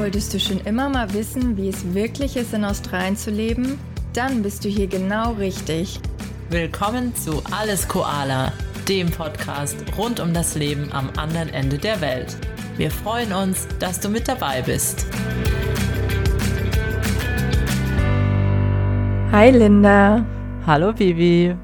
Wolltest 0.00 0.32
du 0.32 0.40
schon 0.40 0.60
immer 0.60 0.88
mal 0.88 1.12
wissen, 1.12 1.58
wie 1.58 1.68
es 1.68 1.92
wirklich 1.92 2.34
ist, 2.34 2.54
in 2.54 2.64
Australien 2.64 3.18
zu 3.18 3.30
leben? 3.30 3.78
Dann 4.14 4.42
bist 4.42 4.64
du 4.64 4.68
hier 4.70 4.86
genau 4.86 5.32
richtig. 5.32 6.00
Willkommen 6.48 7.14
zu 7.14 7.42
Alles 7.50 7.86
Koala, 7.86 8.50
dem 8.88 9.10
Podcast 9.10 9.76
rund 9.98 10.18
um 10.18 10.32
das 10.32 10.54
Leben 10.54 10.90
am 10.90 11.10
anderen 11.18 11.50
Ende 11.50 11.76
der 11.76 12.00
Welt. 12.00 12.34
Wir 12.78 12.90
freuen 12.90 13.34
uns, 13.34 13.68
dass 13.78 14.00
du 14.00 14.08
mit 14.08 14.26
dabei 14.26 14.62
bist. 14.62 15.04
Hi 19.32 19.50
Linda. 19.50 20.24
Hallo 20.66 20.94
Bibi. 20.94 21.54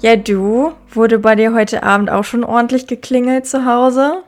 Ja, 0.00 0.14
du, 0.14 0.74
wurde 0.90 1.18
bei 1.18 1.34
dir 1.34 1.52
heute 1.54 1.82
Abend 1.82 2.08
auch 2.08 2.24
schon 2.24 2.44
ordentlich 2.44 2.86
geklingelt 2.86 3.46
zu 3.46 3.66
Hause? 3.66 4.22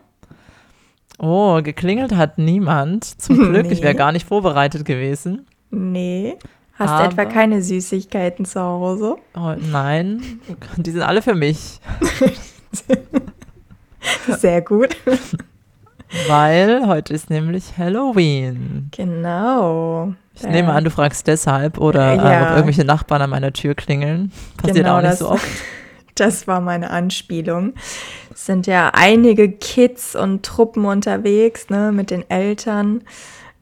Oh, 1.23 1.63
geklingelt 1.63 2.17
hat 2.17 2.37
niemand. 2.37 3.05
Zum 3.05 3.37
Glück, 3.51 3.67
nee. 3.67 3.73
ich 3.73 3.83
wäre 3.83 3.95
gar 3.95 4.11
nicht 4.11 4.27
vorbereitet 4.27 4.85
gewesen. 4.85 5.47
Nee. 5.71 6.37
Hast 6.75 6.91
Aber, 6.91 7.05
du 7.05 7.11
etwa 7.11 7.25
keine 7.27 7.63
Süßigkeiten 7.63 8.45
zu 8.45 8.61
Hause? 8.61 9.17
Oh, 9.37 9.55
nein, 9.71 10.41
die 10.77 10.91
sind 10.91 11.03
alle 11.03 11.23
für 11.23 11.35
mich. 11.35 11.81
Sehr 14.29 14.63
gut. 14.63 14.97
Weil 16.29 16.87
heute 16.89 17.15
ist 17.15 17.31
nämlich 17.31 17.79
Halloween. 17.79 18.89
Genau. 18.91 20.15
Ich 20.35 20.43
nehme 20.43 20.73
an, 20.73 20.83
du 20.83 20.91
fragst 20.91 21.27
deshalb 21.29 21.79
oder 21.79 22.15
ja. 22.15 22.41
äh, 22.41 22.43
ob 22.43 22.51
irgendwelche 22.57 22.85
Nachbarn 22.85 23.23
an 23.23 23.31
meiner 23.31 23.53
Tür 23.53 23.75
klingeln. 23.75 24.33
Passiert 24.57 24.79
genau, 24.79 24.97
auch 24.97 25.03
nicht 25.03 25.13
das, 25.13 25.19
so 25.21 25.31
oft. 25.31 25.47
Das 26.15 26.47
war 26.47 26.61
meine 26.61 26.91
Anspielung. 26.91 27.75
Es 28.33 28.47
sind 28.47 28.67
ja 28.67 28.91
einige 28.95 29.51
Kids 29.51 30.15
und 30.15 30.45
Truppen 30.45 30.85
unterwegs, 30.85 31.71
ne, 31.71 31.93
mit 31.93 32.11
den 32.11 32.29
Eltern, 32.31 33.03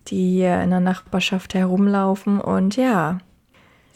die 0.09 0.33
hier 0.33 0.61
in 0.63 0.71
der 0.71 0.81
Nachbarschaft 0.81 1.55
herumlaufen 1.55 2.41
und 2.41 2.77
ja. 2.77 3.19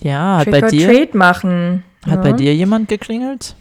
Ja, 0.01 0.39
hat 0.39 0.45
Trick 0.45 0.61
bei 0.61 0.69
dir 0.69 0.87
Trade 0.87 1.19
machen. 1.19 1.85
Hat 2.07 2.25
ne? 2.25 2.31
bei 2.31 2.33
dir 2.33 2.55
jemand 2.55 2.89
geklingelt? 2.89 3.57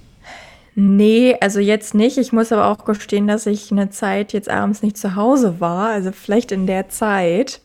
Nee, 0.76 1.38
also 1.40 1.60
jetzt 1.60 1.94
nicht. 1.94 2.18
Ich 2.18 2.34
muss 2.34 2.52
aber 2.52 2.68
auch 2.68 2.84
gestehen, 2.86 3.28
dass 3.28 3.46
ich 3.46 3.72
eine 3.72 3.92
Zeit 3.92 4.34
jetzt 4.34 4.50
abends 4.50 4.82
nicht 4.82 4.98
zu 4.98 5.16
Hause 5.16 5.60
war. 5.60 5.90
Also 5.90 6.12
vielleicht 6.12 6.52
in 6.52 6.66
der 6.66 6.90
Zeit 6.90 7.62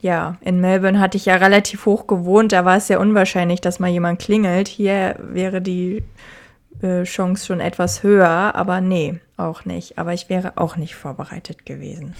ja, 0.00 0.36
in 0.40 0.60
Melbourne 0.60 1.00
hatte 1.00 1.16
ich 1.16 1.26
ja 1.26 1.36
relativ 1.36 1.86
hoch 1.86 2.06
gewohnt, 2.06 2.52
da 2.52 2.64
war 2.64 2.76
es 2.76 2.88
ja 2.88 2.98
unwahrscheinlich, 2.98 3.60
dass 3.60 3.80
mal 3.80 3.90
jemand 3.90 4.20
klingelt. 4.20 4.68
Hier 4.68 5.16
wäre 5.18 5.60
die 5.60 6.02
Chance 7.04 7.46
schon 7.46 7.60
etwas 7.60 8.02
höher, 8.02 8.54
aber 8.54 8.80
nee, 8.80 9.20
auch 9.36 9.64
nicht. 9.64 9.98
Aber 9.98 10.12
ich 10.12 10.28
wäre 10.28 10.52
auch 10.56 10.76
nicht 10.76 10.94
vorbereitet 10.94 11.66
gewesen. 11.66 12.14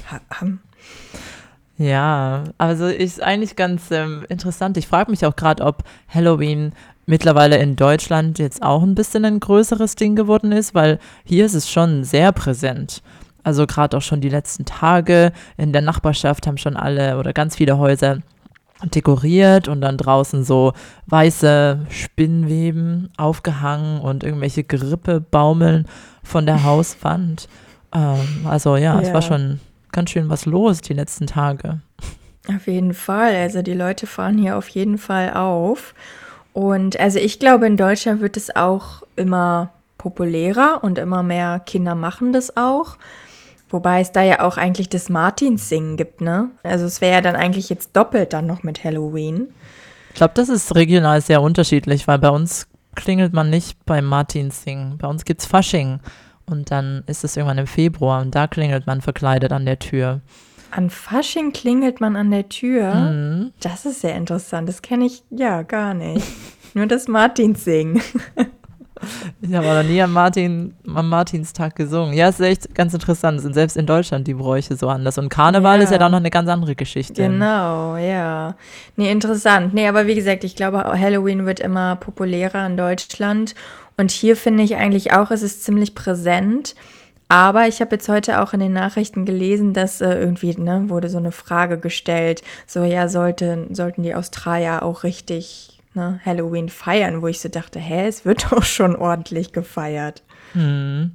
Ja, 1.78 2.44
also 2.56 2.86
ist 2.86 3.22
eigentlich 3.22 3.54
ganz 3.54 3.90
ähm, 3.90 4.24
interessant. 4.28 4.76
Ich 4.78 4.86
frage 4.86 5.10
mich 5.10 5.26
auch 5.26 5.36
gerade, 5.36 5.62
ob 5.62 5.84
Halloween 6.08 6.72
mittlerweile 7.04 7.58
in 7.58 7.76
Deutschland 7.76 8.38
jetzt 8.38 8.62
auch 8.62 8.82
ein 8.82 8.94
bisschen 8.94 9.24
ein 9.24 9.40
größeres 9.40 9.94
Ding 9.94 10.16
geworden 10.16 10.52
ist, 10.52 10.74
weil 10.74 10.98
hier 11.24 11.44
ist 11.44 11.54
es 11.54 11.70
schon 11.70 12.04
sehr 12.04 12.32
präsent. 12.32 13.02
Also 13.42 13.66
gerade 13.66 13.96
auch 13.96 14.02
schon 14.02 14.20
die 14.20 14.28
letzten 14.28 14.64
Tage 14.64 15.32
in 15.56 15.72
der 15.72 15.82
Nachbarschaft 15.82 16.46
haben 16.46 16.58
schon 16.58 16.76
alle 16.76 17.18
oder 17.18 17.32
ganz 17.32 17.56
viele 17.56 17.78
Häuser 17.78 18.18
dekoriert 18.84 19.68
und 19.68 19.80
dann 19.80 19.96
draußen 19.96 20.44
so 20.44 20.72
weiße 21.06 21.86
Spinnweben 21.88 23.10
aufgehangen 23.16 24.00
und 24.00 24.24
irgendwelche 24.24 24.64
Gerippe 24.64 25.20
baumeln 25.20 25.86
von 26.22 26.46
der 26.46 26.64
Hauswand. 26.64 27.48
Ähm, 27.94 28.46
also 28.46 28.76
ja, 28.76 28.94
ja, 28.94 29.00
es 29.00 29.12
war 29.12 29.22
schon 29.22 29.60
ganz 29.92 30.10
schön 30.10 30.28
was 30.28 30.46
los 30.46 30.80
die 30.82 30.92
letzten 30.92 31.26
Tage. 31.26 31.80
Auf 32.48 32.66
jeden 32.66 32.94
Fall. 32.94 33.34
Also 33.34 33.62
die 33.62 33.74
Leute 33.74 34.06
fahren 34.06 34.38
hier 34.38 34.56
auf 34.56 34.68
jeden 34.68 34.98
Fall 34.98 35.32
auf. 35.32 35.94
Und 36.52 36.98
also 37.00 37.18
ich 37.18 37.38
glaube, 37.38 37.66
in 37.66 37.76
Deutschland 37.76 38.20
wird 38.20 38.36
es 38.36 38.54
auch 38.54 39.02
immer 39.16 39.70
populärer 39.98 40.80
und 40.82 40.98
immer 40.98 41.22
mehr 41.22 41.60
Kinder 41.60 41.94
machen 41.94 42.32
das 42.32 42.56
auch. 42.56 42.96
Wobei 43.68 44.00
es 44.00 44.12
da 44.12 44.22
ja 44.22 44.40
auch 44.40 44.56
eigentlich 44.56 44.88
das 44.88 45.08
Martinssingen 45.08 45.96
gibt, 45.96 46.20
ne? 46.20 46.50
Also 46.62 46.84
es 46.84 47.00
wäre 47.00 47.14
ja 47.14 47.20
dann 47.20 47.34
eigentlich 47.34 47.68
jetzt 47.68 47.96
doppelt 47.96 48.32
dann 48.32 48.46
noch 48.46 48.62
mit 48.62 48.84
Halloween. 48.84 49.48
Ich 50.10 50.16
glaube, 50.16 50.34
das 50.34 50.48
ist 50.48 50.74
regional 50.74 51.20
sehr 51.20 51.42
unterschiedlich, 51.42 52.06
weil 52.06 52.18
bei 52.18 52.30
uns 52.30 52.68
klingelt 52.94 53.32
man 53.32 53.50
nicht 53.50 53.84
beim 53.84 54.06
Martinssingen. 54.06 54.98
Bei 54.98 55.08
uns 55.08 55.24
gibt 55.24 55.40
es 55.40 55.46
Fasching 55.46 56.00
und 56.46 56.70
dann 56.70 57.02
ist 57.06 57.24
es 57.24 57.36
irgendwann 57.36 57.58
im 57.58 57.66
Februar 57.66 58.22
und 58.22 58.34
da 58.34 58.46
klingelt 58.46 58.86
man 58.86 59.00
verkleidet 59.00 59.52
an 59.52 59.66
der 59.66 59.78
Tür. 59.78 60.20
An 60.70 60.90
Fasching 60.90 61.52
klingelt 61.52 62.00
man 62.00 62.16
an 62.16 62.30
der 62.30 62.48
Tür? 62.48 62.94
Mhm. 62.94 63.52
Das 63.60 63.84
ist 63.84 64.00
sehr 64.00 64.16
interessant. 64.16 64.68
Das 64.68 64.82
kenne 64.82 65.06
ich 65.06 65.22
ja 65.30 65.62
gar 65.62 65.94
nicht. 65.94 66.26
Nur 66.74 66.86
das 66.86 67.08
Martinssingen. 67.08 68.02
Ich 69.40 69.54
habe 69.54 69.66
noch 69.66 69.82
nie 69.82 70.00
am, 70.02 70.12
Martin, 70.12 70.74
am 70.92 71.08
Martinstag 71.08 71.76
gesungen. 71.76 72.14
Ja, 72.14 72.28
es 72.28 72.40
ist 72.40 72.46
echt 72.46 72.74
ganz 72.74 72.94
interessant. 72.94 73.40
Sind 73.40 73.54
selbst 73.54 73.76
in 73.76 73.86
Deutschland 73.86 74.26
die 74.26 74.34
Bräuche 74.34 74.76
so 74.76 74.88
anders. 74.88 75.18
Und 75.18 75.28
Karneval 75.28 75.78
ja. 75.78 75.84
ist 75.84 75.90
ja 75.90 75.98
dann 75.98 76.12
noch 76.12 76.18
eine 76.18 76.30
ganz 76.30 76.48
andere 76.48 76.74
Geschichte. 76.74 77.22
Genau, 77.22 77.96
ja. 77.96 78.56
Nee, 78.96 79.10
interessant. 79.10 79.74
Nee, 79.74 79.88
aber 79.88 80.06
wie 80.06 80.14
gesagt, 80.14 80.44
ich 80.44 80.56
glaube, 80.56 80.84
Halloween 80.84 81.46
wird 81.46 81.60
immer 81.60 81.96
populärer 81.96 82.66
in 82.66 82.76
Deutschland. 82.76 83.54
Und 83.96 84.10
hier 84.10 84.36
finde 84.36 84.62
ich 84.62 84.76
eigentlich 84.76 85.12
auch, 85.12 85.30
es 85.30 85.42
ist 85.42 85.64
ziemlich 85.64 85.94
präsent. 85.94 86.74
Aber 87.28 87.66
ich 87.66 87.80
habe 87.80 87.96
jetzt 87.96 88.08
heute 88.08 88.40
auch 88.40 88.52
in 88.52 88.60
den 88.60 88.72
Nachrichten 88.72 89.24
gelesen, 89.24 89.72
dass 89.72 90.00
äh, 90.00 90.14
irgendwie, 90.14 90.56
ne, 90.56 90.84
wurde 90.88 91.08
so 91.08 91.18
eine 91.18 91.32
Frage 91.32 91.78
gestellt, 91.78 92.42
so 92.66 92.84
ja, 92.84 93.08
sollte, 93.08 93.66
sollten 93.72 94.04
die 94.04 94.14
Australier 94.14 94.84
auch 94.84 95.02
richtig 95.02 95.75
ne, 95.96 96.20
Halloween 96.24 96.68
feiern, 96.68 97.22
wo 97.22 97.26
ich 97.26 97.40
so 97.40 97.48
dachte, 97.48 97.80
hä, 97.80 98.06
es 98.06 98.24
wird 98.24 98.46
doch 98.52 98.62
schon 98.62 98.94
ordentlich 98.94 99.52
gefeiert. 99.52 100.22
Hm. 100.52 101.12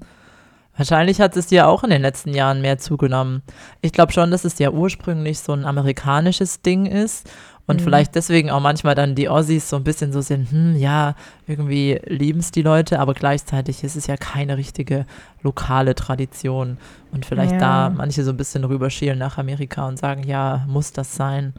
Wahrscheinlich 0.75 1.19
hat 1.21 1.35
es 1.37 1.51
ja 1.51 1.67
auch 1.67 1.83
in 1.83 1.89
den 1.89 2.01
letzten 2.01 2.33
Jahren 2.33 2.61
mehr 2.61 2.77
zugenommen. 2.77 3.43
Ich 3.81 3.91
glaube 3.91 4.13
schon, 4.13 4.31
dass 4.31 4.45
es 4.45 4.57
ja 4.57 4.71
ursprünglich 4.71 5.39
so 5.39 5.53
ein 5.53 5.65
amerikanisches 5.65 6.61
Ding 6.61 6.85
ist 6.85 7.29
und 7.67 7.81
mhm. 7.81 7.83
vielleicht 7.83 8.15
deswegen 8.15 8.49
auch 8.49 8.61
manchmal 8.61 8.95
dann 8.95 9.13
die 9.13 9.29
Aussies 9.29 9.69
so 9.69 9.75
ein 9.75 9.83
bisschen 9.83 10.11
so 10.11 10.21
sind, 10.21 10.49
hm, 10.49 10.75
ja, 10.77 11.15
irgendwie 11.45 11.99
lieben 12.05 12.39
es 12.39 12.51
die 12.51 12.61
Leute, 12.61 12.99
aber 12.99 13.13
gleichzeitig 13.13 13.83
ist 13.83 13.95
es 13.95 14.07
ja 14.07 14.17
keine 14.17 14.57
richtige 14.57 15.05
lokale 15.43 15.93
Tradition 15.93 16.77
und 17.11 17.25
vielleicht 17.25 17.53
ja. 17.53 17.59
da 17.59 17.89
manche 17.89 18.23
so 18.23 18.31
ein 18.31 18.37
bisschen 18.37 18.63
rüberschielen 18.63 19.19
nach 19.19 19.37
Amerika 19.37 19.87
und 19.87 19.99
sagen, 19.99 20.23
ja, 20.23 20.65
muss 20.67 20.93
das 20.93 21.15
sein? 21.15 21.53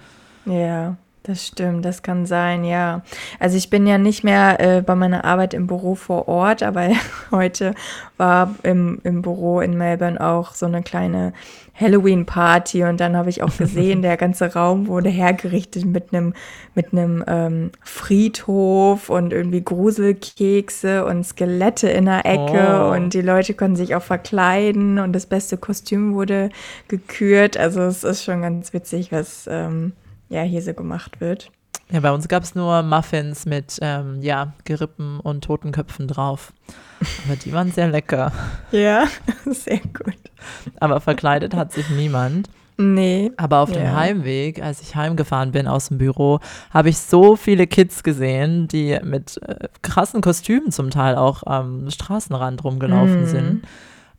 Ja. 0.47 0.97
Das 1.25 1.47
stimmt, 1.47 1.85
das 1.85 2.03
kann 2.03 2.27
sein, 2.27 2.65
ja. 2.65 3.03
Also 3.39 3.57
ich 3.57 3.71
bin 3.71 3.87
ja 3.87 3.97
nicht 3.97 4.25
mehr 4.25 4.59
äh, 4.59 4.83
bei 4.83 4.97
meiner 4.97 5.25
Arbeit 5.25 5.55
im 5.55 5.69
Büro 5.69 5.95
vor 5.95 6.27
Ort, 6.27 6.65
aber 6.65 6.89
heute 7.31 7.77
war 8.17 8.57
im, 8.65 9.01
im 9.05 9.23
Büro 9.23 9.61
in 9.61 9.79
Melbourne 9.79 10.21
auch 10.21 10.53
so 10.55 10.67
eine 10.67 10.83
kleine 10.83 11.33
Halloween-Party 11.75 12.83
und 12.83 12.99
dann 12.99 13.17
habe 13.17 13.31
ich 13.31 13.45
auch 13.45 13.57
gesehen, 13.57 14.03
der 14.03 14.17
ganze 14.17 14.53
Raum 14.53 14.89
wurde 14.89 15.11
hergerichtet 15.11 15.85
mit 15.85 16.13
einem 16.13 16.35
mit 16.75 16.93
einem 16.93 17.23
ähm, 17.29 17.71
Friedhof 17.83 19.09
und 19.09 19.33
irgendwie 19.33 19.63
Gruselkekse 19.63 21.05
und 21.05 21.25
Skelette 21.25 21.89
in 21.89 22.07
der 22.07 22.27
Ecke 22.27 22.85
oh. 22.85 22.93
und 22.95 23.15
die 23.15 23.23
Leute 23.23 23.55
konnten 23.55 23.77
sich 23.77 23.95
auch 23.95 24.03
verkleiden 24.03 24.99
und 24.99 25.13
das 25.13 25.27
beste 25.27 25.57
Kostüm 25.57 26.15
wurde 26.15 26.51
gekürt. 26.89 27.57
Also 27.57 27.83
es 27.83 28.03
ist 28.03 28.25
schon 28.25 28.43
ganz 28.43 28.73
witzig, 28.73 29.13
was 29.13 29.49
ähm, 29.49 29.93
ja, 30.33 30.43
hier 30.43 30.63
so 30.63 30.73
gemacht 30.73 31.21
wird. 31.21 31.51
Ja, 31.91 32.01
bei 32.01 32.11
uns 32.11 32.27
gab 32.27 32.43
es 32.43 32.55
nur 32.55 32.83
Muffins 32.83 33.45
mit 33.45 33.79
ähm, 33.83 34.23
ja, 34.23 34.55
Gerippen 34.65 35.21
und 35.21 35.45
Totenköpfen 35.45 36.09
drauf. 36.09 36.55
Aber 37.27 37.37
die 37.37 37.53
waren 37.53 37.71
sehr 37.71 37.89
lecker. 37.89 38.33
Ja, 38.73 39.07
sehr 39.45 39.79
gut. 39.79 40.17
Aber 40.81 41.01
verkleidet 41.01 41.55
hat 41.55 41.73
sich 41.73 41.91
niemand. 41.91 42.49
Nee. 42.79 43.31
Aber 43.37 43.59
auf 43.59 43.71
dem 43.71 43.95
Heimweg, 43.95 44.63
als 44.63 44.81
ich 44.81 44.97
heimgefahren 44.97 45.53
bin 45.53 45.67
aus 45.67 45.89
dem 45.89 45.99
Büro, 45.99 46.41
habe 46.71 46.89
ich 46.89 46.97
so 46.97 47.37
viele 47.37 47.67
Kids 47.67 48.03
gesehen, 48.03 48.67
die 48.67 48.99
mit 49.05 49.39
äh, 49.43 49.69
krassen 49.83 50.23
Kostümen 50.23 50.73
zum 50.73 50.89
Teil 50.89 51.17
auch 51.17 51.43
am 51.45 51.91
Straßenrand 51.91 52.65
rumgelaufen 52.65 53.25
mm. 53.25 53.27
sind. 53.27 53.63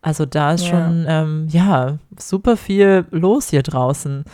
Also 0.00 0.24
da 0.24 0.52
ist 0.52 0.64
ja. 0.66 0.70
schon, 0.70 1.06
ähm, 1.08 1.48
ja, 1.50 1.98
super 2.16 2.56
viel 2.56 3.06
los 3.10 3.48
hier 3.48 3.62
draußen. 3.62 4.24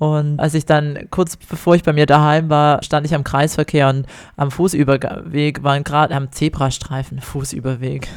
Und 0.00 0.40
als 0.40 0.54
ich 0.54 0.64
dann 0.64 1.08
kurz 1.10 1.36
bevor 1.36 1.74
ich 1.74 1.82
bei 1.82 1.92
mir 1.92 2.06
daheim 2.06 2.48
war, 2.48 2.82
stand 2.82 3.04
ich 3.04 3.14
am 3.14 3.22
Kreisverkehr 3.22 3.90
und 3.90 4.06
am 4.34 4.50
Fußüberweg 4.50 5.62
waren 5.62 5.84
gerade 5.84 6.14
am 6.14 6.32
Zebrastreifen, 6.32 7.20
Fußüberweg. 7.20 8.08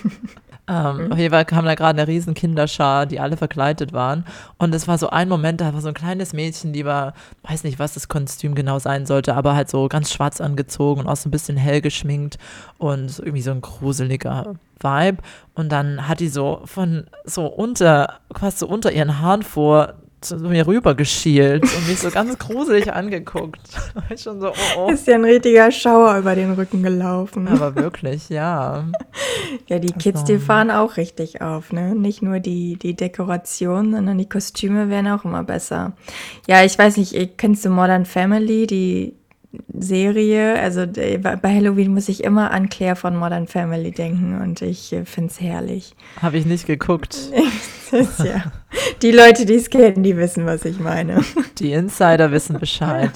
ähm, 0.68 1.12
auf 1.12 1.16
jeden 1.16 1.30
Fall 1.30 1.44
kam 1.44 1.66
da 1.66 1.76
gerade 1.76 2.02
eine 2.02 2.08
riesen 2.08 2.34
Kinderschar, 2.34 3.06
die 3.06 3.20
alle 3.20 3.36
verkleidet 3.36 3.92
waren. 3.92 4.24
Und 4.58 4.74
es 4.74 4.88
war 4.88 4.98
so 4.98 5.08
ein 5.08 5.28
Moment, 5.28 5.60
da 5.60 5.72
war 5.72 5.80
so 5.80 5.86
ein 5.86 5.94
kleines 5.94 6.32
Mädchen, 6.32 6.72
die 6.72 6.84
war, 6.84 7.14
weiß 7.44 7.62
nicht, 7.62 7.78
was 7.78 7.94
das 7.94 8.08
Kostüm 8.08 8.56
genau 8.56 8.80
sein 8.80 9.06
sollte, 9.06 9.36
aber 9.36 9.54
halt 9.54 9.70
so 9.70 9.86
ganz 9.86 10.12
schwarz 10.12 10.40
angezogen 10.40 11.02
und 11.02 11.06
auch 11.06 11.16
so 11.16 11.28
ein 11.28 11.30
bisschen 11.30 11.56
hell 11.56 11.80
geschminkt 11.80 12.38
und 12.78 13.20
irgendwie 13.20 13.42
so 13.42 13.52
ein 13.52 13.60
gruseliger 13.60 14.56
Vibe. 14.80 15.18
Und 15.54 15.70
dann 15.70 16.08
hat 16.08 16.18
die 16.18 16.28
so 16.28 16.62
von 16.64 17.06
so 17.24 17.46
unter, 17.46 18.18
quasi 18.32 18.58
so 18.58 18.66
unter 18.66 18.90
ihren 18.90 19.20
Haaren 19.20 19.44
vor 19.44 19.94
zu 20.24 20.36
mir 20.36 20.66
rüber 20.66 20.94
geschielt 20.94 21.62
und 21.62 21.88
mich 21.88 22.00
so 22.00 22.10
ganz 22.10 22.38
gruselig 22.38 22.92
angeguckt. 22.92 23.60
ich 24.10 24.22
schon 24.22 24.40
so, 24.40 24.48
oh, 24.48 24.78
oh. 24.78 24.90
Ist 24.90 25.06
ja 25.06 25.14
ein 25.14 25.24
richtiger 25.24 25.70
Schauer 25.70 26.18
über 26.18 26.34
den 26.34 26.52
Rücken 26.52 26.82
gelaufen. 26.82 27.46
Aber 27.48 27.74
wirklich, 27.76 28.28
ja. 28.28 28.84
Ja, 29.66 29.78
die 29.78 29.92
Kids, 29.92 30.22
also. 30.22 30.32
die 30.32 30.38
fahren 30.38 30.70
auch 30.70 30.96
richtig 30.96 31.40
auf, 31.40 31.72
ne? 31.72 31.94
Nicht 31.94 32.22
nur 32.22 32.40
die, 32.40 32.76
die 32.76 32.94
Dekoration, 32.94 33.92
sondern 33.92 34.18
die 34.18 34.28
Kostüme 34.28 34.90
werden 34.90 35.08
auch 35.08 35.24
immer 35.24 35.44
besser. 35.44 35.92
Ja, 36.46 36.64
ich 36.64 36.76
weiß 36.76 36.96
nicht, 36.96 37.38
kennst 37.38 37.64
du 37.64 37.70
Modern 37.70 38.04
Family, 38.04 38.66
die 38.66 39.14
Serie. 39.72 40.58
Also 40.60 40.86
bei 40.86 41.54
Halloween 41.54 41.92
muss 41.92 42.08
ich 42.08 42.24
immer 42.24 42.50
an 42.50 42.68
Claire 42.68 42.96
von 42.96 43.16
Modern 43.16 43.46
Family 43.46 43.90
denken 43.90 44.40
und 44.40 44.62
ich 44.62 44.92
äh, 44.92 45.04
finde 45.04 45.30
es 45.30 45.40
herrlich. 45.40 45.94
Habe 46.20 46.38
ich 46.38 46.46
nicht 46.46 46.66
geguckt. 46.66 47.18
ja. 47.92 48.52
Die 49.02 49.10
Leute, 49.10 49.46
die 49.46 49.54
es 49.54 49.70
kennen, 49.70 50.02
die 50.02 50.16
wissen, 50.16 50.46
was 50.46 50.64
ich 50.64 50.78
meine. 50.78 51.22
Die 51.58 51.72
Insider 51.72 52.32
wissen 52.32 52.58
Bescheid. 52.58 53.12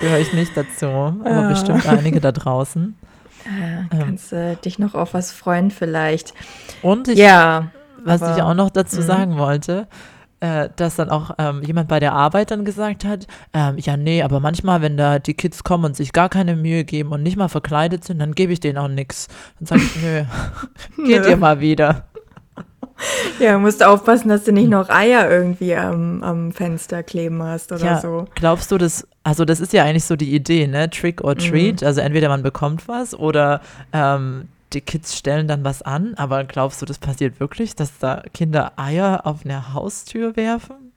Gehöre 0.00 0.18
ich 0.18 0.32
nicht 0.32 0.56
dazu, 0.56 0.86
aber 0.86 1.30
ja. 1.30 1.48
bestimmt 1.48 1.86
einige 1.86 2.20
da 2.20 2.32
draußen. 2.32 2.96
Ja, 3.44 3.78
ähm. 3.80 3.88
kannst 3.90 4.32
ähm. 4.32 4.56
dich 4.64 4.78
noch 4.78 4.94
auf 4.94 5.14
was 5.14 5.32
freuen 5.32 5.70
vielleicht. 5.70 6.34
Und 6.82 7.08
ich, 7.08 7.18
ja, 7.18 7.70
was 8.04 8.22
aber, 8.22 8.36
ich 8.36 8.42
auch 8.42 8.54
noch 8.54 8.70
dazu 8.70 9.00
mhm. 9.00 9.02
sagen 9.06 9.38
wollte, 9.38 9.86
äh, 10.40 10.68
dass 10.76 10.96
dann 10.96 11.10
auch 11.10 11.32
ähm, 11.38 11.62
jemand 11.62 11.88
bei 11.88 12.00
der 12.00 12.12
Arbeit 12.12 12.50
dann 12.50 12.64
gesagt 12.64 13.04
hat, 13.04 13.26
ähm, 13.52 13.76
ja, 13.78 13.96
nee, 13.96 14.22
aber 14.22 14.40
manchmal, 14.40 14.82
wenn 14.82 14.96
da 14.96 15.18
die 15.18 15.34
Kids 15.34 15.64
kommen 15.64 15.84
und 15.84 15.96
sich 15.96 16.12
gar 16.12 16.28
keine 16.28 16.56
Mühe 16.56 16.84
geben 16.84 17.10
und 17.10 17.22
nicht 17.22 17.36
mal 17.36 17.48
verkleidet 17.48 18.04
sind, 18.04 18.18
dann 18.20 18.34
gebe 18.34 18.52
ich 18.52 18.60
denen 18.60 18.78
auch 18.78 18.88
nichts. 18.88 19.28
Dann 19.58 19.66
sage 19.66 19.82
ich, 19.82 20.02
nö, 20.02 20.24
geht 21.06 21.26
ihr 21.26 21.36
mal 21.36 21.60
wieder. 21.60 22.04
Ja, 23.38 23.58
musst 23.58 23.84
aufpassen, 23.84 24.28
dass 24.28 24.44
du 24.44 24.52
nicht 24.52 24.68
noch 24.68 24.88
Eier 24.88 25.30
irgendwie 25.30 25.74
am, 25.74 26.22
am 26.22 26.52
Fenster 26.52 27.02
kleben 27.02 27.42
hast 27.42 27.70
oder 27.72 27.84
ja, 27.84 28.00
so. 28.00 28.26
Glaubst 28.34 28.72
du, 28.72 28.78
das, 28.78 29.06
also 29.22 29.44
das 29.44 29.60
ist 29.60 29.72
ja 29.72 29.84
eigentlich 29.84 30.04
so 30.04 30.16
die 30.16 30.34
Idee, 30.34 30.66
ne? 30.66 30.90
Trick 30.90 31.22
or 31.22 31.36
treat. 31.36 31.80
Mhm. 31.80 31.86
Also 31.86 32.00
entweder 32.00 32.28
man 32.28 32.42
bekommt 32.42 32.88
was 32.88 33.14
oder 33.14 33.60
ähm, 33.92 34.48
die 34.72 34.80
Kids 34.80 35.16
stellen 35.16 35.48
dann 35.48 35.64
was 35.64 35.82
an, 35.82 36.14
aber 36.14 36.44
glaubst 36.44 36.82
du, 36.82 36.86
das 36.86 36.98
passiert 36.98 37.40
wirklich, 37.40 37.74
dass 37.74 37.98
da 37.98 38.22
Kinder 38.34 38.72
Eier 38.76 39.22
auf 39.24 39.44
eine 39.44 39.72
Haustür 39.72 40.36
werfen? 40.36 40.92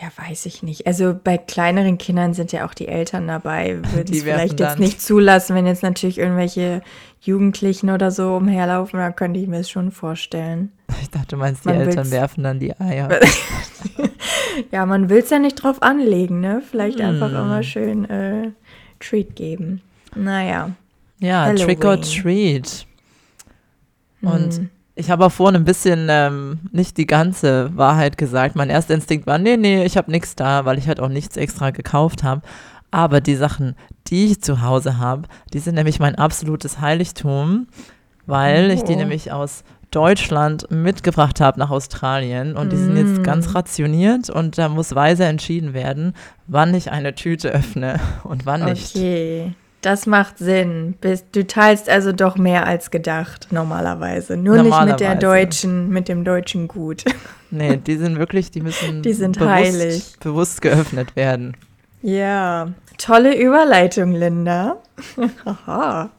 Ja, 0.00 0.08
weiß 0.16 0.46
ich 0.46 0.62
nicht. 0.62 0.86
Also 0.86 1.14
bei 1.22 1.36
kleineren 1.36 1.98
Kindern 1.98 2.32
sind 2.32 2.52
ja 2.52 2.66
auch 2.66 2.72
die 2.72 2.88
Eltern 2.88 3.28
dabei. 3.28 3.80
Würden 3.92 4.14
es 4.14 4.22
vielleicht 4.22 4.58
jetzt 4.58 4.78
nicht 4.78 5.02
zulassen, 5.02 5.54
wenn 5.54 5.66
jetzt 5.66 5.82
natürlich 5.82 6.16
irgendwelche 6.16 6.80
Jugendlichen 7.20 7.90
oder 7.90 8.10
so 8.10 8.36
umherlaufen, 8.36 8.98
dann 8.98 9.14
könnte 9.14 9.38
ich 9.40 9.46
mir 9.46 9.58
das 9.58 9.68
schon 9.68 9.90
vorstellen. 9.90 10.72
Ich 11.02 11.10
dachte, 11.10 11.28
du 11.28 11.36
meinst, 11.36 11.64
die 11.64 11.68
man 11.68 11.80
Eltern 11.82 12.10
werfen 12.10 12.44
dann 12.44 12.58
die 12.58 12.74
Eier. 12.80 13.10
ja, 14.70 14.86
man 14.86 15.10
will 15.10 15.18
es 15.18 15.28
ja 15.28 15.38
nicht 15.38 15.56
drauf 15.56 15.82
anlegen, 15.82 16.40
ne? 16.40 16.62
Vielleicht 16.68 17.00
einfach 17.02 17.28
immer 17.28 17.62
schön 17.62 18.08
äh, 18.08 18.52
Treat 19.00 19.36
geben. 19.36 19.82
Naja. 20.14 20.70
Ja, 21.20 21.44
Halloween. 21.44 21.66
Trick 21.66 21.84
or 21.84 22.00
Treat. 22.00 22.86
Und 24.22 24.54
hm. 24.54 24.70
ich 24.94 25.10
habe 25.10 25.26
auch 25.26 25.32
vorhin 25.32 25.56
ein 25.56 25.64
bisschen 25.64 26.08
ähm, 26.10 26.60
nicht 26.72 26.96
die 26.96 27.06
ganze 27.06 27.70
Wahrheit 27.76 28.18
gesagt. 28.18 28.56
Mein 28.56 28.70
erster 28.70 28.94
Instinkt 28.94 29.26
war, 29.26 29.38
nee, 29.38 29.56
nee, 29.56 29.84
ich 29.84 29.96
habe 29.96 30.10
nichts 30.10 30.34
da, 30.34 30.64
weil 30.64 30.78
ich 30.78 30.88
halt 30.88 31.00
auch 31.00 31.08
nichts 31.08 31.36
extra 31.36 31.70
gekauft 31.70 32.22
habe. 32.22 32.42
Aber 32.90 33.20
die 33.20 33.36
Sachen, 33.36 33.76
die 34.08 34.26
ich 34.26 34.42
zu 34.42 34.62
Hause 34.62 34.98
habe, 34.98 35.28
die 35.52 35.60
sind 35.60 35.76
nämlich 35.76 36.00
mein 36.00 36.16
absolutes 36.16 36.80
Heiligtum, 36.80 37.68
weil 38.26 38.68
oh. 38.70 38.72
ich 38.72 38.82
die 38.82 38.94
oh. 38.94 38.98
nämlich 38.98 39.30
aus 39.30 39.62
Deutschland 39.90 40.70
mitgebracht 40.70 41.40
habe 41.40 41.58
nach 41.58 41.70
Australien 41.70 42.56
und 42.56 42.70
die 42.70 42.76
sind 42.76 42.96
jetzt 42.96 43.24
ganz 43.24 43.48
mm. 43.48 43.50
rationiert 43.50 44.30
und 44.30 44.56
da 44.56 44.68
muss 44.68 44.94
weise 44.94 45.24
entschieden 45.24 45.74
werden, 45.74 46.14
wann 46.46 46.72
ich 46.74 46.92
eine 46.92 47.16
Tüte 47.16 47.48
öffne 47.50 47.98
und 48.22 48.46
wann 48.46 48.64
nicht. 48.66 48.94
Okay. 48.94 49.52
Das 49.82 50.06
macht 50.06 50.38
Sinn. 50.38 50.96
Du 51.32 51.46
teilst 51.46 51.88
also 51.88 52.12
doch 52.12 52.36
mehr 52.36 52.66
als 52.66 52.90
gedacht, 52.90 53.48
normalerweise. 53.50 54.36
Nur 54.36 54.56
normalerweise. 54.56 54.84
nicht 54.84 54.92
mit 54.92 55.00
der 55.00 55.14
deutschen, 55.14 55.88
mit 55.88 56.08
dem 56.08 56.24
deutschen 56.24 56.68
Gut. 56.68 57.04
Nee, 57.52 57.78
die 57.78 57.96
sind 57.96 58.16
wirklich, 58.16 58.52
die 58.52 58.60
müssen 58.60 59.02
die 59.02 59.12
sind 59.12 59.36
bewusst, 59.36 59.50
heilig. 59.50 60.16
bewusst 60.20 60.62
geöffnet 60.62 61.16
werden. 61.16 61.56
Ja, 62.00 62.68
tolle 62.96 63.36
Überleitung, 63.36 64.12
Linda. 64.12 64.76
Haha. 65.44 66.10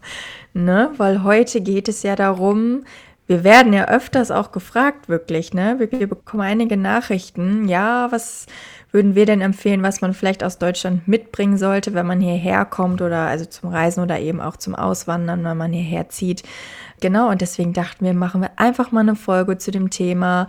ne, 0.53 0.91
weil 0.97 1.23
heute 1.23 1.61
geht 1.61 1.87
es 1.87 2.03
ja 2.03 2.17
darum, 2.17 2.83
wir 3.27 3.45
werden 3.45 3.71
ja 3.71 3.87
öfters 3.87 4.29
auch 4.29 4.51
gefragt, 4.51 5.07
wirklich, 5.07 5.53
ne? 5.53 5.75
Wir, 5.77 5.89
wir 5.89 6.07
bekommen 6.07 6.43
einige 6.43 6.75
Nachrichten. 6.75 7.69
Ja, 7.69 8.11
was 8.11 8.45
würden 8.91 9.15
wir 9.15 9.25
denn 9.25 9.41
empfehlen, 9.41 9.83
was 9.83 10.01
man 10.01 10.13
vielleicht 10.13 10.43
aus 10.43 10.57
Deutschland 10.57 11.07
mitbringen 11.07 11.57
sollte, 11.57 11.93
wenn 11.93 12.05
man 12.05 12.19
hierher 12.19 12.65
kommt 12.65 13.01
oder 13.01 13.27
also 13.27 13.45
zum 13.45 13.69
Reisen 13.69 14.03
oder 14.03 14.19
eben 14.19 14.41
auch 14.41 14.57
zum 14.57 14.75
Auswandern, 14.75 15.43
wenn 15.43 15.57
man 15.57 15.71
hierher 15.71 16.09
zieht. 16.09 16.43
Genau, 16.99 17.29
und 17.29 17.41
deswegen 17.41 17.73
dachten 17.73 18.05
wir, 18.05 18.13
machen 18.13 18.41
wir 18.41 18.51
einfach 18.57 18.91
mal 18.91 19.01
eine 19.01 19.15
Folge 19.15 19.57
zu 19.57 19.71
dem 19.71 19.89
Thema, 19.89 20.47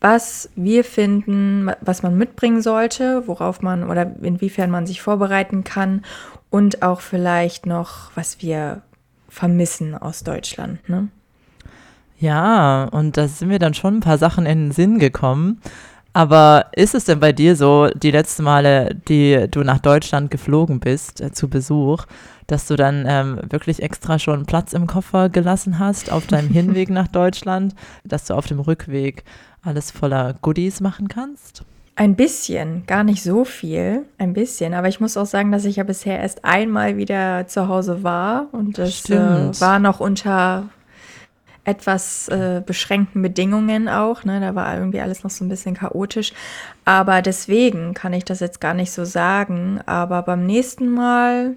was 0.00 0.50
wir 0.56 0.82
finden, 0.82 1.70
was 1.80 2.02
man 2.02 2.18
mitbringen 2.18 2.60
sollte, 2.60 3.22
worauf 3.28 3.62
man 3.62 3.88
oder 3.88 4.10
inwiefern 4.20 4.70
man 4.70 4.86
sich 4.86 5.00
vorbereiten 5.00 5.62
kann 5.62 6.02
und 6.50 6.82
auch 6.82 7.00
vielleicht 7.00 7.66
noch, 7.66 8.10
was 8.16 8.42
wir 8.42 8.82
vermissen 9.28 9.96
aus 9.96 10.24
Deutschland. 10.24 10.88
Ne? 10.88 11.08
Ja, 12.18 12.84
und 12.84 13.16
da 13.16 13.28
sind 13.28 13.48
mir 13.48 13.58
dann 13.58 13.74
schon 13.74 13.98
ein 13.98 14.00
paar 14.00 14.18
Sachen 14.18 14.44
in 14.44 14.66
den 14.66 14.72
Sinn 14.72 14.98
gekommen. 14.98 15.60
Aber 16.12 16.66
ist 16.72 16.94
es 16.94 17.06
denn 17.06 17.20
bei 17.20 17.32
dir 17.32 17.56
so, 17.56 17.88
die 17.88 18.10
letzten 18.10 18.44
Male, 18.44 18.94
die 19.08 19.46
du 19.50 19.62
nach 19.62 19.78
Deutschland 19.78 20.30
geflogen 20.30 20.78
bist 20.78 21.20
äh, 21.20 21.32
zu 21.32 21.48
Besuch, 21.48 22.04
dass 22.46 22.66
du 22.66 22.76
dann 22.76 23.06
ähm, 23.08 23.40
wirklich 23.50 23.82
extra 23.82 24.18
schon 24.18 24.44
Platz 24.44 24.74
im 24.74 24.86
Koffer 24.86 25.30
gelassen 25.30 25.78
hast 25.78 26.12
auf 26.12 26.26
deinem 26.26 26.48
Hinweg 26.52 26.90
nach 26.90 27.08
Deutschland, 27.08 27.74
dass 28.04 28.26
du 28.26 28.34
auf 28.34 28.46
dem 28.46 28.60
Rückweg 28.60 29.24
alles 29.62 29.90
voller 29.90 30.34
Goodies 30.42 30.80
machen 30.80 31.08
kannst? 31.08 31.64
Ein 31.94 32.16
bisschen, 32.16 32.84
gar 32.86 33.04
nicht 33.04 33.22
so 33.22 33.44
viel, 33.44 34.06
ein 34.18 34.32
bisschen. 34.32 34.74
Aber 34.74 34.88
ich 34.88 35.00
muss 35.00 35.16
auch 35.16 35.26
sagen, 35.26 35.52
dass 35.52 35.66
ich 35.66 35.76
ja 35.76 35.84
bisher 35.84 36.20
erst 36.20 36.44
einmal 36.44 36.96
wieder 36.96 37.46
zu 37.46 37.68
Hause 37.68 38.02
war 38.02 38.48
und 38.52 38.78
das 38.78 39.08
äh, 39.10 39.60
war 39.60 39.78
noch 39.78 40.00
unter 40.00 40.68
etwas 41.64 42.28
äh, 42.28 42.62
beschränkten 42.64 43.22
Bedingungen 43.22 43.88
auch. 43.88 44.24
Ne? 44.24 44.40
Da 44.40 44.54
war 44.54 44.74
irgendwie 44.74 45.00
alles 45.00 45.22
noch 45.22 45.30
so 45.30 45.44
ein 45.44 45.48
bisschen 45.48 45.74
chaotisch. 45.74 46.32
Aber 46.84 47.22
deswegen 47.22 47.94
kann 47.94 48.12
ich 48.12 48.24
das 48.24 48.40
jetzt 48.40 48.60
gar 48.60 48.74
nicht 48.74 48.90
so 48.90 49.04
sagen. 49.04 49.80
Aber 49.86 50.22
beim 50.22 50.44
nächsten 50.44 50.88
Mal 50.88 51.54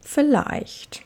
vielleicht. 0.00 1.02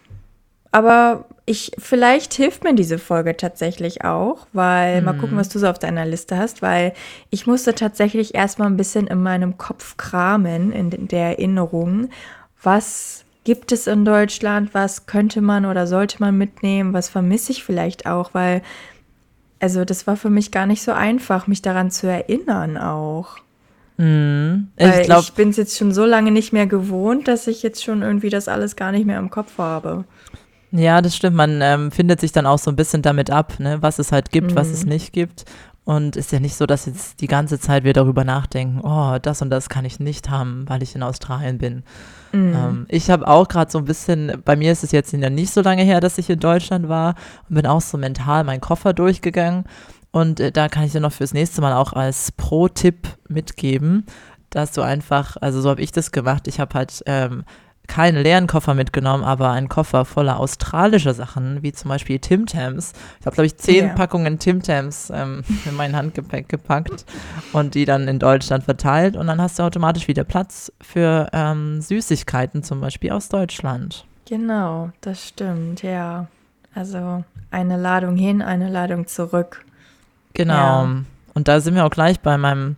Aber 0.73 1.27
ich, 1.45 1.73
vielleicht 1.79 2.35
hilft 2.35 2.65
mir 2.65 2.75
diese 2.75 2.99
Folge 2.99 3.37
tatsächlich 3.37 4.05
auch, 4.05 4.47
weil, 4.53 4.99
hm. 4.99 5.05
mal 5.05 5.15
gucken, 5.15 5.37
mhm. 5.37 5.41
was 5.41 5.49
du 5.49 5.59
so 5.59 5.67
auf 5.67 5.79
deiner 5.79 6.05
Liste 6.05 6.37
hast, 6.37 6.61
weil 6.61 6.93
ich 7.31 7.47
musste 7.47 7.75
tatsächlich 7.75 8.35
erstmal 8.35 8.69
ein 8.69 8.77
bisschen 8.77 9.07
in 9.07 9.23
meinem 9.23 9.57
Kopf 9.57 9.97
kramen, 9.97 10.73
in 10.73 11.09
der 11.09 11.39
Erinnerung, 11.39 12.11
was 12.63 13.25
gibt 13.49 13.73
es 13.73 13.87
in 13.87 14.05
Deutschland? 14.05 14.75
Was 14.75 15.07
könnte 15.07 15.40
man 15.40 15.64
oder 15.64 15.87
sollte 15.87 16.19
man 16.21 16.37
mitnehmen? 16.37 16.93
Was 16.93 17.09
vermisse 17.09 17.50
ich 17.50 17.64
vielleicht 17.64 18.05
auch? 18.05 18.35
Weil, 18.35 18.61
also 19.59 19.87
das 19.87 20.07
war 20.07 20.19
für 20.19 20.28
mich 20.28 20.50
gar 20.50 20.67
nicht 20.67 20.83
so 20.83 20.93
einfach, 20.93 21.47
mich 21.47 21.62
daran 21.62 21.90
zu 21.90 22.09
erinnern 22.09 22.76
auch. 22.76 23.38
Mhm. 23.97 24.69
Ich, 24.76 25.05
glaub, 25.05 25.23
ich 25.23 25.33
bin 25.33 25.49
es 25.49 25.57
jetzt 25.57 25.78
schon 25.78 25.93
so 25.93 26.05
lange 26.05 26.31
nicht 26.31 26.52
mehr 26.52 26.67
gewohnt, 26.67 27.26
dass 27.26 27.47
ich 27.47 27.62
jetzt 27.62 27.83
schon 27.83 28.02
irgendwie 28.02 28.28
das 28.28 28.49
alles 28.49 28.76
gar 28.76 28.93
nicht 28.93 29.07
mehr 29.07 29.19
im 29.19 29.31
Kopf 29.31 29.57
habe. 29.57 30.05
Ja, 30.71 31.00
das 31.00 31.17
stimmt. 31.17 31.37
Man 31.37 31.62
ähm, 31.62 31.90
findet 31.90 32.21
sich 32.21 32.33
dann 32.33 32.45
auch 32.45 32.59
so 32.59 32.71
ein 32.71 32.76
bisschen 32.76 33.00
damit 33.00 33.31
ab, 33.31 33.59
ne? 33.61 33.78
was 33.81 33.99
es 33.99 34.12
halt 34.12 34.31
gibt, 34.31 34.50
mhm. 34.50 34.57
was 34.57 34.69
es 34.69 34.83
mhm. 34.83 34.90
nicht 34.90 35.14
gibt. 35.14 35.47
Und 35.88 36.16
ist 36.16 36.33
ja 36.33 36.38
nicht 36.38 36.54
so, 36.54 36.66
dass 36.66 36.85
jetzt 36.85 37.23
die 37.23 37.28
ganze 37.28 37.59
Zeit 37.59 37.83
wir 37.83 37.95
darüber 37.95 38.23
nachdenken, 38.23 38.83
oh, 38.83 39.16
das 39.23 39.40
und 39.40 39.49
das 39.49 39.71
kann 39.71 39.87
ich 39.87 39.99
nicht 39.99 40.28
haben, 40.28 40.66
weil 40.68 40.83
ich 40.83 40.95
in 40.95 41.02
Australien 41.02 41.57
bin. 41.57 41.83
Mhm. 42.33 42.54
Ähm, 42.54 42.87
ich 42.90 43.09
habe 43.09 43.26
auch 43.26 43.49
gerade 43.49 43.71
so 43.71 43.78
ein 43.78 43.87
bisschen, 43.87 44.42
bei 44.45 44.54
mir 44.54 44.71
ist 44.71 44.85
es 44.85 44.92
jetzt 44.92 45.14
ja 45.14 45.30
nicht 45.30 45.50
so 45.50 45.62
lange 45.62 45.85
her, 45.85 46.00
dass 46.00 46.18
ich 46.18 46.28
in 46.28 46.40
Deutschland 46.40 46.90
war 46.90 47.14
und 47.49 47.54
bin 47.54 47.64
auch 47.64 47.80
so 47.80 47.97
mental 47.97 48.45
meinen 48.45 48.61
Koffer 48.61 48.92
durchgegangen. 48.92 49.64
Und 50.11 50.40
äh, 50.40 50.52
da 50.52 50.68
kann 50.68 50.85
ich 50.85 50.92
dir 50.92 51.00
noch 51.00 51.12
fürs 51.12 51.33
nächste 51.33 51.62
Mal 51.62 51.73
auch 51.73 51.95
als 51.95 52.33
Pro-Tipp 52.33 53.09
mitgeben, 53.26 54.04
dass 54.50 54.73
du 54.73 54.83
einfach, 54.83 55.38
also 55.40 55.62
so 55.62 55.71
habe 55.71 55.80
ich 55.80 55.92
das 55.92 56.12
gemacht, 56.12 56.49
ich 56.49 56.61
habe 56.61 56.75
halt 56.75 57.02
ähm, 57.07 57.45
keinen 57.88 58.23
leeren 58.23 58.47
Koffer 58.47 58.75
mitgenommen, 58.75 59.25
aber 59.25 59.50
einen 59.50 59.68
Koffer 59.68 60.04
voller 60.04 60.38
australischer 60.38 61.14
Sachen, 61.14 61.62
wie 61.62 61.73
zum 61.73 61.88
Beispiel 61.88 62.18
Tim 62.18 62.47
Tams. 62.47 62.92
Ich 63.18 63.26
habe, 63.26 63.35
glaube 63.35 63.47
ich, 63.47 63.57
zehn 63.57 63.87
yeah. 63.87 63.95
Packungen 63.95 64.38
Tim 64.38 64.62
Tams 64.62 65.11
ähm, 65.12 65.42
in 65.64 65.75
mein 65.75 65.97
Handgepäck 65.97 66.49
gepackt 66.49 67.04
und 67.52 67.75
die 67.75 67.87
dann 67.87 68.07
in 68.07 68.18
Deutschland 68.18 68.64
verteilt. 68.64 69.16
Und 69.16 69.26
dann 69.26 69.40
hast 69.40 69.59
du 69.59 69.64
automatisch 69.64 70.07
wieder 70.07 70.25
Platz 70.25 70.71
für 70.80 71.28
ähm, 71.33 71.80
Süßigkeiten, 71.80 72.62
zum 72.62 72.80
Beispiel 72.80 73.11
aus 73.11 73.28
Deutschland. 73.28 74.04
Genau, 74.28 74.90
das 75.00 75.26
stimmt, 75.26 75.83
ja. 75.83 76.26
Also 76.75 77.25
eine 77.50 77.76
Ladung 77.78 78.16
hin, 78.16 78.42
eine 78.42 78.68
Ladung 78.68 79.07
zurück. 79.07 79.64
Genau. 80.35 80.54
Ja. 80.85 80.97
Und 81.35 81.49
da 81.49 81.61
sind 81.61 81.75
wir 81.75 81.87
auch 81.87 81.90
gleich 81.90 82.21
bei 82.21 82.37
meinem 82.37 82.76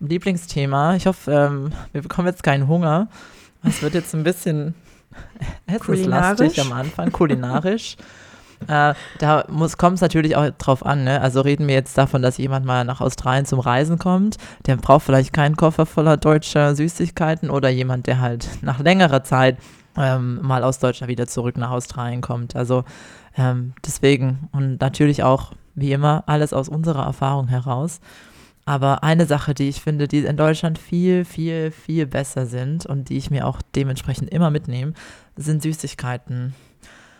Lieblingsthema. 0.00 0.96
Ich 0.96 1.06
hoffe, 1.06 1.32
ähm, 1.32 1.72
wir 1.92 2.02
bekommen 2.02 2.28
jetzt 2.28 2.42
keinen 2.42 2.68
Hunger. 2.68 3.08
Es 3.62 3.82
wird 3.82 3.94
jetzt 3.94 4.14
ein 4.14 4.22
bisschen 4.22 4.74
essenslastig 5.66 6.60
am 6.60 6.72
Anfang, 6.72 7.12
kulinarisch. 7.12 7.96
Äh, 8.68 8.94
da 9.18 9.44
kommt 9.78 9.94
es 9.94 10.00
natürlich 10.00 10.36
auch 10.36 10.50
drauf 10.58 10.84
an. 10.84 11.04
Ne? 11.04 11.20
Also 11.20 11.40
reden 11.40 11.66
wir 11.66 11.74
jetzt 11.74 11.96
davon, 11.96 12.22
dass 12.22 12.36
jemand 12.36 12.66
mal 12.66 12.84
nach 12.84 13.00
Australien 13.00 13.46
zum 13.46 13.58
Reisen 13.58 13.98
kommt. 13.98 14.36
Der 14.66 14.76
braucht 14.76 15.04
vielleicht 15.04 15.32
keinen 15.32 15.56
Koffer 15.56 15.86
voller 15.86 16.16
deutscher 16.16 16.74
Süßigkeiten 16.74 17.50
oder 17.50 17.68
jemand, 17.70 18.06
der 18.06 18.20
halt 18.20 18.48
nach 18.62 18.78
längerer 18.78 19.24
Zeit 19.24 19.56
ähm, 19.96 20.40
mal 20.42 20.62
aus 20.62 20.78
Deutschland 20.78 21.10
wieder 21.10 21.26
zurück 21.26 21.56
nach 21.56 21.70
Australien 21.70 22.20
kommt. 22.20 22.54
Also 22.54 22.84
ähm, 23.36 23.72
deswegen 23.84 24.48
und 24.52 24.80
natürlich 24.80 25.22
auch, 25.22 25.52
wie 25.74 25.92
immer, 25.92 26.24
alles 26.26 26.52
aus 26.52 26.68
unserer 26.68 27.04
Erfahrung 27.04 27.48
heraus. 27.48 28.00
Aber 28.70 29.02
eine 29.02 29.26
Sache, 29.26 29.52
die 29.52 29.68
ich 29.68 29.80
finde, 29.80 30.06
die 30.06 30.20
in 30.20 30.36
Deutschland 30.36 30.78
viel, 30.78 31.24
viel, 31.24 31.72
viel 31.72 32.06
besser 32.06 32.46
sind 32.46 32.86
und 32.86 33.08
die 33.08 33.16
ich 33.16 33.28
mir 33.28 33.48
auch 33.48 33.60
dementsprechend 33.74 34.30
immer 34.30 34.52
mitnehme, 34.52 34.92
sind 35.34 35.60
Süßigkeiten. 35.60 36.54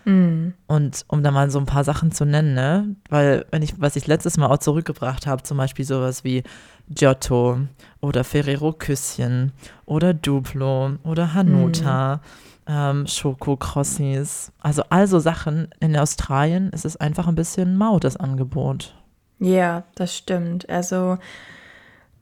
Mm. 0.05 0.51
Und 0.69 1.05
um 1.09 1.25
da 1.25 1.33
mal 1.33 1.51
so 1.51 1.59
ein 1.59 1.67
paar 1.67 1.83
Sachen 1.83 2.13
zu 2.13 2.25
nennen, 2.25 2.55
ne? 2.55 2.95
Weil, 3.09 3.47
wenn 3.51 3.63
ich, 3.63 3.81
was 3.81 3.97
ich 3.97 4.07
letztes 4.07 4.37
Mal 4.37 4.47
auch 4.47 4.59
zurückgebracht 4.59 5.27
habe, 5.27 5.43
zum 5.43 5.57
Beispiel 5.57 5.85
sowas 5.85 6.23
wie 6.23 6.45
Giotto 6.89 7.59
oder 8.01 8.23
Ferrero 8.23 8.73
Küsschen 8.73 9.51
oder 9.87 10.15
Duplo 10.15 10.99
oder 11.03 11.35
Hanuta, 11.35 12.19
mm. 12.19 12.21
ähm, 12.69 13.07
Schokokrossis. 13.09 14.53
Also 14.61 14.85
all 14.89 15.09
so 15.09 15.19
Sachen. 15.19 15.67
In 15.81 15.97
Australien 15.97 16.71
ist 16.71 16.85
es 16.85 16.97
einfach 16.97 17.27
ein 17.27 17.35
bisschen 17.35 17.77
mau, 17.77 17.99
das 17.99 18.17
Angebot. 18.17 18.95
Ja, 19.41 19.85
das 19.95 20.17
stimmt. 20.17 20.69
Also 20.69 21.19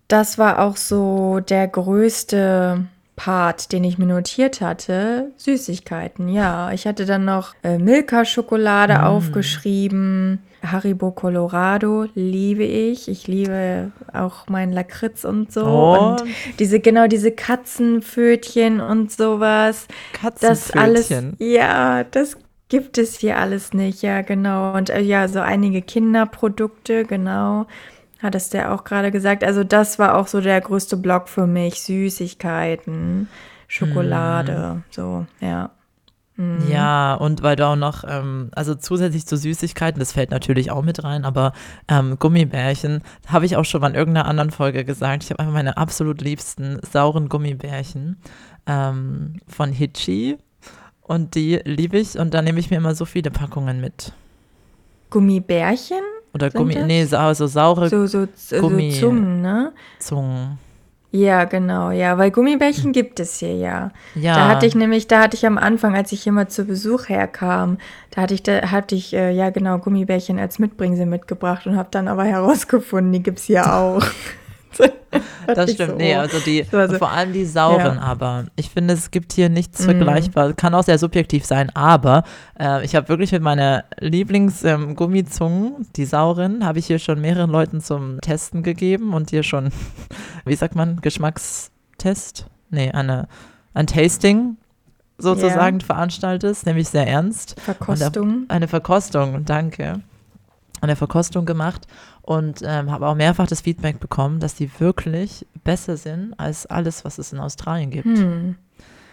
das 0.06 0.38
war 0.38 0.60
auch 0.60 0.76
so 0.76 1.40
der 1.40 1.68
größte 1.68 2.86
Part, 3.16 3.72
den 3.72 3.82
ich 3.82 3.98
mir 3.98 4.06
notiert 4.06 4.60
hatte, 4.60 5.32
Süßigkeiten. 5.36 6.28
Ja, 6.28 6.70
ich 6.70 6.86
hatte 6.86 7.04
dann 7.04 7.24
noch 7.24 7.54
äh, 7.64 7.76
Milka-Schokolade 7.76 8.94
mm. 8.94 9.04
aufgeschrieben. 9.04 10.38
Haribo 10.62 11.10
Colorado 11.10 12.06
liebe 12.14 12.62
ich. 12.62 13.08
Ich 13.08 13.26
liebe 13.26 13.90
auch 14.12 14.46
meinen 14.46 14.72
Lakritz 14.72 15.24
und 15.24 15.52
so. 15.52 15.66
Oh. 15.66 15.98
Und 15.98 16.24
diese, 16.60 16.78
genau, 16.78 17.08
diese 17.08 17.32
Katzenpfötchen 17.32 18.80
und 18.80 19.10
sowas. 19.10 19.88
Katzenpfötchen. 20.12 21.02
Das 21.08 21.10
alles, 21.10 21.12
ja, 21.38 22.04
das 22.04 22.36
gibt 22.68 22.98
es 22.98 23.18
hier 23.18 23.38
alles 23.38 23.72
nicht. 23.72 24.02
Ja, 24.02 24.22
genau. 24.22 24.74
Und 24.74 24.90
äh, 24.90 25.00
ja, 25.00 25.28
so 25.28 25.40
einige 25.40 25.82
Kinderprodukte, 25.82 27.04
genau. 27.04 27.66
Hat 28.20 28.34
es 28.34 28.50
der 28.50 28.74
auch 28.74 28.84
gerade 28.84 29.10
gesagt. 29.10 29.44
Also 29.44 29.64
das 29.64 29.98
war 29.98 30.16
auch 30.16 30.26
so 30.26 30.40
der 30.40 30.60
größte 30.60 30.96
Block 30.96 31.28
für 31.28 31.46
mich. 31.46 31.80
Süßigkeiten, 31.82 33.28
Schokolade, 33.68 34.74
mm. 34.74 34.84
so, 34.90 35.26
ja. 35.40 35.70
Mm. 36.36 36.68
Ja, 36.68 37.14
und 37.14 37.42
weil 37.42 37.54
du 37.54 37.66
auch 37.66 37.76
noch, 37.76 38.02
ähm, 38.08 38.50
also 38.56 38.74
zusätzlich 38.74 39.26
zu 39.26 39.36
Süßigkeiten, 39.36 40.00
das 40.00 40.12
fällt 40.12 40.32
natürlich 40.32 40.72
auch 40.72 40.82
mit 40.82 41.04
rein, 41.04 41.24
aber 41.24 41.52
ähm, 41.88 42.18
Gummibärchen, 42.18 43.02
habe 43.28 43.46
ich 43.46 43.56
auch 43.56 43.64
schon 43.64 43.80
mal 43.80 43.88
in 43.88 43.94
irgendeiner 43.94 44.26
anderen 44.26 44.50
Folge 44.50 44.84
gesagt. 44.84 45.22
Ich 45.22 45.30
habe 45.30 45.40
einfach 45.40 45.52
meine 45.54 45.76
absolut 45.76 46.20
liebsten 46.20 46.80
sauren 46.90 47.28
Gummibärchen 47.28 48.16
ähm, 48.66 49.34
von 49.46 49.70
Hitchi 49.70 50.38
und 51.08 51.34
die 51.34 51.60
liebe 51.64 51.98
ich 51.98 52.18
und 52.18 52.34
da 52.34 52.42
nehme 52.42 52.60
ich 52.60 52.70
mir 52.70 52.76
immer 52.76 52.94
so 52.94 53.04
viele 53.04 53.30
Packungen 53.30 53.80
mit. 53.80 54.12
Gummibärchen? 55.10 56.02
Oder 56.34 56.50
Gummi, 56.50 56.74
das? 56.74 56.86
nee, 56.86 57.04
so, 57.04 57.32
so 57.32 57.46
saure 57.46 57.88
so, 57.88 58.06
so, 58.06 58.26
Gummi, 58.60 58.92
so 58.92 59.08
Zungen, 59.08 59.42
ne? 59.42 59.72
Zungen. 59.98 60.58
Ja, 61.10 61.44
genau, 61.44 61.90
ja, 61.90 62.18
weil 62.18 62.30
Gummibärchen 62.30 62.92
gibt 62.92 63.18
es 63.18 63.38
hier 63.38 63.56
ja. 63.56 63.90
Ja. 64.14 64.34
Da 64.34 64.48
hatte 64.48 64.66
ich 64.66 64.74
nämlich, 64.74 65.06
da 65.06 65.22
hatte 65.22 65.36
ich 65.36 65.46
am 65.46 65.56
Anfang, 65.56 65.94
als 65.96 66.12
ich 66.12 66.22
hier 66.22 66.32
mal 66.32 66.48
zu 66.48 66.64
Besuch 66.64 67.08
herkam, 67.08 67.78
da 68.10 68.22
hatte 68.22 68.34
ich, 68.34 68.42
da 68.42 68.70
hatte 68.70 68.94
ich, 68.94 69.14
äh, 69.14 69.30
ja 69.30 69.48
genau, 69.48 69.78
Gummibärchen 69.78 70.38
als 70.38 70.58
Mitbringsel 70.58 71.06
mitgebracht 71.06 71.66
und 71.66 71.76
habe 71.76 71.88
dann 71.90 72.08
aber 72.08 72.24
herausgefunden, 72.24 73.12
die 73.12 73.22
gibt 73.22 73.38
es 73.38 73.46
hier 73.46 73.72
auch. 73.74 74.04
das 75.54 75.72
stimmt, 75.72 75.90
so. 75.90 75.96
nee, 75.96 76.14
also 76.14 76.38
die, 76.40 76.64
also, 76.70 76.98
vor 76.98 77.10
allem 77.10 77.32
die 77.32 77.44
sauren, 77.44 77.96
ja. 77.96 78.02
aber 78.02 78.46
ich 78.56 78.70
finde, 78.70 78.94
es 78.94 79.10
gibt 79.10 79.32
hier 79.32 79.48
nichts 79.48 79.80
mm. 79.80 79.84
vergleichbar. 79.84 80.52
Kann 80.52 80.74
auch 80.74 80.84
sehr 80.84 80.98
subjektiv 80.98 81.44
sein, 81.44 81.70
aber 81.74 82.24
äh, 82.58 82.84
ich 82.84 82.94
habe 82.94 83.08
wirklich 83.08 83.32
mit 83.32 83.42
meiner 83.42 83.84
Lieblingsgummizungen, 83.98 85.66
ähm, 85.78 85.86
die 85.96 86.04
sauren, 86.04 86.64
habe 86.64 86.78
ich 86.78 86.86
hier 86.86 86.98
schon 86.98 87.20
mehreren 87.20 87.50
Leuten 87.50 87.80
zum 87.80 88.20
Testen 88.20 88.62
gegeben 88.62 89.14
und 89.14 89.30
hier 89.30 89.42
schon, 89.42 89.70
wie 90.44 90.56
sagt 90.56 90.74
man, 90.74 91.00
Geschmackstest? 91.00 92.46
Nee, 92.70 92.90
eine, 92.90 93.28
ein 93.74 93.86
Tasting 93.86 94.56
sozusagen 95.16 95.78
yeah. 95.78 95.86
veranstaltet, 95.86 96.64
nämlich 96.64 96.88
sehr 96.88 97.06
ernst. 97.06 97.60
Verkostung. 97.60 98.44
Eine 98.48 98.68
Verkostung, 98.68 99.44
danke. 99.44 100.00
Eine 100.80 100.96
Verkostung 100.96 101.44
gemacht 101.44 101.86
und 102.22 102.62
ähm, 102.64 102.90
habe 102.90 103.06
auch 103.06 103.14
mehrfach 103.14 103.46
das 103.46 103.62
Feedback 103.62 104.00
bekommen, 104.00 104.40
dass 104.40 104.54
die 104.54 104.70
wirklich 104.78 105.46
besser 105.64 105.96
sind 105.96 106.38
als 106.38 106.66
alles, 106.66 107.04
was 107.04 107.18
es 107.18 107.32
in 107.32 107.40
Australien 107.40 107.90
gibt. 107.90 108.06
Hm. 108.06 108.56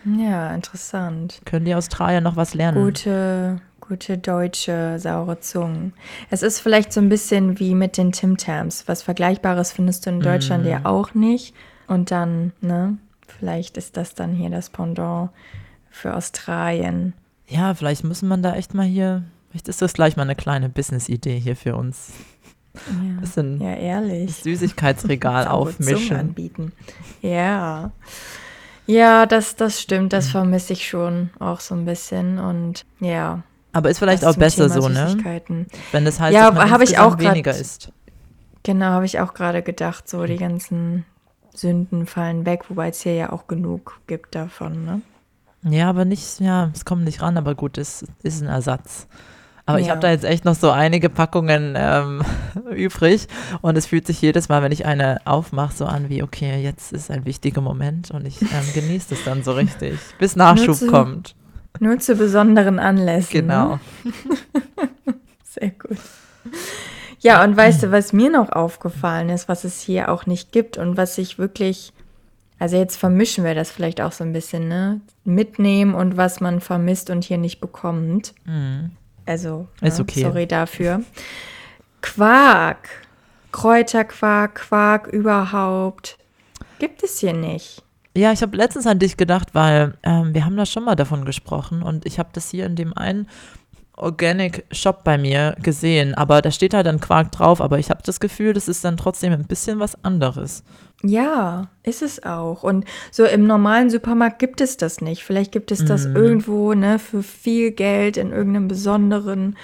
Ja, 0.05 0.53
interessant. 0.53 1.41
Können 1.45 1.65
die 1.65 1.75
Australier 1.75 2.21
noch 2.21 2.35
was 2.35 2.53
lernen? 2.53 2.83
Gute, 2.83 3.59
gute 3.81 4.17
deutsche 4.17 4.99
saure 4.99 5.39
Zungen. 5.39 5.93
Es 6.29 6.43
ist 6.43 6.59
vielleicht 6.59 6.93
so 6.93 7.01
ein 7.01 7.09
bisschen 7.09 7.59
wie 7.59 7.73
mit 7.73 7.97
den 7.97 8.11
Tim 8.11 8.37
Tams. 8.37 8.87
Was 8.87 9.01
Vergleichbares 9.01 9.71
findest 9.71 10.05
du 10.05 10.11
in 10.11 10.19
Deutschland 10.19 10.65
mm. 10.65 10.67
ja 10.67 10.81
auch 10.83 11.15
nicht. 11.15 11.55
Und 11.87 12.11
dann, 12.11 12.51
ne, 12.61 12.97
vielleicht 13.27 13.77
ist 13.77 13.97
das 13.97 14.13
dann 14.13 14.33
hier 14.33 14.49
das 14.49 14.69
Pendant 14.69 15.31
für 15.89 16.15
Australien. 16.15 17.13
Ja, 17.47 17.73
vielleicht 17.73 18.03
müssen 18.03 18.27
man 18.27 18.43
da 18.43 18.55
echt 18.55 18.73
mal 18.73 18.85
hier, 18.85 19.23
vielleicht 19.55 19.69
ist 19.69 19.81
das 19.81 19.93
gleich 19.93 20.17
mal 20.17 20.23
eine 20.23 20.35
kleine 20.35 20.67
Business-Idee 20.67 21.39
hier 21.39 21.55
für 21.55 21.77
uns. 21.77 22.11
Ja, 22.73 23.21
bisschen 23.21 23.61
ja 23.61 23.73
ehrlich. 23.73 24.35
Süßigkeitsregal 24.35 25.47
aufmischen. 25.47 26.17
anbieten. 26.17 26.73
Ja. 27.21 27.91
Ja, 28.85 29.25
das, 29.25 29.55
das 29.55 29.81
stimmt, 29.81 30.11
das 30.11 30.27
vermisse 30.27 30.73
ich 30.73 30.89
schon 30.89 31.29
auch 31.39 31.61
so 31.61 31.73
ein 31.73 31.85
bisschen 31.85 32.37
und 32.37 32.85
ja. 32.99 33.43
Aber 33.71 33.89
ist 33.89 33.99
vielleicht 33.99 34.25
auch 34.25 34.35
besser 34.35 34.67
so, 34.67 34.89
ne? 34.89 35.15
Wenn 35.93 36.03
das 36.03 36.19
heißt, 36.19 36.33
ja, 36.33 36.51
dass 36.51 36.69
man 36.69 36.81
ich 36.81 36.97
auch 36.99 37.17
weniger 37.17 37.51
grad, 37.51 37.61
isst. 37.61 37.93
Genau, 38.63 38.87
habe 38.87 39.05
ich 39.05 39.21
auch 39.21 39.33
gerade 39.33 39.63
gedacht, 39.63 40.09
so 40.09 40.25
die 40.25 40.37
ganzen 40.37 41.05
Sünden 41.53 42.07
fallen 42.07 42.45
weg, 42.45 42.69
wobei 42.69 42.89
es 42.89 43.01
hier 43.01 43.15
ja 43.15 43.31
auch 43.31 43.47
genug 43.47 44.01
gibt 44.05 44.35
davon, 44.35 44.83
ne? 44.83 45.01
Ja, 45.63 45.89
aber 45.89 46.03
nicht, 46.03 46.41
ja, 46.41 46.71
es 46.73 46.83
kommt 46.83 47.05
nicht 47.05 47.21
ran, 47.21 47.37
aber 47.37 47.55
gut, 47.55 47.77
es 47.77 48.05
ist 48.21 48.41
ein 48.41 48.49
Ersatz. 48.49 49.07
Aber 49.67 49.79
ja. 49.79 49.85
ich 49.85 49.89
habe 49.89 49.99
da 49.99 50.11
jetzt 50.11 50.25
echt 50.25 50.45
noch 50.45 50.53
so 50.53 50.69
einige 50.69 51.09
Packungen 51.09 51.73
ähm, 51.75 52.21
übrig 52.71 53.27
und 53.61 53.77
es 53.77 53.87
fühlt 53.87 54.05
sich 54.05 54.21
jedes 54.21 54.47
Mal, 54.47 54.61
wenn 54.61 54.71
ich 54.71 54.85
eine 54.85 55.25
aufmache, 55.25 55.73
so 55.73 55.85
an 55.85 56.09
wie, 56.09 56.21
okay, 56.21 56.61
jetzt 56.61 56.91
ist 56.91 57.09
ein 57.09 57.25
wichtiger 57.25 57.61
Moment 57.61 58.11
und 58.11 58.27
ich 58.27 58.41
ähm, 58.41 58.47
genieße 58.73 59.15
es 59.15 59.23
dann 59.23 59.43
so 59.43 59.53
richtig, 59.53 59.99
bis 60.19 60.35
Nachschub 60.35 60.67
nur 60.67 60.75
zu, 60.75 60.87
kommt. 60.87 61.35
Nur 61.79 61.99
zu 61.99 62.15
besonderen 62.15 62.77
Anlässen. 62.77 63.31
Genau. 63.31 63.79
Ne? 64.03 64.11
Sehr 65.43 65.71
gut. 65.71 65.97
Ja, 67.19 67.43
und 67.43 67.57
weißt 67.57 67.83
du, 67.83 67.91
was 67.91 68.13
mir 68.13 68.29
noch 68.29 68.51
aufgefallen 68.51 69.29
ist, 69.29 69.49
was 69.49 69.63
es 69.63 69.81
hier 69.81 70.11
auch 70.11 70.27
nicht 70.27 70.51
gibt 70.51 70.77
und 70.77 70.95
was 70.95 71.17
ich 71.17 71.39
wirklich, 71.39 71.91
also 72.59 72.77
jetzt 72.77 72.97
vermischen 72.97 73.43
wir 73.43 73.55
das 73.55 73.71
vielleicht 73.71 73.99
auch 73.99 74.11
so 74.11 74.23
ein 74.23 74.31
bisschen, 74.31 74.67
ne? 74.67 75.01
Mitnehmen 75.23 75.95
und 75.95 76.17
was 76.17 76.39
man 76.39 76.61
vermisst 76.61 77.09
und 77.09 77.23
hier 77.23 77.39
nicht 77.39 77.61
bekommt. 77.61 78.35
Mhm. 78.45 78.91
Also, 79.25 79.67
ist 79.81 79.99
okay. 79.99 80.21
sorry 80.21 80.47
dafür. 80.47 81.03
Quark, 82.01 82.89
Kräuterquark, 83.51 84.55
Quark 84.55 85.07
überhaupt, 85.07 86.17
gibt 86.79 87.03
es 87.03 87.19
hier 87.19 87.33
nicht. 87.33 87.81
Ja, 88.17 88.31
ich 88.31 88.41
habe 88.41 88.55
letztens 88.55 88.87
an 88.87 88.99
dich 88.99 89.17
gedacht, 89.17 89.49
weil 89.53 89.97
ähm, 90.03 90.33
wir 90.33 90.45
haben 90.45 90.55
da 90.55 90.65
schon 90.65 90.85
mal 90.85 90.95
davon 90.95 91.25
gesprochen 91.25 91.81
und 91.83 92.05
ich 92.05 92.17
habe 92.17 92.29
das 92.31 92.49
hier 92.49 92.65
in 92.65 92.75
dem 92.75 92.95
einen 92.95 93.27
Organic 93.97 94.65
Shop 94.71 95.03
bei 95.03 95.17
mir 95.17 95.55
gesehen, 95.61 96.13
aber 96.15 96.41
da 96.41 96.51
steht 96.51 96.73
halt 96.73 96.85
dann 96.85 96.99
Quark 96.99 97.31
drauf, 97.31 97.61
aber 97.61 97.79
ich 97.79 97.89
habe 97.89 98.01
das 98.03 98.19
Gefühl, 98.19 98.53
das 98.53 98.67
ist 98.67 98.83
dann 98.83 98.97
trotzdem 98.97 99.33
ein 99.33 99.47
bisschen 99.47 99.79
was 99.79 100.03
anderes. 100.03 100.63
Ja, 101.03 101.67
ist 101.83 102.01
es 102.01 102.23
auch. 102.23 102.63
Und 102.63 102.85
so 103.11 103.25
im 103.25 103.45
normalen 103.45 103.89
Supermarkt 103.89 104.39
gibt 104.39 104.59
es 104.61 104.77
das 104.77 105.01
nicht. 105.01 105.23
Vielleicht 105.23 105.51
gibt 105.51 105.71
es 105.71 105.85
das 105.85 106.07
mm. 106.07 106.15
irgendwo, 106.15 106.73
ne, 106.73 106.99
für 106.99 107.21
viel 107.21 107.71
Geld 107.71 108.17
in 108.17 108.31
irgendeinem 108.31 108.67
besonderen 108.67 109.55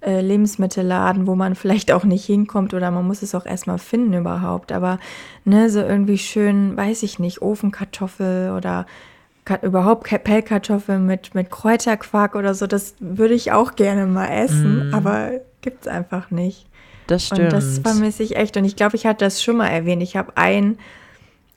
äh, 0.00 0.20
Lebensmittelladen, 0.20 1.26
wo 1.26 1.34
man 1.34 1.54
vielleicht 1.54 1.92
auch 1.92 2.04
nicht 2.04 2.24
hinkommt 2.24 2.74
oder 2.74 2.90
man 2.90 3.06
muss 3.06 3.22
es 3.22 3.34
auch 3.34 3.46
erstmal 3.46 3.78
finden 3.78 4.14
überhaupt. 4.14 4.72
Aber 4.72 4.98
ne, 5.44 5.70
so 5.70 5.80
irgendwie 5.80 6.18
schön, 6.18 6.76
weiß 6.76 7.02
ich 7.02 7.18
nicht, 7.18 7.42
Ofenkartoffel 7.42 8.52
oder 8.52 8.86
überhaupt 9.62 10.08
Pellkartoffeln 10.24 11.06
mit, 11.06 11.34
mit 11.34 11.50
Kräuterquark 11.50 12.34
oder 12.34 12.54
so, 12.54 12.66
das 12.66 12.94
würde 13.00 13.34
ich 13.34 13.52
auch 13.52 13.76
gerne 13.76 14.06
mal 14.06 14.26
essen, 14.26 14.90
mm. 14.90 14.94
aber 14.94 15.30
gibt 15.60 15.82
es 15.82 15.88
einfach 15.88 16.30
nicht. 16.30 16.66
Das 17.06 17.26
stimmt. 17.26 17.40
Und 17.40 17.52
das 17.52 17.78
vermisse 17.78 18.22
ich 18.22 18.36
echt. 18.36 18.56
Und 18.56 18.64
ich 18.64 18.76
glaube, 18.76 18.96
ich 18.96 19.06
hatte 19.06 19.24
das 19.24 19.42
schon 19.42 19.56
mal 19.56 19.68
erwähnt. 19.68 20.02
Ich 20.02 20.16
habe 20.16 20.32
ein, 20.36 20.78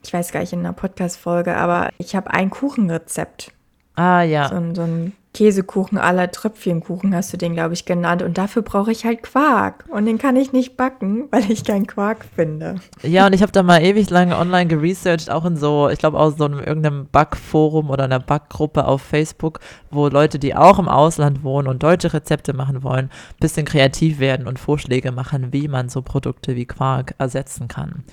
ich 0.04 0.14
weiß 0.14 0.32
gar 0.32 0.40
nicht 0.40 0.54
in 0.54 0.60
einer 0.60 0.74
Podcast-Folge, 0.74 1.56
aber 1.58 1.90
ich 1.98 2.16
habe 2.16 2.32
ein 2.32 2.50
Kuchenrezept. 2.50 3.52
Ah, 3.96 4.22
ja. 4.22 4.48
So, 4.48 4.74
so 4.74 4.82
ein 4.84 5.14
Käsekuchen 5.34 5.98
aller 5.98 6.30
Tröpfchenkuchen 6.30 7.16
hast 7.16 7.32
du 7.32 7.38
den, 7.38 7.54
glaube 7.54 7.74
ich, 7.74 7.86
genannt. 7.86 8.22
Und 8.22 8.38
dafür 8.38 8.64
brauche 8.64 8.92
ich 8.92 9.06
halt 9.06 9.24
Quark. 9.24 9.86
Und 9.90 10.06
den 10.06 10.18
kann 10.18 10.36
ich 10.36 10.52
nicht 10.52 10.76
backen, 10.76 11.28
weil 11.32 11.50
ich 11.50 11.64
keinen 11.64 11.88
Quark 11.88 12.26
finde. 12.36 12.76
Ja, 13.02 13.28
und 13.28 13.34
ich 13.34 13.42
habe 13.42 13.54
da 13.54 13.64
mal 13.64 13.82
ewig 13.82 14.10
lange 14.10 14.38
online 14.38 14.68
geresearched, 14.68 15.30
auch 15.30 15.46
in 15.46 15.56
so, 15.56 15.88
ich 15.90 16.00
glaube, 16.00 16.20
aus 16.20 16.36
so 16.38 16.46
einem 16.46 16.60
irgendeinem 16.60 17.08
Backforum 17.10 17.90
oder 17.90 18.04
einer 18.04 18.20
Backgruppe 18.20 18.86
auf 18.86 19.02
Facebook, 19.02 19.62
wo 19.90 20.10
Leute, 20.10 20.38
die 20.38 20.54
auch 20.54 20.80
im 20.80 20.90
Ausland 20.90 21.44
wohnen 21.44 21.70
und 21.70 21.82
deutsche 21.82 22.14
Rezepte 22.14 22.52
machen 22.54 22.84
wollen, 22.84 23.06
ein 23.06 23.40
bisschen 23.40 23.66
kreativ 23.66 24.20
werden 24.20 24.48
und 24.48 24.60
Vorschläge 24.60 25.14
machen, 25.14 25.54
wie 25.54 25.70
man 25.70 25.88
so 25.88 26.02
Produkte 26.02 26.58
wie 26.58 26.66
Quark 26.66 27.16
ersetzen 27.20 27.70
kann. 27.70 28.04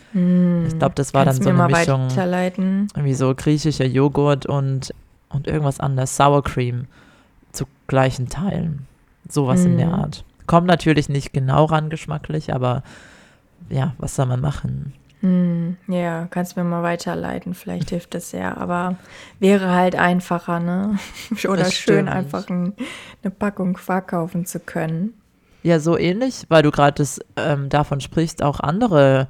Ich 0.67 0.79
glaube, 0.79 0.95
das 0.95 1.15
war 1.15 1.25
dann 1.25 1.41
so 1.41 1.49
eine 1.51 1.67
Mischung, 1.67 2.09
irgendwie 2.17 3.15
so 3.15 3.35
griechischer 3.35 3.87
Joghurt 3.87 4.47
und, 4.47 4.95
und 5.31 5.49
irgendwas 5.49 5.81
anderes, 5.81 6.17
Sour 6.17 6.45
Cream 6.45 6.87
gleichen 7.89 8.29
Teilen. 8.29 8.87
Sowas 9.29 9.65
in 9.65 9.77
der 9.77 9.89
Mm. 9.89 9.95
Art. 9.95 10.25
Kommt 10.47 10.67
natürlich 10.67 11.09
nicht 11.09 11.33
genau 11.33 11.65
ran 11.67 11.91
geschmacklich, 11.91 12.55
aber 12.55 12.83
ja, 13.69 13.95
was 13.99 14.15
soll 14.17 14.27
man 14.27 14.41
machen? 14.41 14.95
Hm, 15.21 15.77
ja, 15.89 16.29
kannst 16.31 16.57
mir 16.57 16.63
mal 16.65 16.83
weiterleiten. 16.85 17.53
Vielleicht 17.53 17.91
hilft 17.91 18.15
das 18.15 18.31
ja. 18.33 18.57
Aber 18.57 18.95
wäre 19.41 19.73
halt 19.75 19.97
einfacher, 19.97 20.61
ne? 20.61 20.99
Oder 21.45 21.65
Das 21.65 21.75
schön 21.75 21.95
stimmt. 22.07 22.09
einfach 22.09 22.49
ein, 22.49 22.73
eine 23.23 23.31
Packung 23.33 23.75
Quark 23.75 24.09
kaufen 24.09 24.47
zu 24.47 24.61
können. 24.61 25.13
Ja, 25.65 25.81
so 25.81 25.99
ähnlich, 25.99 26.45
weil 26.49 26.63
du 26.63 26.71
gerade 26.71 27.05
ähm, 27.37 27.69
davon 27.69 28.01
sprichst, 28.01 28.43
auch 28.45 28.61
andere 28.61 29.27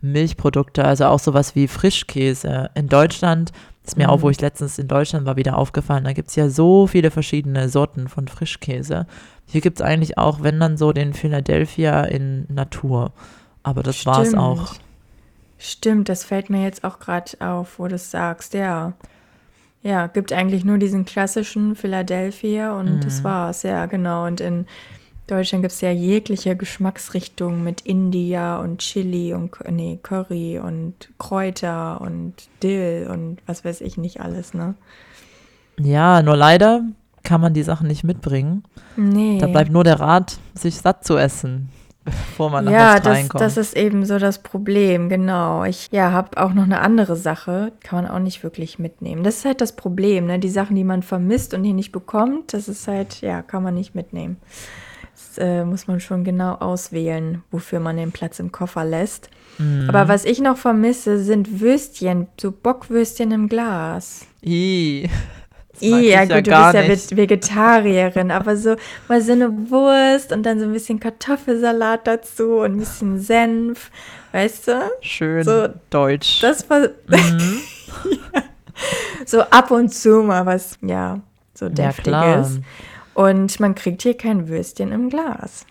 Milchprodukte, 0.00 0.84
also 0.84 1.06
auch 1.06 1.18
sowas 1.18 1.54
wie 1.56 1.66
Frischkäse. 1.68 2.70
In 2.74 2.88
Deutschland, 2.88 3.52
ist 3.84 3.96
mir 3.96 4.08
auch, 4.10 4.18
Mhm. 4.18 4.22
wo 4.22 4.30
ich 4.30 4.40
letztens 4.40 4.78
in 4.78 4.88
Deutschland 4.88 5.26
war, 5.26 5.36
wieder 5.36 5.58
aufgefallen, 5.58 6.04
da 6.04 6.12
gibt 6.12 6.28
es 6.28 6.36
ja 6.36 6.48
so 6.48 6.86
viele 6.86 7.10
verschiedene 7.10 7.68
Sorten 7.68 8.08
von 8.08 8.28
Frischkäse. 8.28 9.06
Hier 9.46 9.60
gibt 9.60 9.80
es 9.80 9.86
eigentlich 9.86 10.18
auch, 10.18 10.42
wenn 10.42 10.60
dann 10.60 10.76
so, 10.76 10.92
den 10.92 11.14
Philadelphia 11.14 12.04
in 12.04 12.46
Natur. 12.48 13.12
Aber 13.62 13.82
das 13.82 14.06
war 14.06 14.22
es 14.22 14.34
auch. 14.34 14.74
Stimmt, 15.58 16.08
das 16.08 16.24
fällt 16.24 16.50
mir 16.50 16.62
jetzt 16.62 16.82
auch 16.84 16.98
gerade 16.98 17.32
auf, 17.40 17.78
wo 17.78 17.86
du 17.88 17.94
es 17.94 18.10
sagst, 18.10 18.54
ja. 18.54 18.92
Ja, 19.84 20.06
gibt 20.06 20.32
eigentlich 20.32 20.64
nur 20.64 20.78
diesen 20.78 21.04
klassischen 21.04 21.74
Philadelphia 21.74 22.72
und 22.78 23.00
das 23.04 23.20
Mhm. 23.20 23.24
war's, 23.24 23.62
ja, 23.64 23.86
genau. 23.86 24.26
Und 24.26 24.40
in 24.40 24.66
Deutschland 25.26 25.62
gibt 25.62 25.72
es 25.72 25.80
ja 25.80 25.90
jegliche 25.90 26.56
Geschmacksrichtungen 26.56 27.62
mit 27.62 27.82
India 27.82 28.58
und 28.58 28.78
Chili 28.78 29.32
und 29.34 29.52
nee, 29.70 29.98
Curry 30.02 30.58
und 30.58 30.94
Kräuter 31.18 32.00
und 32.00 32.34
Dill 32.62 33.08
und 33.10 33.38
was 33.46 33.64
weiß 33.64 33.80
ich 33.82 33.96
nicht 33.96 34.20
alles, 34.20 34.52
ne? 34.52 34.74
Ja, 35.78 36.22
nur 36.22 36.36
leider 36.36 36.82
kann 37.22 37.40
man 37.40 37.54
die 37.54 37.62
Sachen 37.62 37.86
nicht 37.86 38.04
mitbringen. 38.04 38.64
Nee. 38.96 39.38
Da 39.38 39.46
bleibt 39.46 39.70
nur 39.70 39.84
der 39.84 40.00
Rat, 40.00 40.38
sich 40.54 40.76
satt 40.78 41.04
zu 41.04 41.16
essen, 41.16 41.70
bevor 42.04 42.50
man 42.50 42.64
nach 42.64 42.72
ja, 42.72 42.88
das, 42.88 42.96
Australien 42.96 43.28
kommt. 43.28 43.40
das 43.42 43.56
ist 43.56 43.76
eben 43.76 44.04
so 44.04 44.18
das 44.18 44.42
Problem, 44.42 45.08
genau. 45.08 45.64
Ich 45.64 45.88
ja, 45.92 46.10
habe 46.10 46.42
auch 46.42 46.52
noch 46.52 46.64
eine 46.64 46.80
andere 46.80 47.14
Sache, 47.14 47.72
kann 47.80 48.02
man 48.02 48.10
auch 48.10 48.18
nicht 48.18 48.42
wirklich 48.42 48.80
mitnehmen. 48.80 49.22
Das 49.22 49.38
ist 49.38 49.44
halt 49.44 49.60
das 49.60 49.76
Problem, 49.76 50.26
ne? 50.26 50.40
Die 50.40 50.50
Sachen, 50.50 50.74
die 50.74 50.84
man 50.84 51.02
vermisst 51.02 51.54
und 51.54 51.62
die 51.62 51.72
nicht 51.72 51.92
bekommt, 51.92 52.52
das 52.52 52.68
ist 52.68 52.88
halt, 52.88 53.20
ja, 53.20 53.40
kann 53.40 53.62
man 53.62 53.74
nicht 53.74 53.94
mitnehmen. 53.94 54.36
Das 55.36 55.38
äh, 55.38 55.64
muss 55.64 55.86
man 55.86 56.00
schon 56.00 56.24
genau 56.24 56.54
auswählen, 56.56 57.42
wofür 57.50 57.80
man 57.80 57.96
den 57.96 58.12
Platz 58.12 58.38
im 58.38 58.52
Koffer 58.52 58.84
lässt. 58.84 59.30
Mhm. 59.58 59.86
Aber 59.88 60.08
was 60.08 60.24
ich 60.24 60.40
noch 60.40 60.56
vermisse, 60.58 61.18
sind 61.18 61.60
Würstchen, 61.60 62.26
so 62.40 62.52
Bockwürstchen 62.52 63.30
im 63.32 63.48
Glas. 63.48 64.26
I. 64.44 65.08
I, 65.80 66.10
ja 66.10 66.24
gut, 66.26 66.46
du 66.46 66.50
gar 66.50 66.72
bist 66.72 66.82
ja 66.84 66.88
nicht. 66.88 67.10
Ve- 67.12 67.16
Vegetarierin, 67.16 68.30
aber 68.30 68.56
so 68.56 68.76
mal 69.08 69.20
so 69.22 69.32
eine 69.32 69.70
Wurst 69.70 70.32
und 70.32 70.42
dann 70.44 70.58
so 70.60 70.66
ein 70.66 70.72
bisschen 70.72 71.00
Kartoffelsalat 71.00 72.06
dazu 72.06 72.58
und 72.58 72.72
ein 72.74 72.78
bisschen 72.78 73.18
Senf, 73.18 73.90
weißt 74.32 74.68
du? 74.68 74.72
Schön 75.00 75.42
So, 75.44 75.68
deutsch. 75.90 76.40
Das 76.42 76.68
war 76.68 76.80
Mhm. 77.08 77.58
so 79.26 79.40
ab 79.42 79.70
und 79.70 79.88
zu 79.92 80.22
mal 80.22 80.44
was, 80.46 80.76
ja, 80.82 81.20
so 81.54 81.66
ja, 81.66 81.70
deftiges. 81.72 82.60
Und 83.14 83.60
man 83.60 83.74
kriegt 83.74 84.02
hier 84.02 84.16
kein 84.16 84.48
Würstchen 84.48 84.92
im 84.92 85.08
Glas. 85.10 85.66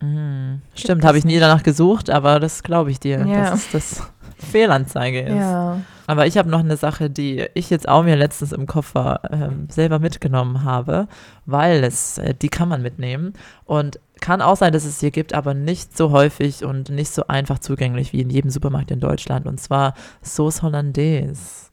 Mhm. 0.00 0.60
Stimmt, 0.74 1.04
habe 1.04 1.18
ich 1.18 1.24
nie 1.24 1.38
danach 1.38 1.62
gesucht, 1.62 2.10
aber 2.10 2.38
das 2.40 2.62
glaube 2.62 2.90
ich 2.90 3.00
dir, 3.00 3.24
Ja. 3.26 3.50
dass 3.50 3.66
es 3.66 3.70
das 3.72 4.02
Fehlanzeige 4.38 5.20
ist. 5.22 5.34
Ja. 5.36 5.80
Aber 6.06 6.26
ich 6.26 6.38
habe 6.38 6.48
noch 6.48 6.60
eine 6.60 6.76
Sache, 6.76 7.10
die 7.10 7.46
ich 7.54 7.70
jetzt 7.70 7.88
auch 7.88 8.04
mir 8.04 8.14
letztens 8.16 8.52
im 8.52 8.66
Koffer 8.66 9.20
ähm, 9.30 9.66
selber 9.70 9.98
mitgenommen 9.98 10.62
habe, 10.62 11.08
weil 11.46 11.82
es, 11.82 12.18
äh, 12.18 12.34
die 12.34 12.48
kann 12.48 12.68
man 12.68 12.82
mitnehmen 12.82 13.32
und 13.64 13.98
kann 14.20 14.40
auch 14.40 14.56
sein, 14.56 14.72
dass 14.72 14.84
es 14.84 15.00
hier 15.00 15.10
gibt, 15.10 15.34
aber 15.34 15.52
nicht 15.54 15.96
so 15.96 16.10
häufig 16.10 16.64
und 16.64 16.90
nicht 16.90 17.10
so 17.10 17.26
einfach 17.26 17.58
zugänglich 17.58 18.12
wie 18.12 18.20
in 18.20 18.30
jedem 18.30 18.50
Supermarkt 18.50 18.90
in 18.90 19.00
Deutschland 19.00 19.46
und 19.46 19.58
zwar 19.60 19.94
Sauce 20.22 20.62
Hollandaise. 20.62 21.65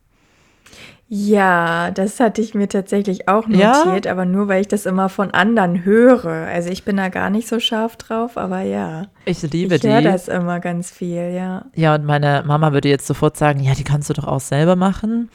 Ja, 1.15 1.91
das 1.91 2.19
hatte 2.19 2.41
ich 2.41 2.56
mir 2.56 2.67
tatsächlich 2.67 3.28
auch 3.28 3.47
Ja? 3.47 3.84
notiert, 3.86 4.08
aber 4.08 4.26
nur 4.26 4.47
weil 4.47 4.62
ich 4.62 4.67
das 4.67 4.88
immer 4.88 5.10
von 5.10 5.30
anderen 5.30 5.86
höre. 5.86 6.47
Also 6.47 6.69
ich 6.69 6.86
bin 6.86 6.97
da 6.97 7.10
gar 7.10 7.30
nicht 7.30 7.47
so 7.47 7.60
scharf 7.60 7.97
drauf, 7.97 8.36
aber 8.36 8.62
ja. 8.62 9.06
Ich 9.26 9.43
liebe 9.43 9.76
ich 9.76 9.84
höre 9.84 9.99
die. 9.99 10.06
das 10.06 10.28
immer 10.28 10.60
ganz 10.60 10.89
viel, 10.89 11.32
ja. 11.32 11.65
Ja, 11.76 11.93
und 11.93 12.06
meine 12.06 12.43
Mama 12.47 12.73
würde 12.73 12.89
jetzt 12.89 13.06
sofort 13.06 13.38
sagen, 13.38 13.60
ja, 13.60 13.76
die 13.76 13.84
kannst 13.84 14.10
du 14.10 14.15
doch 14.15 14.26
auch 14.26 14.39
selber 14.39 14.76
machen. 14.76 15.30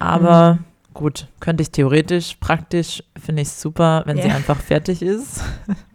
Aber 0.00 0.54
Mhm. 0.54 0.64
gut, 0.94 1.28
könnte 1.38 1.62
ich 1.62 1.70
theoretisch, 1.70 2.34
praktisch 2.40 3.04
finde 3.16 3.42
ich 3.42 3.50
super, 3.50 4.02
wenn 4.06 4.16
sie 4.20 4.26
Ja. 4.26 4.34
einfach 4.34 4.60
fertig 4.60 5.00
ist. 5.00 5.44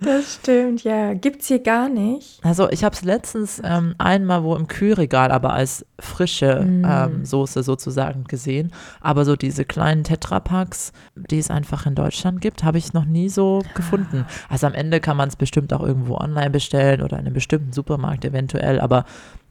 Das 0.00 0.34
stimmt, 0.34 0.84
ja. 0.84 1.14
Gibt's 1.14 1.48
hier 1.48 1.62
gar 1.62 1.88
nicht. 1.88 2.38
Also 2.44 2.68
ich 2.70 2.84
habe 2.84 2.94
es 2.94 3.02
letztens 3.02 3.60
ähm, 3.64 3.94
einmal 3.98 4.44
wo 4.44 4.54
im 4.54 4.68
Kühlregal, 4.68 5.30
aber 5.32 5.52
als 5.52 5.84
frische 5.98 6.62
Mm. 6.62 6.84
ähm, 6.84 7.24
Soße 7.24 7.62
sozusagen 7.62 8.24
gesehen. 8.24 8.72
Aber 9.00 9.24
so 9.24 9.36
diese 9.36 9.64
kleinen 9.64 10.04
Tetrapacks, 10.04 10.92
die 11.14 11.38
es 11.38 11.50
einfach 11.50 11.86
in 11.86 11.94
Deutschland 11.94 12.40
gibt, 12.40 12.64
habe 12.64 12.78
ich 12.78 12.92
noch 12.92 13.04
nie 13.04 13.28
so 13.28 13.62
gefunden. 13.74 14.26
Also 14.48 14.66
am 14.66 14.74
Ende 14.74 15.00
kann 15.00 15.16
man 15.16 15.28
es 15.28 15.36
bestimmt 15.36 15.72
auch 15.72 15.82
irgendwo 15.82 16.16
online 16.16 16.50
bestellen 16.50 17.02
oder 17.02 17.18
in 17.18 17.26
einem 17.26 17.34
bestimmten 17.34 17.72
Supermarkt 17.72 18.24
eventuell, 18.24 18.80
aber 18.80 19.04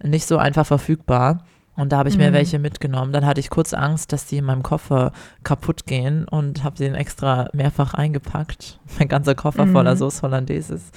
nicht 0.04 0.28
so 0.28 0.38
einfach 0.38 0.65
verfügbar. 0.65 1.43
Und 1.77 1.91
da 1.91 1.97
habe 1.97 2.07
ich 2.09 2.17
mir 2.17 2.31
Mm. 2.31 2.33
welche 2.33 2.57
mitgenommen. 2.59 3.11
Dann 3.11 3.25
hatte 3.25 3.39
ich 3.41 3.49
kurz 3.49 3.73
Angst, 3.73 4.13
dass 4.13 4.25
die 4.27 4.38
in 4.38 4.45
meinem 4.45 4.63
Koffer 4.63 5.11
kaputt 5.43 5.85
gehen 5.85 6.25
und 6.27 6.63
habe 6.63 6.77
sie 6.77 6.85
extra 6.85 7.49
mehrfach 7.53 7.93
eingepackt. 7.93 8.79
Mein 8.99 9.07
ganzer 9.09 9.35
Koffer 9.35 9.65
Mm. 9.65 9.71
voller 9.73 9.95
Sauce 9.97 10.21
Hollandaise 10.23 10.73
ist. 10.75 10.95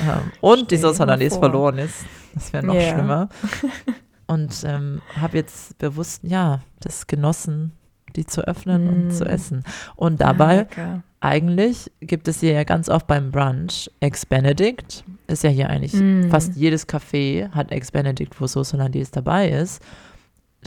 ähm, 0.00 0.32
und 0.40 0.70
die 0.70 0.76
Sauce 0.78 0.98
Hollandaise 1.00 1.36
vor. 1.36 1.44
verloren 1.44 1.78
ist. 1.78 2.04
Das 2.34 2.52
wäre 2.52 2.66
noch 2.66 2.74
Ja. 2.74 2.92
schlimmer. 2.92 3.28
Und 4.28 4.64
ähm, 4.64 5.00
habe 5.20 5.36
jetzt 5.36 5.78
bewusst, 5.78 6.22
ja, 6.24 6.60
das 6.80 7.06
genossen, 7.06 7.70
die 8.16 8.26
zu 8.26 8.40
öffnen 8.46 8.88
und 8.88 9.06
Mm. 9.06 9.10
zu 9.12 9.24
essen. 9.24 9.62
Und 9.94 10.20
Ah, 10.20 10.32
dabei, 10.32 10.56
lecker. 10.56 11.02
eigentlich 11.20 11.92
gibt 12.00 12.26
es 12.26 12.40
hier 12.40 12.52
ja 12.52 12.64
ganz 12.64 12.88
oft 12.88 13.06
beim 13.06 13.30
Brunch 13.30 13.88
Eggs 14.00 14.26
Benedict. 14.26 15.04
Ist 15.28 15.44
ja 15.44 15.50
hier 15.50 15.70
eigentlich 15.70 15.92
Mm. 15.94 16.28
fast 16.28 16.56
jedes 16.56 16.88
Café 16.88 17.50
hat 17.52 17.70
Eggs 17.70 17.92
Benedict, 17.92 18.40
wo 18.40 18.48
Sauce 18.48 18.72
Hollandaise 18.72 19.12
dabei 19.12 19.48
ist. 19.50 19.80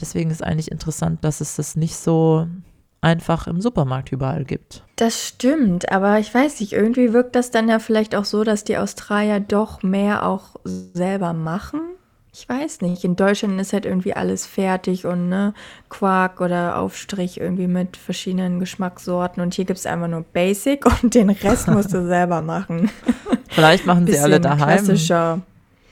Deswegen 0.00 0.30
ist 0.30 0.42
eigentlich 0.42 0.70
interessant, 0.70 1.24
dass 1.24 1.40
es 1.40 1.56
das 1.56 1.76
nicht 1.76 1.96
so 1.96 2.46
einfach 3.00 3.46
im 3.46 3.60
Supermarkt 3.60 4.12
überall 4.12 4.44
gibt. 4.44 4.82
Das 4.96 5.26
stimmt, 5.26 5.90
aber 5.90 6.18
ich 6.18 6.32
weiß 6.32 6.60
nicht, 6.60 6.72
irgendwie 6.72 7.12
wirkt 7.12 7.34
das 7.34 7.50
dann 7.50 7.68
ja 7.68 7.78
vielleicht 7.78 8.14
auch 8.14 8.24
so, 8.24 8.44
dass 8.44 8.64
die 8.64 8.76
Australier 8.76 9.40
doch 9.40 9.82
mehr 9.82 10.26
auch 10.26 10.56
selber 10.64 11.32
machen. 11.32 11.80
Ich 12.32 12.48
weiß 12.48 12.82
nicht. 12.82 13.02
In 13.02 13.16
Deutschland 13.16 13.60
ist 13.60 13.72
halt 13.72 13.86
irgendwie 13.86 14.14
alles 14.14 14.46
fertig 14.46 15.04
und 15.04 15.28
ne, 15.28 15.52
Quark 15.88 16.40
oder 16.40 16.78
Aufstrich 16.78 17.40
irgendwie 17.40 17.66
mit 17.66 17.96
verschiedenen 17.96 18.60
Geschmackssorten 18.60 19.42
und 19.42 19.54
hier 19.54 19.64
gibt 19.64 19.80
es 19.80 19.86
einfach 19.86 20.06
nur 20.06 20.22
Basic 20.22 20.84
und 21.02 21.14
den 21.14 21.30
Rest 21.30 21.68
musst 21.68 21.92
du 21.92 22.06
selber 22.06 22.40
machen. 22.40 22.90
Vielleicht 23.48 23.84
machen 23.84 24.06
sie 24.06 24.18
alle 24.18 24.40
daheim. 24.40 24.84
klassischer. 24.84 25.40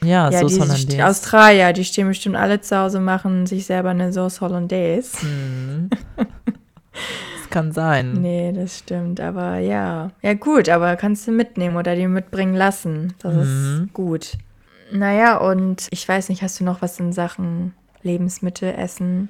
Ja, 0.03 0.31
Ja, 0.31 0.41
Sauce 0.41 0.55
die 0.55 0.61
Hollandaise. 0.61 1.07
Australier, 1.07 1.73
die 1.73 1.85
stehen 1.85 2.09
bestimmt 2.09 2.37
alle 2.37 2.61
zu 2.61 2.77
Hause, 2.79 3.01
machen 3.01 3.47
sich 3.47 3.67
selber 3.67 3.91
eine 3.91 4.13
Sauce 4.13 4.41
Hollandaise. 4.41 5.21
Hm. 5.23 5.91
Das 6.93 7.51
kann 7.51 7.73
sein. 7.73 8.21
Nee, 8.21 8.53
das 8.53 8.79
stimmt, 8.79 9.21
aber 9.21 9.59
ja. 9.59 10.11
Ja, 10.23 10.35
gut, 10.35 10.69
aber 10.69 10.97
kannst 10.97 11.27
du 11.27 11.33
mitnehmen 11.33 11.77
oder 11.77 11.95
dir 11.97 12.09
mitbringen 12.09 12.55
lassen. 12.55 13.15
Das 13.21 13.35
Mhm. 13.35 13.41
ist 13.87 13.93
gut. 13.95 14.33
Naja, 14.93 15.37
und 15.39 15.87
ich 15.91 16.09
weiß 16.09 16.29
nicht, 16.29 16.43
hast 16.43 16.59
du 16.61 16.65
noch 16.65 16.83
was 16.83 16.99
in 16.99 17.13
Sachen 17.13 17.75
Lebensmittel, 18.03 18.73
Essen? 18.75 19.29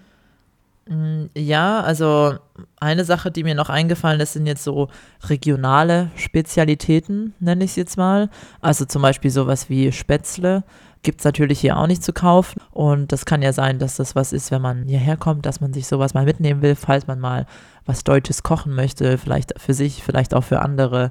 Mm, 0.89 1.27
ja, 1.37 1.81
also 1.81 2.35
eine 2.81 3.05
Sache, 3.05 3.31
die 3.31 3.45
mir 3.45 3.55
noch 3.55 3.69
eingefallen 3.69 4.21
ist, 4.21 4.33
sind 4.33 4.47
jetzt 4.47 4.65
so 4.65 4.89
regionale 5.25 6.11
Spezialitäten, 6.17 7.35
nenne 7.41 7.65
ich 7.65 7.73
es 7.73 7.77
jetzt 7.77 7.97
mal. 7.99 8.31
Also 8.61 8.87
zum 8.87 9.03
Beispiel 9.03 9.31
sowas 9.31 9.69
wie 9.69 9.93
Spätzle 9.93 10.65
gibt 11.03 11.21
es 11.21 11.25
natürlich 11.25 11.61
hier 11.61 11.77
auch 11.77 11.87
nicht 11.87 12.03
zu 12.03 12.13
kaufen. 12.13 12.61
Und 12.71 13.13
das 13.13 13.27
kann 13.27 13.43
ja 13.43 13.53
sein, 13.53 13.79
dass 13.79 13.97
das 13.97 14.17
was 14.17 14.33
ist, 14.33 14.51
wenn 14.51 14.63
man 14.63 14.85
hierher 14.85 15.17
kommt, 15.17 15.47
dass 15.47 15.61
man 15.61 15.73
sich 15.73 15.87
sowas 15.87 16.15
mal 16.15 16.25
mitnehmen 16.25 16.63
will, 16.63 16.75
falls 16.75 17.07
man 17.07 17.21
mal 17.21 17.47
was 17.85 18.05
Deutsches 18.05 18.43
kochen 18.43 18.75
möchte, 18.75 19.19
vielleicht 19.19 19.61
für 19.61 19.75
sich, 19.75 20.03
vielleicht 20.03 20.35
auch 20.35 20.45
für 20.45 20.61
andere. 20.61 21.11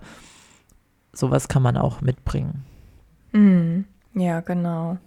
Sowas 1.14 1.48
kann 1.48 1.62
man 1.62 1.78
auch 1.78 2.02
mitbringen. 2.02 2.66
Mm, 3.32 3.82
ja, 4.14 4.42
genau. 4.42 4.98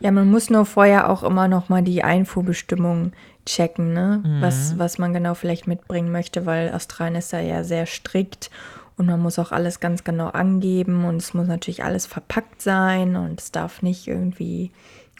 Ja, 0.00 0.10
man 0.10 0.30
muss 0.30 0.50
nur 0.50 0.66
vorher 0.66 1.10
auch 1.10 1.22
immer 1.22 1.48
noch 1.48 1.68
mal 1.68 1.82
die 1.82 2.02
Einfuhrbestimmungen 2.02 3.12
checken, 3.54 3.92
ne? 3.92 4.22
Mhm. 4.24 4.42
Was, 4.42 4.78
was 4.78 4.98
man 4.98 5.12
genau 5.12 5.34
vielleicht 5.34 5.66
mitbringen 5.66 6.12
möchte, 6.12 6.46
weil 6.46 6.72
Australien 6.72 7.16
ist 7.16 7.32
da 7.32 7.40
ja 7.40 7.64
sehr 7.64 7.86
strikt 7.86 8.50
und 8.96 9.06
man 9.06 9.20
muss 9.20 9.38
auch 9.38 9.50
alles 9.50 9.80
ganz 9.80 10.04
genau 10.04 10.28
angeben 10.28 11.04
und 11.04 11.16
es 11.16 11.34
muss 11.34 11.46
natürlich 11.46 11.82
alles 11.84 12.06
verpackt 12.06 12.60
sein 12.60 13.16
und 13.16 13.40
es 13.40 13.50
darf 13.50 13.82
nicht 13.82 14.06
irgendwie 14.06 14.72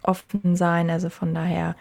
offen 0.02 0.56
sein. 0.56 0.90
Also 0.90 1.08
von 1.08 1.34
daher 1.34 1.76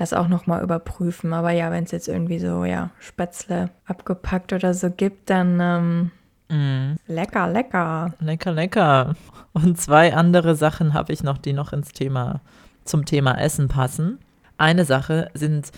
das 0.00 0.12
auch 0.12 0.28
nochmal 0.28 0.62
überprüfen. 0.62 1.32
Aber 1.32 1.50
ja, 1.50 1.70
wenn 1.70 1.84
es 1.84 1.90
jetzt 1.90 2.08
irgendwie 2.08 2.38
so, 2.38 2.64
ja, 2.64 2.90
Spätzle 2.98 3.70
abgepackt 3.86 4.52
oder 4.52 4.74
so 4.74 4.90
gibt, 4.90 5.30
dann 5.30 6.10
ähm, 6.50 6.56
mm. 6.56 6.96
lecker, 7.06 7.48
lecker. 7.48 8.14
Lecker, 8.20 8.52
lecker. 8.52 9.14
Und 9.52 9.80
zwei 9.80 10.14
andere 10.14 10.54
Sachen 10.54 10.94
habe 10.94 11.12
ich 11.12 11.22
noch, 11.22 11.38
die 11.38 11.52
noch 11.52 11.72
ins 11.72 11.92
Thema, 11.92 12.40
zum 12.84 13.04
Thema 13.04 13.38
Essen 13.40 13.68
passen. 13.68 14.18
Eine 14.58 14.84
Sache 14.84 15.30
sind 15.34 15.72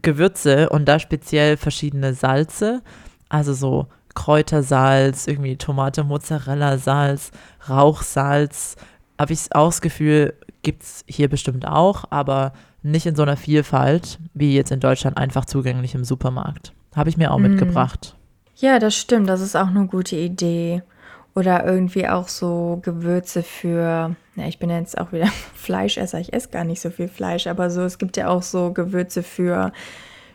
Gewürze 0.00 0.70
und 0.70 0.86
da 0.86 0.98
speziell 0.98 1.56
verschiedene 1.56 2.14
Salze, 2.14 2.82
also 3.28 3.52
so 3.52 3.86
Kräutersalz, 4.14 5.26
irgendwie 5.26 5.56
Tomate, 5.56 6.04
Mozzarella, 6.04 6.78
Salz, 6.78 7.30
Rauchsalz. 7.68 8.76
Habe 9.18 9.32
ich 9.32 9.54
auch 9.54 9.68
das 9.68 9.80
Gefühl, 9.80 10.34
gibt 10.62 10.82
es 10.82 11.04
hier 11.06 11.28
bestimmt 11.28 11.66
auch, 11.66 12.04
aber 12.10 12.52
nicht 12.82 13.06
in 13.06 13.14
so 13.14 13.22
einer 13.22 13.36
Vielfalt 13.36 14.18
wie 14.34 14.54
jetzt 14.54 14.72
in 14.72 14.80
Deutschland 14.80 15.16
einfach 15.16 15.44
zugänglich 15.44 15.94
im 15.94 16.04
Supermarkt. 16.04 16.72
Habe 16.94 17.10
ich 17.10 17.16
mir 17.16 17.30
auch 17.30 17.38
mm. 17.38 17.42
mitgebracht. 17.42 18.16
Ja, 18.56 18.78
das 18.78 18.94
stimmt. 18.94 19.28
Das 19.28 19.40
ist 19.40 19.56
auch 19.56 19.68
eine 19.68 19.86
gute 19.86 20.16
Idee. 20.16 20.82
Oder 21.34 21.64
irgendwie 21.64 22.08
auch 22.08 22.28
so 22.28 22.80
Gewürze 22.82 23.42
für, 23.42 24.16
ja, 24.34 24.46
ich 24.46 24.58
bin 24.58 24.70
jetzt 24.70 24.98
auch 24.98 25.12
wieder 25.12 25.26
Fleischesser, 25.54 26.18
ich 26.18 26.32
esse 26.32 26.48
gar 26.50 26.64
nicht 26.64 26.80
so 26.80 26.90
viel 26.90 27.08
Fleisch, 27.08 27.46
aber 27.46 27.70
so, 27.70 27.82
es 27.82 27.98
gibt 27.98 28.16
ja 28.16 28.28
auch 28.28 28.42
so 28.42 28.72
Gewürze 28.72 29.22
für 29.22 29.72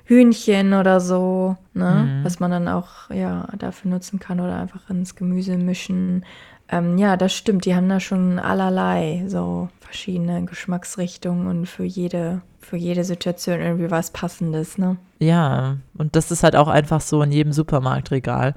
Hühnchen 0.05 0.73
oder 0.73 0.99
so, 0.99 1.57
ne? 1.73 2.07
Mhm. 2.07 2.23
Was 2.23 2.39
man 2.39 2.51
dann 2.51 2.67
auch 2.67 3.09
ja 3.09 3.47
dafür 3.57 3.91
nutzen 3.91 4.19
kann 4.19 4.39
oder 4.39 4.57
einfach 4.57 4.89
ins 4.89 5.15
Gemüse 5.15 5.57
mischen. 5.57 6.23
Ähm, 6.69 6.97
ja, 6.97 7.17
das 7.17 7.33
stimmt. 7.33 7.65
Die 7.65 7.75
haben 7.75 7.89
da 7.89 7.99
schon 7.99 8.39
allerlei 8.39 9.25
so 9.27 9.69
verschiedene 9.79 10.45
Geschmacksrichtungen 10.45 11.47
und 11.47 11.65
für 11.65 11.83
jede 11.83 12.41
für 12.59 12.77
jede 12.77 13.03
Situation 13.03 13.61
irgendwie 13.61 13.91
was 13.91 14.11
Passendes, 14.11 14.77
ne? 14.77 14.97
Ja, 15.19 15.77
und 15.97 16.15
das 16.15 16.31
ist 16.31 16.43
halt 16.43 16.55
auch 16.55 16.67
einfach 16.67 17.01
so 17.01 17.21
in 17.21 17.31
jedem 17.31 17.53
Supermarktregal 17.53 18.55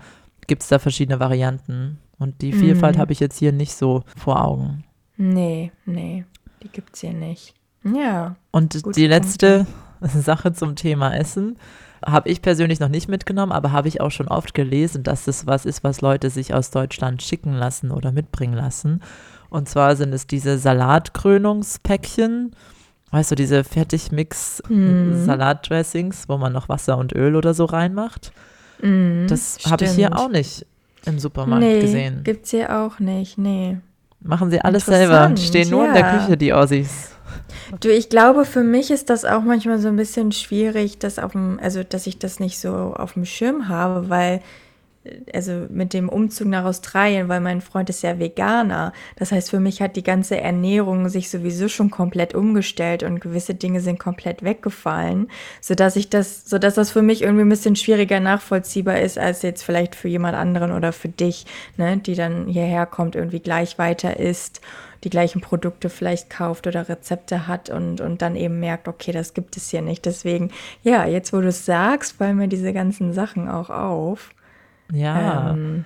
gibt 0.48 0.62
es 0.62 0.68
da 0.68 0.79
verschiedene 0.81 1.20
Varianten. 1.20 1.98
Und 2.18 2.42
die 2.42 2.52
Vielfalt 2.52 2.96
mhm. 2.96 3.00
habe 3.00 3.12
ich 3.12 3.20
jetzt 3.20 3.38
hier 3.38 3.52
nicht 3.52 3.74
so 3.74 4.02
vor 4.16 4.44
Augen. 4.44 4.85
Nee, 5.16 5.70
nee, 5.85 6.24
die 6.62 6.68
gibt 6.68 6.94
es 6.94 7.00
hier 7.00 7.12
nicht. 7.12 7.54
Ja. 7.85 8.37
Und 8.50 8.96
die 8.96 9.07
letzte 9.07 9.66
Sache 10.00 10.52
zum 10.52 10.74
Thema 10.76 11.14
Essen. 11.14 11.57
Habe 12.04 12.28
ich 12.28 12.42
persönlich 12.42 12.78
noch 12.78 12.88
nicht 12.88 13.09
mitgenommen, 13.09 13.50
aber 13.50 13.72
habe 13.72 13.88
ich 13.88 14.00
auch 14.00 14.12
schon 14.12 14.28
oft 14.28 14.54
gelesen, 14.54 15.02
dass 15.02 15.24
das 15.24 15.48
was 15.48 15.66
ist, 15.66 15.83
was 15.83 16.00
Leute 16.00 16.31
sich 16.31 16.54
aus 16.54 16.70
Deutschland 16.70 17.22
schicken 17.22 17.54
lassen 17.54 17.90
oder 17.90 18.12
mitbringen 18.12 18.54
lassen. 18.54 19.02
Und 19.50 19.68
zwar 19.68 19.96
sind 19.96 20.12
es 20.12 20.28
diese 20.28 20.59
Salatkrönungspäckchen. 20.59 22.54
Weißt 23.11 23.33
du, 23.33 23.35
diese 23.35 23.64
Fertigmix-Salatdressings, 23.64 26.28
mhm. 26.28 26.33
wo 26.33 26.38
man 26.38 26.52
noch 26.52 26.68
Wasser 26.68 26.98
und 26.98 27.12
Öl 27.14 27.35
oder 27.35 27.52
so 27.54 27.64
reinmacht. 27.64 28.31
Mm, 28.83 29.26
das 29.26 29.59
habe 29.66 29.87
ich 29.87 29.92
hier 29.92 30.14
auch 30.16 30.28
nicht 30.28 30.66
im 31.06 31.18
Supermarkt 31.18 31.64
nee, 31.64 31.80
gesehen. 31.80 32.22
Gibt 32.24 32.44
es 32.44 32.50
hier 32.50 32.76
auch 32.76 32.98
nicht, 32.98 33.38
nee. 33.38 33.78
Machen 34.20 34.50
sie 34.50 34.61
alles 34.61 34.87
selber. 34.87 35.34
Stehen 35.37 35.70
nur 35.70 35.84
ja. 35.84 35.88
in 35.88 35.94
der 35.94 36.18
Küche, 36.18 36.37
die 36.37 36.52
Aussies. 36.52 37.12
Du, 37.80 37.88
ich 37.88 38.08
glaube, 38.08 38.44
für 38.44 38.64
mich 38.64 38.90
ist 38.90 39.11
das 39.11 39.24
auch 39.24 39.42
manchmal 39.42 39.78
so 39.78 39.88
ein 39.88 39.96
bisschen 39.96 40.32
schwierig, 40.32 40.98
dass 40.98 41.18
auf 41.18 41.32
dem, 41.32 41.58
also 41.62 41.82
dass 41.82 42.06
ich 42.06 42.18
das 42.18 42.40
nicht 42.40 42.58
so 42.58 42.72
auf 42.96 43.12
dem 43.12 43.24
Schirm 43.24 43.68
habe, 43.68 44.08
weil 44.08 44.40
also 45.32 45.66
mit 45.70 45.92
dem 45.92 46.08
Umzug 46.08 46.48
nach 46.48 46.64
Australien, 46.64 47.28
weil 47.28 47.40
mein 47.40 47.60
Freund 47.60 47.90
ist 47.90 48.02
ja 48.02 48.18
Veganer. 48.18 48.92
Das 49.16 49.32
heißt, 49.32 49.50
für 49.50 49.60
mich 49.60 49.80
hat 49.80 49.96
die 49.96 50.02
ganze 50.02 50.40
Ernährung 50.40 51.08
sich 51.08 51.30
sowieso 51.30 51.68
schon 51.68 51.90
komplett 51.90 52.34
umgestellt 52.34 53.02
und 53.02 53.20
gewisse 53.20 53.54
Dinge 53.54 53.80
sind 53.80 53.98
komplett 53.98 54.42
weggefallen, 54.42 55.28
sodass 55.60 55.96
ich 55.96 56.10
das, 56.10 56.48
sodass 56.48 56.74
das 56.74 56.90
für 56.90 57.02
mich 57.02 57.22
irgendwie 57.22 57.44
ein 57.44 57.48
bisschen 57.48 57.76
schwieriger 57.76 58.20
nachvollziehbar 58.20 59.00
ist 59.00 59.18
als 59.18 59.42
jetzt 59.42 59.62
vielleicht 59.62 59.94
für 59.94 60.08
jemand 60.08 60.36
anderen 60.36 60.72
oder 60.72 60.92
für 60.92 61.08
dich, 61.08 61.46
ne, 61.76 61.96
die 61.98 62.14
dann 62.14 62.46
hierher 62.46 62.86
kommt, 62.86 63.14
irgendwie 63.16 63.40
gleich 63.40 63.78
weiter 63.78 64.18
isst 64.18 64.60
die 65.04 65.10
gleichen 65.10 65.40
Produkte 65.40 65.90
vielleicht 65.90 66.30
kauft 66.30 66.66
oder 66.66 66.88
Rezepte 66.88 67.46
hat 67.46 67.70
und, 67.70 68.00
und 68.00 68.22
dann 68.22 68.36
eben 68.36 68.60
merkt, 68.60 68.88
okay, 68.88 69.12
das 69.12 69.34
gibt 69.34 69.56
es 69.56 69.70
hier 69.70 69.82
nicht. 69.82 70.04
Deswegen, 70.04 70.50
ja, 70.82 71.06
jetzt 71.06 71.32
wo 71.32 71.40
du 71.40 71.48
es 71.48 71.64
sagst, 71.64 72.16
fallen 72.16 72.36
mir 72.36 72.48
diese 72.48 72.72
ganzen 72.72 73.12
Sachen 73.12 73.48
auch 73.48 73.70
auf. 73.70 74.30
Ja. 74.92 75.51
Ähm, 75.51 75.85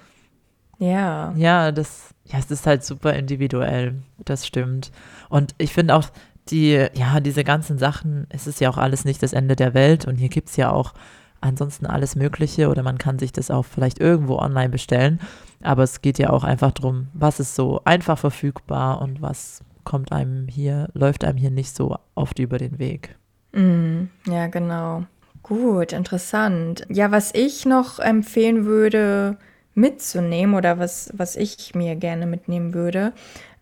ja. 0.79 1.33
Ja, 1.37 1.73
das, 1.73 2.15
ja, 2.25 2.39
es 2.39 2.51
ist 2.51 2.67
halt 2.67 2.85
super 2.85 3.13
individuell. 3.15 4.03
Das 4.19 4.47
stimmt. 4.47 4.91
Und 5.29 5.55
ich 5.59 5.73
finde 5.73 5.95
auch, 5.95 6.09
die, 6.49 6.87
ja, 6.95 7.21
diese 7.21 7.45
ganzen 7.45 7.79
Sachen, 7.79 8.27
es 8.29 8.47
ist 8.47 8.61
ja 8.61 8.69
auch 8.69 8.79
alles 8.79 9.05
nicht 9.05 9.23
das 9.23 9.33
Ende 9.33 9.55
der 9.55 9.75
Welt 9.75 10.07
und 10.07 10.17
hier 10.17 10.29
gibt 10.29 10.49
es 10.49 10.57
ja 10.57 10.73
auch 10.73 10.93
ansonsten 11.41 11.87
alles 11.87 12.17
Mögliche 12.17 12.69
oder 12.69 12.83
man 12.83 12.99
kann 12.99 13.19
sich 13.19 13.33
das 13.33 13.51
auch 13.51 13.65
vielleicht 13.65 14.01
irgendwo 14.01 14.39
online 14.39 14.71
bestellen. 14.71 15.21
Aber 15.63 15.83
es 15.83 16.03
geht 16.03 16.19
ja 16.19 16.31
auch 16.31 16.45
einfach 16.45 16.73
darum, 16.73 17.09
was 17.15 17.41
ist 17.41 17.55
so 17.55 17.81
einfach 17.85 18.19
verfügbar 18.19 19.01
und 19.01 19.23
was 19.23 19.63
kommt 19.85 20.13
einem 20.13 20.49
hier, 20.49 20.89
läuft 20.95 21.25
einem 21.25 21.39
hier 21.39 21.51
nicht 21.51 21.75
so 21.75 21.97
oft 22.15 22.39
über 22.39 22.59
den 22.59 22.79
Weg. 22.79 23.17
Mm, 23.53 24.05
ja, 24.27 24.47
genau. 24.47 25.05
Gut, 25.53 25.93
interessant. 25.93 26.87
Ja, 26.89 27.11
was 27.11 27.35
ich 27.35 27.67
noch 27.67 27.99
empfehlen 27.99 28.65
würde 28.65 29.37
mitzunehmen 29.75 30.55
oder 30.55 30.79
was, 30.79 31.11
was 31.13 31.37
ich 31.37 31.75
mir 31.75 31.95
gerne 31.95 32.25
mitnehmen 32.25 32.73
würde, 32.73 33.13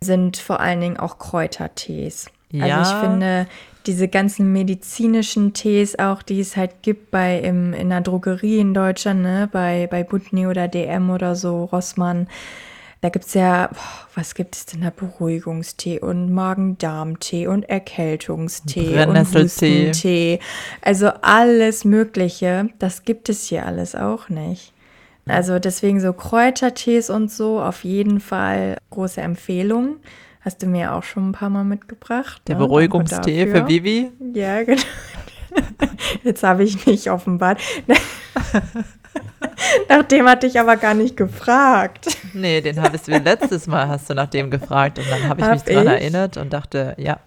sind 0.01 0.37
vor 0.37 0.61
allen 0.61 0.81
Dingen 0.81 0.99
auch 0.99 1.19
Kräutertees. 1.19 2.31
Ja. 2.53 2.79
Also 2.79 2.93
ich 2.93 3.01
finde, 3.01 3.49
diese 3.87 4.07
ganzen 4.07 4.53
medizinischen 4.53 5.53
Tees 5.53 5.99
auch, 5.99 6.23
die 6.23 6.39
es 6.39 6.57
halt 6.57 6.83
gibt 6.83 7.11
bei 7.11 7.41
im, 7.41 7.73
in 7.73 7.89
der 7.89 8.03
Drogerie 8.03 8.61
in 8.61 8.73
Deutschland, 8.73 9.23
ne, 9.23 9.49
bei, 9.51 9.89
bei 9.91 10.05
Butni 10.05 10.47
oder 10.47 10.69
DM 10.69 11.11
oder 11.11 11.35
so, 11.35 11.65
Rossmann, 11.65 12.29
da 13.01 13.09
gibt 13.09 13.25
es 13.27 13.35
ja, 13.35 13.69
boah, 13.69 14.09
was 14.15 14.35
gibt 14.35 14.57
es 14.57 14.67
denn 14.67 14.83
da? 14.83 14.91
Beruhigungstee 14.91 16.01
und 16.01 16.31
Magen-Darm-Tee 16.33 17.47
und 17.47 17.69
Erkältungstee 17.69 19.07
und 19.07 19.35
Hustentee. 19.35 20.39
Also 20.83 21.09
alles 21.23 21.85
Mögliche. 21.85 22.69
Das 22.79 23.05
gibt 23.05 23.31
es 23.31 23.45
hier 23.45 23.65
alles 23.65 23.95
auch 23.95 24.29
nicht. 24.29 24.75
Also 25.27 25.59
deswegen 25.59 26.01
so 26.01 26.13
Kräutertees 26.13 27.09
und 27.09 27.31
so 27.31 27.61
auf 27.61 27.85
jeden 27.85 28.21
Fall 28.21 28.77
große 28.91 29.21
Empfehlung. 29.21 29.97
Hast 30.41 30.63
du 30.63 30.67
mir 30.67 30.95
auch 30.95 31.03
schon 31.03 31.31
ein 31.31 31.33
paar 31.33 31.51
Mal 31.51 31.65
mitgebracht. 31.65 32.43
Der 32.49 32.57
ne? 32.57 32.67
Beruhigungstee 32.67 33.47
für 33.47 33.67
Vivi? 33.69 34.11
Ja, 34.35 34.63
genau. 34.65 34.81
Jetzt 36.23 36.43
habe 36.43 36.65
ich 36.65 36.87
mich 36.87 37.11
offenbart. 37.11 37.61
nach 39.89 40.03
dem 40.05 40.29
hatte 40.29 40.47
ich 40.47 40.59
aber 40.59 40.77
gar 40.77 40.95
nicht 40.95 41.17
gefragt. 41.17 42.07
Nee, 42.33 42.61
den 42.61 42.81
hattest 42.81 43.09
du 43.09 43.19
letztes 43.19 43.67
Mal 43.67 43.89
hast 43.89 44.09
du 44.09 44.15
nach 44.15 44.29
dem 44.29 44.51
gefragt 44.51 44.99
und 44.99 45.11
dann 45.11 45.29
habe 45.29 45.41
ich 45.41 45.47
hab 45.47 45.55
mich 45.55 45.63
daran 45.63 45.87
erinnert 45.87 46.37
und 46.37 46.53
dachte, 46.53 46.95
ja, 46.99 47.19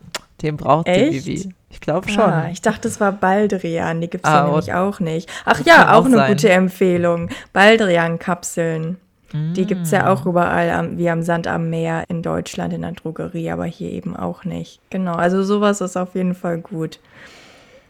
den 0.41 0.57
braucht 0.57 0.87
Echt? 0.87 1.13
die 1.13 1.25
Vivi. 1.25 1.53
Ich 1.69 1.81
glaube 1.81 2.07
schon. 2.09 2.23
Ah, 2.23 2.49
ich 2.51 2.61
dachte, 2.61 2.87
es 2.87 2.99
war 2.99 3.11
Baldrian, 3.11 3.99
die 3.99 4.09
gibt 4.09 4.25
es 4.25 4.31
ah, 4.31 4.35
ja 4.35 4.45
nämlich 4.45 4.73
auch 4.73 4.99
nicht. 4.99 5.29
Ach 5.45 5.59
ja, 5.65 5.93
auch, 5.93 6.01
auch 6.01 6.05
eine 6.05 6.27
gute 6.27 6.49
Empfehlung. 6.49 7.29
Baldrian-Kapseln. 7.51 8.97
Die 9.33 9.65
gibt 9.65 9.81
es 9.81 9.91
ja 9.91 10.13
auch 10.13 10.25
mm. 10.25 10.29
überall, 10.29 10.69
am, 10.69 10.97
wie 10.99 11.09
am 11.09 11.23
Sand 11.23 11.47
am 11.47 11.71
Meer 11.71 12.03
in 12.07 12.21
Deutschland 12.21 12.71
in 12.71 12.83
der 12.83 12.91
Drogerie, 12.91 13.49
aber 13.49 13.65
hier 13.65 13.89
eben 13.89 14.15
auch 14.15 14.43
nicht. 14.43 14.79
Genau, 14.91 15.15
also 15.15 15.41
sowas 15.41 15.81
ist 15.81 15.97
auf 15.97 16.13
jeden 16.13 16.35
Fall 16.35 16.59
gut. 16.59 16.99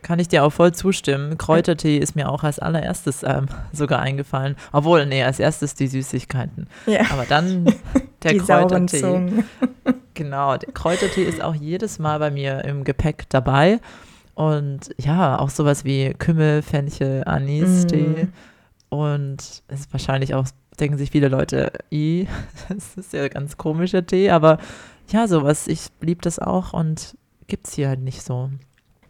Kann 0.03 0.19
ich 0.19 0.27
dir 0.27 0.43
auch 0.43 0.51
voll 0.51 0.73
zustimmen. 0.73 1.37
Kräutertee 1.37 1.97
ist 1.97 2.15
mir 2.15 2.29
auch 2.29 2.43
als 2.43 2.59
allererstes 2.59 3.23
ähm, 3.23 3.47
sogar 3.71 3.99
eingefallen. 3.99 4.55
Obwohl, 4.71 5.05
nee, 5.05 5.23
als 5.23 5.39
erstes 5.39 5.73
die 5.73 5.87
Süßigkeiten. 5.87 6.67
Ja. 6.85 7.01
Aber 7.11 7.25
dann 7.25 7.65
der 8.23 8.33
die 8.33 8.37
Kräutertee. 8.37 9.43
genau, 10.13 10.57
der 10.57 10.73
Kräutertee 10.73 11.23
ist 11.23 11.41
auch 11.41 11.55
jedes 11.55 11.97
Mal 11.99 12.19
bei 12.19 12.29
mir 12.29 12.63
im 12.65 12.83
Gepäck 12.83 13.29
dabei. 13.29 13.79
Und 14.35 14.93
ja, 14.97 15.39
auch 15.39 15.49
sowas 15.49 15.85
wie 15.85 16.13
Kümmel, 16.13 16.61
Fenchel, 16.61 17.23
Anis-Tee. 17.25 18.25
Mm. 18.25 18.33
Und 18.93 19.63
es 19.67 19.79
ist 19.79 19.93
wahrscheinlich 19.93 20.35
auch, 20.35 20.45
denken 20.79 20.97
sich 20.97 21.11
viele 21.11 21.27
Leute, 21.27 21.71
i, 21.91 22.27
das 22.69 22.95
ist 22.95 23.13
ja 23.13 23.27
ganz 23.27 23.57
komischer 23.57 24.05
Tee, 24.05 24.29
aber 24.29 24.59
ja, 25.09 25.27
sowas, 25.27 25.67
ich 25.67 25.87
liebe 26.01 26.21
das 26.21 26.39
auch 26.39 26.73
und 26.73 27.17
gibt 27.47 27.67
es 27.67 27.73
hier 27.73 27.89
halt 27.89 28.01
nicht 28.01 28.23
so. 28.23 28.49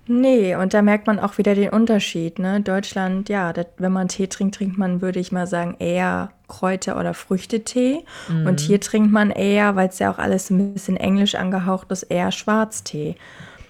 Nee, 0.05 0.55
und 0.55 0.73
da 0.73 0.81
merkt 0.81 1.07
man 1.07 1.17
auch 1.19 1.37
wieder 1.37 1.55
den 1.55 1.69
Unterschied. 1.69 2.37
Ne? 2.37 2.59
Deutschland, 2.61 3.29
ja, 3.29 3.53
das, 3.53 3.67
wenn 3.77 3.91
man 3.93 4.09
Tee 4.09 4.27
trinkt, 4.27 4.55
trinkt 4.55 4.77
man, 4.77 5.01
würde 5.01 5.19
ich 5.19 5.31
mal 5.31 5.47
sagen, 5.47 5.75
eher 5.79 6.29
Kräuter- 6.49 6.99
oder 6.99 7.13
Früchtetee. 7.13 8.03
Mhm. 8.27 8.47
Und 8.47 8.59
hier 8.59 8.81
trinkt 8.81 9.11
man 9.11 9.31
eher, 9.31 9.75
weil 9.77 9.87
es 9.87 9.99
ja 9.99 10.11
auch 10.11 10.17
alles 10.17 10.49
ein 10.49 10.73
bisschen 10.73 10.97
englisch 10.97 11.35
angehaucht 11.35 11.89
ist, 11.91 12.03
eher 12.03 12.31
Schwarztee. 12.31 13.15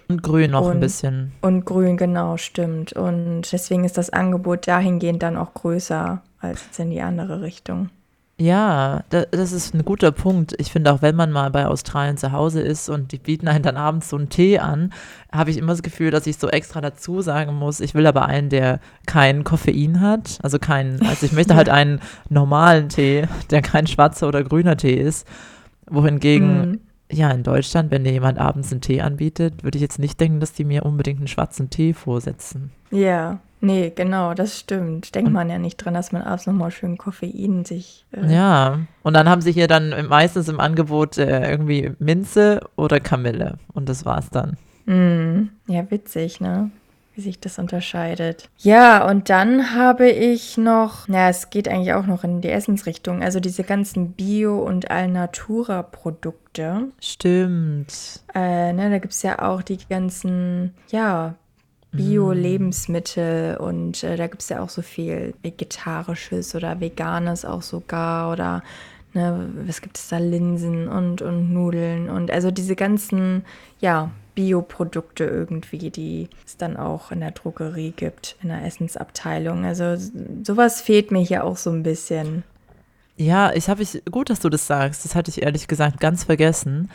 Und 0.07 0.23
grün 0.23 0.51
noch 0.51 0.67
ein 0.67 0.75
Und- 0.75 0.79
bisschen. 0.79 1.31
Und 1.41 1.65
grün, 1.65 1.97
genau, 1.97 2.37
stimmt. 2.37 2.93
Und 2.93 3.51
deswegen 3.51 3.83
ist 3.83 3.97
das 3.97 4.09
Angebot 4.09 4.67
dahingehend 4.67 5.21
dann 5.21 5.37
auch 5.37 5.53
größer 5.53 6.21
als 6.39 6.63
jetzt 6.65 6.79
in 6.79 6.89
die 6.89 7.01
andere 7.01 7.41
Richtung. 7.41 7.89
Ja, 8.39 9.03
da, 9.09 9.25
das 9.29 9.51
ist 9.51 9.75
ein 9.75 9.85
guter 9.85 10.11
Punkt. 10.11 10.55
Ich 10.57 10.71
finde 10.71 10.91
auch, 10.91 11.03
wenn 11.03 11.15
man 11.15 11.31
mal 11.31 11.51
bei 11.51 11.67
Australien 11.67 12.17
zu 12.17 12.31
Hause 12.31 12.61
ist 12.61 12.89
und 12.89 13.11
die 13.11 13.19
bieten 13.19 13.47
einen 13.47 13.63
dann 13.63 13.77
abends 13.77 14.09
so 14.09 14.17
einen 14.17 14.29
Tee 14.29 14.57
an, 14.57 14.91
habe 15.31 15.51
ich 15.51 15.57
immer 15.57 15.71
das 15.73 15.83
Gefühl, 15.83 16.09
dass 16.09 16.25
ich 16.25 16.37
so 16.37 16.49
extra 16.49 16.81
dazu 16.81 17.21
sagen 17.21 17.53
muss, 17.53 17.79
ich 17.79 17.93
will 17.93 18.07
aber 18.07 18.25
einen, 18.25 18.49
der 18.49 18.79
kein 19.05 19.43
Koffein 19.43 20.01
hat. 20.01 20.39
Also 20.41 20.57
keinen, 20.57 21.01
also 21.05 21.25
ich 21.27 21.31
möchte 21.31 21.55
halt 21.55 21.69
einen 21.69 22.01
normalen 22.29 22.89
Tee, 22.89 23.27
der 23.51 23.61
kein 23.61 23.85
schwarzer 23.85 24.27
oder 24.27 24.43
grüner 24.43 24.77
Tee 24.77 24.95
ist. 24.95 25.27
Wohingegen, 25.89 26.71
Mhm. 26.71 26.79
ja, 27.11 27.29
in 27.29 27.43
Deutschland, 27.43 27.91
wenn 27.91 28.03
dir 28.03 28.11
jemand 28.13 28.39
abends 28.39 28.71
einen 28.71 28.81
Tee 28.81 29.01
anbietet, 29.01 29.63
würde 29.63 29.77
ich 29.77 29.81
jetzt 29.83 29.99
nicht 29.99 30.19
denken, 30.19 30.39
dass 30.39 30.53
die 30.53 30.63
mir 30.65 30.85
unbedingt 30.85 31.19
einen 31.19 31.27
schwarzen 31.27 31.69
Tee 31.69 31.93
vorsetzen. 31.93 32.71
Ja, 32.89 33.39
nee, 33.63 33.91
genau, 33.95 34.33
das 34.35 34.59
stimmt. 34.59 35.15
Denkt 35.15 35.27
Und- 35.29 35.33
man 35.33 35.49
ja 35.49 35.57
nicht 35.57 35.77
dran, 35.77 35.95
dass 35.95 36.11
man 36.11 36.21
abends 36.21 36.45
nochmal 36.45 36.69
schön 36.71 36.97
Koffein 36.97 37.65
sich. 37.65 38.05
Äh, 38.11 38.31
Ja, 38.33 38.79
und 39.01 39.13
dann 39.15 39.27
haben 39.27 39.41
sie 39.41 39.51
hier 39.51 39.67
dann 39.67 40.07
meistens 40.07 40.47
im 40.49 40.59
Angebot 40.59 41.17
äh, 41.17 41.49
irgendwie 41.49 41.91
Minze 41.99 42.59
oder 42.75 42.99
Kamille. 42.99 43.57
Und 43.73 43.89
das 43.89 44.05
war's 44.05 44.29
dann. 44.29 44.57
Mm, 44.85 45.49
ja, 45.67 45.89
witzig, 45.89 46.39
ne? 46.41 46.69
Wie 47.15 47.21
sich 47.21 47.39
das 47.39 47.59
unterscheidet. 47.59 48.49
Ja, 48.57 49.07
und 49.07 49.29
dann 49.29 49.75
habe 49.75 50.09
ich 50.09 50.57
noch, 50.57 51.07
na, 51.07 51.29
es 51.29 51.51
geht 51.51 51.67
eigentlich 51.67 51.93
auch 51.93 52.07
noch 52.07 52.23
in 52.23 52.41
die 52.41 52.49
Essensrichtung, 52.49 53.21
also 53.21 53.39
diese 53.39 53.63
ganzen 53.63 54.13
Bio- 54.13 54.57
und 54.63 54.89
Alnatura-Produkte. 54.89 56.87
Stimmt. 56.99 58.21
Äh, 58.33 58.73
ne, 58.73 58.89
da 58.89 58.97
gibt 58.99 59.13
es 59.13 59.21
ja 59.21 59.39
auch 59.41 59.61
die 59.61 59.77
ganzen, 59.89 60.73
ja, 60.89 61.35
Bio-Lebensmittel 61.93 63.57
und 63.57 64.03
äh, 64.03 64.17
da 64.17 64.27
gibt 64.27 64.41
es 64.41 64.49
ja 64.49 64.61
auch 64.61 64.69
so 64.69 64.81
viel 64.81 65.33
Vegetarisches 65.43 66.55
oder 66.55 66.79
Veganes 66.79 67.45
auch 67.45 67.61
sogar 67.61 68.31
oder 68.31 68.63
ne, 69.13 69.49
was 69.65 69.81
gibt 69.81 69.97
es 69.97 70.07
da, 70.07 70.17
Linsen 70.17 70.87
und, 70.87 71.21
und 71.21 71.53
Nudeln 71.53 72.09
und 72.09 72.31
also 72.31 72.51
diese 72.51 72.75
ganzen, 72.75 73.45
ja, 73.79 74.11
Bioprodukte 74.35 75.25
irgendwie, 75.25 75.91
die 75.91 76.27
es 76.45 76.57
dann 76.57 76.75
auch 76.75 77.11
in 77.11 77.19
der 77.19 77.31
Drogerie 77.31 77.93
gibt, 77.95 78.35
in 78.41 78.49
der 78.49 78.65
Essensabteilung. 78.65 79.63
Also 79.63 79.95
sowas 80.43 80.81
fehlt 80.81 81.11
mir 81.11 81.21
hier 81.21 81.43
auch 81.43 81.57
so 81.57 81.69
ein 81.69 81.83
bisschen. 81.83 82.43
Ja, 83.15 83.53
ich 83.53 83.69
habe 83.69 83.83
ich 83.83 84.01
gut, 84.09 84.31
dass 84.31 84.39
du 84.39 84.49
das 84.49 84.65
sagst. 84.65 85.05
Das 85.05 85.13
hatte 85.13 85.29
ich 85.29 85.43
ehrlich 85.43 85.67
gesagt 85.67 85.99
ganz 85.99 86.23
vergessen. 86.23 86.89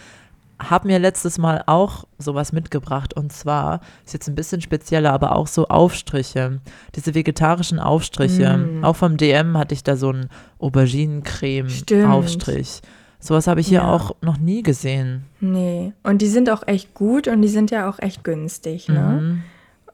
Hab 0.59 0.85
mir 0.85 0.99
letztes 0.99 1.39
Mal 1.39 1.63
auch 1.67 2.05
sowas 2.19 2.53
mitgebracht 2.53 3.15
und 3.15 3.33
zwar 3.33 3.81
ist 4.05 4.13
jetzt 4.15 4.29
ein 4.29 4.35
bisschen 4.35 4.61
spezieller, 4.61 5.13
aber 5.13 5.37
auch 5.37 5.47
so 5.47 5.69
Aufstriche, 5.69 6.61
diese 6.97 7.15
vegetarischen 7.15 7.79
Aufstriche. 7.79 8.57
Mm. 8.57 8.85
Auch 8.85 8.97
vom 8.97 9.17
DM 9.17 9.57
hatte 9.57 9.75
ich 9.75 9.85
da 9.85 9.97
so 9.97 10.09
einen 10.09 10.29
Auberginencreme 10.59 11.69
Stimmt. 11.71 12.13
Aufstrich. 12.13 12.81
Sowas 13.21 13.47
habe 13.47 13.61
ich 13.61 13.69
hier 13.69 13.81
Ja. 13.81 13.93
auch 13.93 14.17
noch 14.21 14.39
nie 14.39 14.63
gesehen. 14.63 15.25
Nee. 15.41 15.93
Und 16.03 16.23
die 16.23 16.29
sind 16.29 16.51
auch 16.51 16.67
echt 16.67 16.95
gut 16.95 17.29
und 17.29 17.43
die 17.43 17.49
sind 17.49 17.71
ja 17.71 17.89
auch 17.89 17.99
echt 17.99 18.25
günstig, 18.25 18.89
ne? 18.89 19.21
Mhm. 19.21 19.43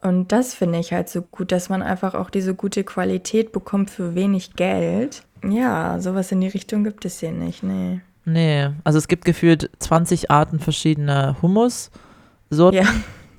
Und 0.01 0.31
das 0.31 0.53
finde 0.53 0.77
ich 0.79 0.93
halt 0.93 1.09
so 1.09 1.23
gut, 1.23 1.51
dass 1.51 1.69
man 1.69 1.81
einfach 1.81 2.13
auch 2.13 2.29
diese 2.29 2.53
gute 2.53 2.83
Qualität 2.83 3.51
bekommt 3.51 3.89
für 3.89 4.13
wenig 4.13 4.53
Geld. 4.55 5.23
Ja, 5.47 5.99
sowas 5.99 6.31
in 6.31 6.41
die 6.41 6.47
Richtung 6.47 6.83
gibt 6.83 7.05
es 7.05 7.19
hier 7.19 7.31
nicht, 7.31 7.63
nee. 7.63 8.01
Nee, 8.25 8.69
also 8.83 8.97
es 8.97 9.07
gibt 9.07 9.23
gefühlt 9.23 9.69
20 9.79 10.31
Arten 10.31 10.59
verschiedener 10.59 11.37
Hummus-Sorten, 11.41 12.77
Ja, 12.77 12.85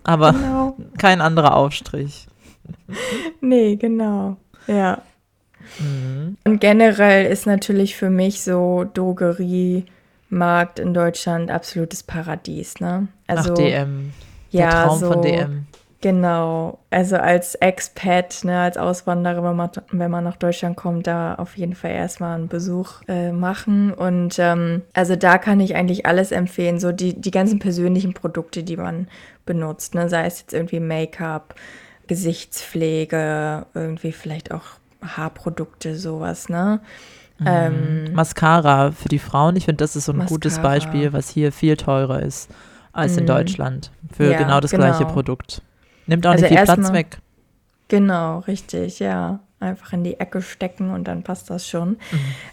aber 0.05 0.33
genau. 0.33 0.77
kein 0.99 1.21
anderer 1.21 1.55
Aufstrich. 1.57 2.27
Nee, 3.41 3.77
genau. 3.77 4.37
Ja. 4.67 5.03
Mhm. 5.79 6.37
Und 6.45 6.61
generell 6.61 7.27
ist 7.31 7.47
natürlich 7.47 7.95
für 7.97 8.11
mich 8.11 8.43
so 8.43 8.85
Drogeriemarkt 8.93 10.79
in 10.79 10.93
Deutschland 10.95 11.51
absolutes 11.51 12.03
Paradies, 12.03 12.81
ne? 12.81 13.09
Also 13.27 13.53
Ach, 13.53 13.55
DM. 13.55 14.13
Der 14.53 14.61
ja, 14.61 14.71
Traum 14.87 14.99
so 14.99 15.13
von 15.13 15.23
DM. 15.23 15.67
Genau, 16.03 16.79
also 16.91 17.17
als 17.17 17.55
Expat, 17.57 18.45
ne, 18.45 18.61
als 18.61 18.77
Auswanderer, 18.77 19.43
wenn 19.43 19.57
man, 19.57 19.71
wenn 19.93 20.11
man 20.11 20.25
nach 20.25 20.37
Deutschland 20.37 20.77
kommt, 20.77 21.07
da 21.07 21.35
auf 21.37 21.57
jeden 21.57 21.75
Fall 21.75 21.93
erstmal 21.93 22.37
einen 22.37 22.49
Besuch 22.49 23.01
äh, 23.09 23.33
machen. 23.33 23.93
Und 23.95 24.39
ähm, 24.39 24.83
also 24.93 25.17
da 25.17 25.39
kann 25.39 25.59
ich 25.59 25.75
eigentlich 25.75 26.05
alles 26.05 26.33
empfehlen, 26.33 26.79
so 26.79 26.93
die, 26.93 27.19
die 27.19 27.31
ganzen 27.31 27.59
persönlichen 27.59 28.13
Produkte, 28.13 28.63
die 28.63 28.77
man 28.77 29.09
benutzt, 29.47 29.95
ne, 29.95 30.09
sei 30.11 30.27
es 30.27 30.41
jetzt 30.41 30.53
irgendwie 30.53 30.81
Make-up, 30.81 31.55
Gesichtspflege, 32.09 33.67
irgendwie 33.75 34.13
vielleicht 34.13 34.53
auch 34.53 34.65
Haarprodukte, 35.03 35.97
sowas, 35.97 36.49
ne? 36.49 36.81
Ähm, 37.45 38.13
Mascara 38.15 38.93
für 38.93 39.09
die 39.09 39.19
Frauen, 39.19 39.57
ich 39.57 39.67
finde, 39.67 39.79
das 39.85 39.97
ist 39.97 40.07
so 40.07 40.13
ein 40.13 40.25
gutes 40.27 40.55
Mascara. 40.55 40.75
Beispiel, 40.75 41.13
was 41.13 41.29
hier 41.29 41.53
viel 41.53 41.77
teurer 41.77 42.23
ist 42.23 42.51
als 42.93 43.17
in 43.17 43.25
Mhm. 43.25 43.29
Deutschland. 43.29 43.91
Für 44.11 44.33
Ja, 44.33 44.39
genau 44.39 44.61
das 44.61 44.71
genau. 44.71 44.85
gleiche 44.85 45.05
Produkt. 45.07 45.63
Nimmt 46.07 46.27
auch 46.27 46.33
Also 46.33 46.43
nicht 46.45 46.55
viel 46.55 46.65
Platz 46.65 46.79
erstmal- 46.79 46.93
weg. 46.99 47.19
Genau, 47.89 48.41
richtig, 48.41 48.99
ja. 48.99 49.41
Einfach 49.59 49.95
in 49.95 50.05
die 50.05 50.21
Ecke 50.21 50.43
stecken 50.43 50.91
und 50.91 51.09
dann 51.09 51.23
passt 51.23 51.49
das 51.49 51.67
schon. 51.67 51.91
Mhm. 51.91 51.97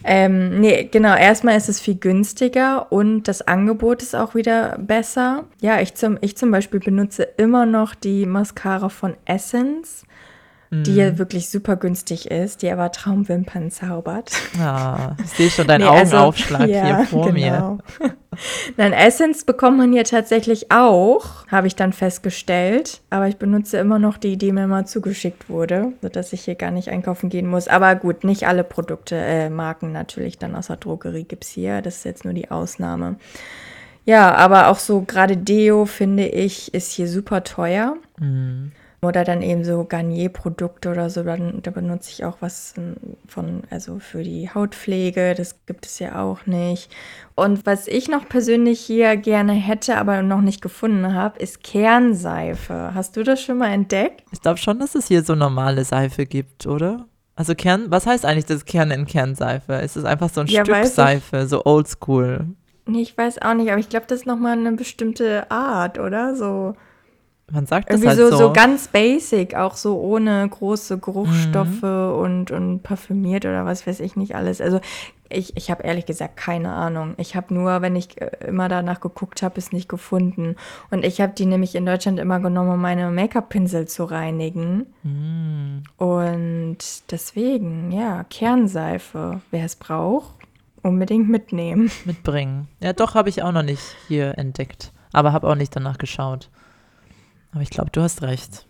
Ähm, 0.05 0.61
nee, 0.61 0.85
genau, 0.89 1.13
erstmal 1.15 1.57
ist 1.57 1.67
es 1.67 1.81
viel 1.81 1.95
günstiger 1.95 2.91
und 2.93 3.23
das 3.27 3.41
Angebot 3.41 4.01
ist 4.01 4.15
auch 4.15 4.35
wieder 4.35 4.77
besser. 4.77 5.43
Ja, 5.59 5.81
ich 5.81 5.95
zum, 5.95 6.17
ich 6.21 6.37
zum 6.37 6.49
Beispiel 6.49 6.79
benutze 6.79 7.23
immer 7.23 7.65
noch 7.65 7.93
die 7.93 8.25
Mascara 8.25 8.87
von 8.87 9.15
Essence, 9.25 10.05
die 10.83 10.91
Mhm. 10.91 10.97
ja 10.97 11.17
wirklich 11.19 11.49
super 11.49 11.75
günstig 11.75 12.31
ist, 12.31 12.61
die 12.63 12.71
aber 12.71 12.91
Traumwimpern 12.91 13.69
zaubert. 13.69 14.31
Ja, 14.57 15.15
ich 15.23 15.29
sehe 15.31 15.49
schon 15.49 15.67
deinen 15.67 15.81
Nee, 15.83 15.87
also- 15.87 16.17
Augenaufschlag 16.17 16.67
ja, 16.67 16.85
hier 16.97 17.05
vor 17.05 17.31
mir. 17.31 17.51
genau. 17.51 17.77
Nein, 18.77 18.93
Essence 18.93 19.45
bekommt 19.45 19.77
man 19.77 19.93
hier 19.93 20.03
tatsächlich 20.05 20.71
auch, 20.71 21.45
habe 21.51 21.67
ich 21.67 21.75
dann 21.75 21.93
festgestellt. 21.93 23.01
Aber 23.11 23.27
ich 23.27 23.37
benutze 23.37 23.77
immer 23.77 23.99
noch 23.99 24.17
die, 24.17 24.37
die 24.37 24.51
mir 24.51 24.65
mal 24.65 24.85
zugeschickt 24.87 25.49
wurde, 25.49 25.93
sodass 26.01 26.33
ich 26.33 26.41
hier 26.45 26.55
gar 26.55 26.71
nicht 26.71 26.89
einkaufen 26.89 27.29
gehen 27.29 27.45
muss. 27.45 27.67
Aber 27.67 27.93
gut, 27.95 28.23
nicht 28.23 28.47
alle 28.47 28.63
Produkte, 28.63 29.15
äh, 29.15 29.49
Marken 29.51 29.91
natürlich 29.91 30.39
dann 30.39 30.55
aus 30.55 30.67
der 30.67 30.77
Drogerie 30.77 31.25
gibt 31.25 31.43
es 31.43 31.51
hier. 31.51 31.81
Das 31.83 31.97
ist 31.97 32.05
jetzt 32.05 32.25
nur 32.25 32.33
die 32.33 32.49
Ausnahme. 32.49 33.17
Ja, 34.05 34.33
aber 34.35 34.67
auch 34.69 34.79
so 34.79 35.01
gerade 35.01 35.37
Deo, 35.37 35.85
finde 35.85 36.25
ich, 36.27 36.73
ist 36.73 36.91
hier 36.91 37.07
super 37.07 37.43
teuer. 37.43 37.95
Mhm. 38.19 38.71
Oder 39.03 39.23
dann 39.23 39.41
eben 39.41 39.63
so 39.63 39.83
Garnier-Produkte 39.83 40.89
oder 40.91 41.09
so, 41.09 41.23
dann, 41.23 41.61
da 41.61 41.71
benutze 41.71 42.09
ich 42.11 42.25
auch 42.25 42.37
was 42.39 42.73
ähm, 42.77 42.95
von, 43.27 43.63
also 43.69 43.99
für 43.99 44.23
die 44.23 44.49
Hautpflege, 44.49 45.33
das 45.35 45.65
gibt 45.65 45.85
es 45.85 45.99
ja 45.99 46.21
auch 46.21 46.45
nicht. 46.45 46.89
Und 47.35 47.65
was 47.65 47.87
ich 47.87 48.07
noch 48.09 48.27
persönlich 48.29 48.79
hier 48.79 49.17
gerne 49.17 49.53
hätte, 49.53 49.97
aber 49.97 50.21
noch 50.21 50.41
nicht 50.41 50.61
gefunden 50.61 51.13
habe, 51.13 51.39
ist 51.39 51.63
Kernseife. 51.63 52.91
Hast 52.93 53.15
du 53.17 53.23
das 53.23 53.41
schon 53.41 53.57
mal 53.57 53.71
entdeckt? 53.71 54.23
Ich 54.31 54.41
glaube 54.41 54.57
schon, 54.57 54.79
dass 54.79 54.95
es 54.95 55.07
hier 55.07 55.23
so 55.23 55.35
normale 55.35 55.83
Seife 55.83 56.25
gibt, 56.25 56.67
oder? 56.67 57.05
Also 57.35 57.55
Kern, 57.55 57.85
was 57.89 58.05
heißt 58.05 58.25
eigentlich 58.25 58.45
das 58.45 58.65
Kern 58.65 58.91
in 58.91 59.05
Kernseife? 59.05 59.73
Ist 59.73 59.95
es 59.95 60.05
einfach 60.05 60.29
so 60.29 60.41
ein 60.41 60.47
Ja, 60.47 60.63
Stück. 60.63 60.85
Seife, 60.85 61.47
so 61.47 61.65
oldschool? 61.65 62.45
Nee, 62.85 63.01
ich 63.01 63.17
weiß 63.17 63.41
auch 63.41 63.53
nicht, 63.53 63.71
aber 63.71 63.79
ich 63.79 63.89
glaube, 63.89 64.05
das 64.07 64.19
ist 64.19 64.25
nochmal 64.27 64.57
eine 64.57 64.73
bestimmte 64.73 65.49
Art, 65.49 65.97
oder? 65.99 66.35
So 66.35 66.75
Man 67.51 67.65
sagt 67.65 67.89
das 67.89 68.01
irgendwie 68.01 68.21
halt 68.21 68.31
so, 68.31 68.37
so. 68.37 68.53
ganz 68.53 68.87
basic, 68.87 69.55
auch 69.55 69.75
so 69.75 69.99
ohne 69.99 70.47
große 70.47 70.97
Geruchsstoffe 70.97 71.81
Mhm. 71.83 72.15
und, 72.15 72.51
und 72.51 72.83
parfümiert 72.83 73.45
oder 73.45 73.65
was 73.65 73.85
weiß 73.85 73.99
ich 73.99 74.15
nicht 74.15 74.35
alles. 74.35 74.61
Also 74.61 74.79
ich, 75.29 75.57
ich 75.57 75.69
habe 75.69 75.83
ehrlich 75.83 76.05
gesagt 76.05 76.37
keine 76.37 76.71
Ahnung. 76.71 77.15
Ich 77.17 77.35
habe 77.35 77.53
nur, 77.53 77.81
wenn 77.81 77.95
ich 77.95 78.19
äh, 78.21 78.29
immer 78.47 78.69
danach 78.69 79.01
geguckt 79.01 79.41
habe, 79.43 79.57
es 79.57 79.71
nicht 79.71 79.89
gefunden. 79.89 80.55
Und 80.89 81.03
ich 81.03 81.19
habe 81.21 81.33
die 81.33 81.45
nämlich 81.45 81.75
in 81.75 81.85
Deutschland 81.85 82.19
immer 82.19 82.39
genommen, 82.39 82.71
um 82.71 82.81
meine 82.81 83.09
Make-up-Pinsel 83.11 83.87
zu 83.87 84.05
reinigen. 84.05 84.85
Mm. 85.03 85.83
Und 85.97 86.77
deswegen, 87.11 87.91
ja, 87.91 88.23
Kernseife, 88.29 89.41
wer 89.51 89.65
es 89.65 89.75
braucht, 89.75 90.33
unbedingt 90.81 91.29
mitnehmen. 91.29 91.91
mitbringen. 92.05 92.67
Ja, 92.79 92.93
doch, 92.93 93.15
habe 93.15 93.29
ich 93.29 93.43
auch 93.43 93.51
noch 93.51 93.63
nicht 93.63 93.83
hier 94.07 94.37
entdeckt. 94.37 94.91
Aber 95.11 95.33
habe 95.33 95.47
auch 95.49 95.55
nicht 95.55 95.75
danach 95.75 95.97
geschaut. 95.97 96.49
Aber 97.53 97.61
ich 97.61 97.69
glaube, 97.69 97.91
du 97.91 98.01
hast 98.01 98.21
recht. 98.21 98.65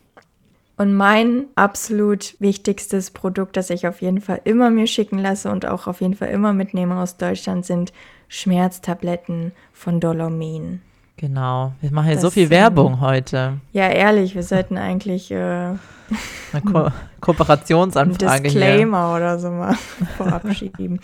Und 0.76 0.94
mein 0.94 1.46
absolut 1.56 2.36
wichtigstes 2.40 3.12
Produkt, 3.12 3.58
das 3.58 3.70
ich 3.70 3.88
auf 3.88 4.02
jeden 4.02 4.22
Fall 4.22 4.42
immer 4.44 4.70
mir 4.70 4.88
schicken 4.88 5.20
lasse 5.20 5.52
und 5.52 5.66
auch 5.66 5.88
auf 5.88 6.02
jeden 6.02 6.16
Fall 6.16 6.30
immer 6.30 6.52
mitnehme 6.54 6.98
aus 6.98 7.18
Deutschland, 7.18 7.66
sind 7.66 7.94
Schmerztabletten 8.28 9.52
von 9.72 10.00
Dolomin. 10.00 10.82
Genau. 11.18 11.74
Wir 11.80 11.92
machen 11.92 12.06
hier 12.06 12.16
das 12.16 12.24
so 12.24 12.32
viel 12.32 12.50
Werbung 12.50 13.00
heute. 13.00 13.60
Ja, 13.72 13.88
ehrlich, 13.88 14.34
wir 14.34 14.42
sollten 14.42 14.78
eigentlich 14.78 15.30
äh, 15.32 15.36
eine 15.36 16.62
Ko 16.66 16.90
Kooperationsanfrage 17.22 18.44
Disclaimer 18.44 19.08
hier. 19.08 19.16
oder 19.16 19.40
so 19.40 19.52
mal 19.52 19.76
vorab 20.18 20.52
schieben. 20.54 21.00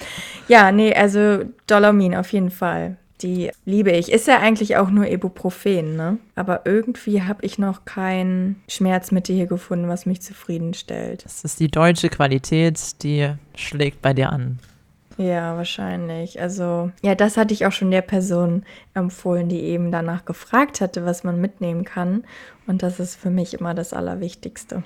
Ja, 0.47 0.71
nee, 0.71 0.93
also 0.93 1.43
Dolomin 1.67 2.15
auf 2.15 2.33
jeden 2.33 2.49
Fall. 2.49 2.97
Die 3.21 3.51
liebe 3.65 3.91
ich. 3.91 4.11
Ist 4.11 4.27
ja 4.27 4.39
eigentlich 4.39 4.77
auch 4.77 4.89
nur 4.89 5.07
Ibuprofen, 5.07 5.95
ne? 5.95 6.17
Aber 6.35 6.61
irgendwie 6.65 7.23
habe 7.23 7.45
ich 7.45 7.59
noch 7.59 7.83
kein 7.83 8.55
Schmerzmittel 8.69 9.35
hier 9.35 9.47
gefunden, 9.47 9.89
was 9.89 10.05
mich 10.05 10.21
zufriedenstellt. 10.21 11.25
Das 11.25 11.43
ist 11.43 11.59
die 11.59 11.67
deutsche 11.67 12.09
Qualität, 12.09 13.03
die 13.03 13.29
schlägt 13.55 14.01
bei 14.01 14.13
dir 14.13 14.31
an. 14.31 14.59
Ja, 15.17 15.57
wahrscheinlich. 15.57 16.41
Also, 16.41 16.91
ja, 17.03 17.13
das 17.13 17.35
hatte 17.35 17.53
ich 17.53 17.65
auch 17.65 17.73
schon 17.73 17.91
der 17.91 18.01
Person 18.01 18.63
empfohlen, 18.93 19.49
die 19.49 19.59
eben 19.59 19.91
danach 19.91 20.23
gefragt 20.23 20.79
hatte, 20.79 21.05
was 21.05 21.25
man 21.25 21.41
mitnehmen 21.41 21.83
kann. 21.83 22.23
Und 22.67 22.83
das 22.83 23.01
ist 23.01 23.17
für 23.17 23.29
mich 23.29 23.53
immer 23.53 23.73
das 23.73 23.91
Allerwichtigste. 23.91 24.83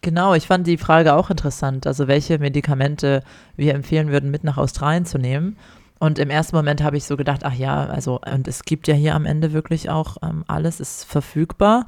Genau, 0.00 0.32
ich 0.32 0.46
fand 0.46 0.66
die 0.66 0.78
Frage 0.78 1.12
auch 1.12 1.28
interessant. 1.28 1.86
Also, 1.86 2.08
welche 2.08 2.38
Medikamente 2.38 3.22
wir 3.56 3.74
empfehlen 3.74 4.08
würden, 4.08 4.30
mit 4.30 4.42
nach 4.42 4.56
Australien 4.56 5.04
zu 5.04 5.18
nehmen. 5.18 5.58
Und 6.04 6.18
im 6.18 6.28
ersten 6.28 6.54
Moment 6.54 6.82
habe 6.82 6.98
ich 6.98 7.04
so 7.04 7.16
gedacht, 7.16 7.44
ach 7.44 7.54
ja, 7.54 7.86
also, 7.86 8.20
und 8.30 8.46
es 8.46 8.64
gibt 8.64 8.88
ja 8.88 8.94
hier 8.94 9.14
am 9.14 9.24
Ende 9.24 9.54
wirklich 9.54 9.88
auch 9.88 10.18
ähm, 10.22 10.44
alles 10.46 10.78
ist 10.78 11.06
verfügbar. 11.06 11.86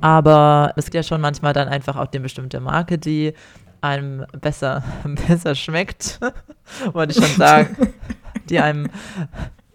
Aber 0.00 0.72
es 0.76 0.86
gibt 0.86 0.94
ja 0.94 1.02
schon 1.02 1.20
manchmal 1.20 1.52
dann 1.52 1.68
einfach 1.68 1.96
auch 1.96 2.06
eine 2.10 2.20
bestimmte 2.22 2.58
Marke, 2.60 2.96
die 2.96 3.34
einem 3.82 4.24
besser, 4.40 4.82
besser 5.28 5.54
schmeckt, 5.54 6.20
wollte 6.94 7.18
ich 7.18 7.22
schon 7.22 7.36
sagen, 7.36 7.92
die 8.48 8.60
einem 8.60 8.88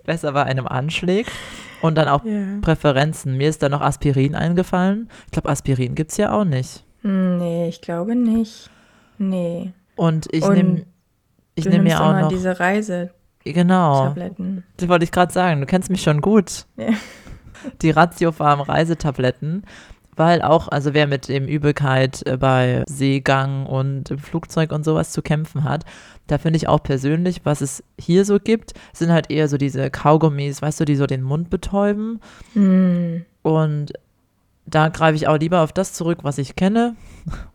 besser 0.04 0.32
bei 0.32 0.42
einem 0.46 0.66
anschlägt. 0.66 1.32
Und 1.84 1.94
dann 1.94 2.08
auch 2.08 2.26
yeah. 2.26 2.58
Präferenzen. 2.62 3.38
Mir 3.38 3.50
ist 3.50 3.62
da 3.62 3.70
noch 3.70 3.82
Aspirin 3.82 4.34
eingefallen. 4.34 5.10
Ich 5.28 5.32
glaube, 5.34 5.50
Aspirin 5.50 5.94
gibt 5.94 6.10
es 6.10 6.18
ja 6.18 6.32
auch 6.32 6.46
nicht. 6.46 6.84
Nee, 7.04 7.68
ich 7.68 7.82
glaube 7.82 8.16
nicht. 8.16 8.72
Nee. 9.20 9.74
Und 9.96 10.26
ich 10.32 10.48
nehme 10.48 10.88
ich 11.54 11.66
nehm 11.66 11.84
mir 11.84 12.02
auch 12.02 12.20
noch 12.20 12.30
diese 12.30 12.60
Reise. 12.60 13.12
Genau. 13.46 14.08
Tabletten. 14.08 14.64
Das 14.78 14.90
wollte 14.90 15.06
ich 15.06 15.12
gerade 15.12 15.32
sagen. 15.32 15.62
Du 15.62 15.68
kennst 15.68 15.90
mich 15.90 16.02
schon 16.02 16.22
gut. 16.22 16.66
Ja. 16.78 16.90
Die 17.82 17.90
Ratiofarm 17.90 18.62
Reisetabletten 18.62 19.64
weil 20.16 20.42
auch, 20.42 20.68
also 20.68 20.94
wer 20.94 21.08
mit 21.08 21.28
dem 21.28 21.48
Übelkeit 21.48 22.26
äh, 22.26 22.38
bei 22.38 22.84
Seegang 22.88 23.66
und 23.66 24.12
im 24.12 24.20
Flugzeug 24.20 24.72
und 24.72 24.86
sowas 24.86 25.12
zu 25.12 25.22
kämpfen 25.22 25.64
hat, 25.64 25.84
da 26.28 26.38
finde 26.38 26.58
ich 26.58 26.68
auch 26.68 26.82
persönlich, 26.82 27.42
was 27.44 27.62
es 27.62 27.84
hier 28.00 28.26
so 28.26 28.40
gibt, 28.40 28.74
sind 28.94 29.12
halt 29.12 29.30
eher 29.30 29.48
so 29.48 29.58
diese 29.58 29.90
Kaugummis, 29.92 30.62
weißt 30.62 30.80
du, 30.80 30.86
die 30.86 30.96
so 30.96 31.06
den 31.06 31.22
Mund 31.22 31.50
betäuben. 31.50 32.20
Mm. 32.54 33.26
Und 33.44 33.94
da 34.66 34.90
greife 34.90 35.16
ich 35.16 35.28
auch 35.28 35.38
lieber 35.38 35.62
auf 35.62 35.72
das 35.72 35.94
zurück, 35.94 36.20
was 36.24 36.38
ich 36.38 36.56
kenne 36.56 36.96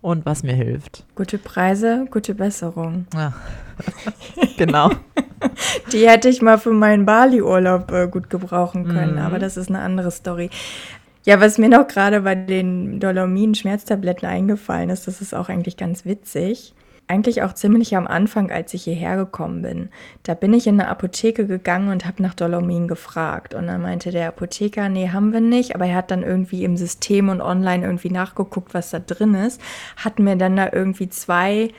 und 0.00 0.26
was 0.26 0.42
mir 0.42 0.54
hilft. 0.54 1.04
Gute 1.14 1.38
Preise, 1.38 2.06
gute 2.10 2.34
Besserung. 2.34 3.06
Ja. 3.14 3.32
genau. 4.56 4.90
Die 5.92 6.08
hätte 6.08 6.28
ich 6.28 6.42
mal 6.42 6.58
für 6.58 6.72
meinen 6.72 7.06
Bali-Urlaub 7.06 7.90
äh, 7.90 8.08
gut 8.08 8.30
gebrauchen 8.30 8.86
können, 8.86 9.14
mhm. 9.14 9.20
aber 9.20 9.38
das 9.38 9.56
ist 9.56 9.68
eine 9.68 9.80
andere 9.80 10.10
Story. 10.10 10.50
Ja, 11.24 11.40
was 11.40 11.58
mir 11.58 11.68
noch 11.68 11.86
gerade 11.86 12.20
bei 12.20 12.34
den 12.34 13.00
Dolomin-Schmerztabletten 13.00 14.28
eingefallen 14.28 14.90
ist, 14.90 15.06
das 15.06 15.20
ist 15.20 15.34
auch 15.34 15.48
eigentlich 15.48 15.76
ganz 15.76 16.04
witzig. 16.04 16.74
Eigentlich 17.10 17.42
auch 17.42 17.54
ziemlich 17.54 17.96
am 17.96 18.06
Anfang, 18.06 18.52
als 18.52 18.72
ich 18.72 18.84
hierher 18.84 19.16
gekommen 19.16 19.62
bin. 19.62 19.88
Da 20.22 20.34
bin 20.34 20.54
ich 20.54 20.68
in 20.68 20.80
eine 20.80 20.88
Apotheke 20.88 21.44
gegangen 21.44 21.90
und 21.90 22.06
habe 22.06 22.22
nach 22.22 22.34
Dolomin 22.34 22.86
gefragt. 22.86 23.52
Und 23.52 23.66
dann 23.66 23.82
meinte 23.82 24.12
der 24.12 24.28
Apotheker, 24.28 24.88
nee, 24.88 25.08
haben 25.08 25.32
wir 25.32 25.40
nicht. 25.40 25.74
Aber 25.74 25.86
er 25.86 25.96
hat 25.96 26.12
dann 26.12 26.22
irgendwie 26.22 26.62
im 26.62 26.76
System 26.76 27.28
und 27.28 27.40
online 27.40 27.84
irgendwie 27.84 28.10
nachgeguckt, 28.10 28.74
was 28.74 28.90
da 28.90 29.00
drin 29.00 29.34
ist. 29.34 29.60
Hat 29.96 30.20
mir 30.20 30.36
dann 30.36 30.54
da 30.54 30.70
irgendwie 30.72 31.08
zwei 31.08 31.72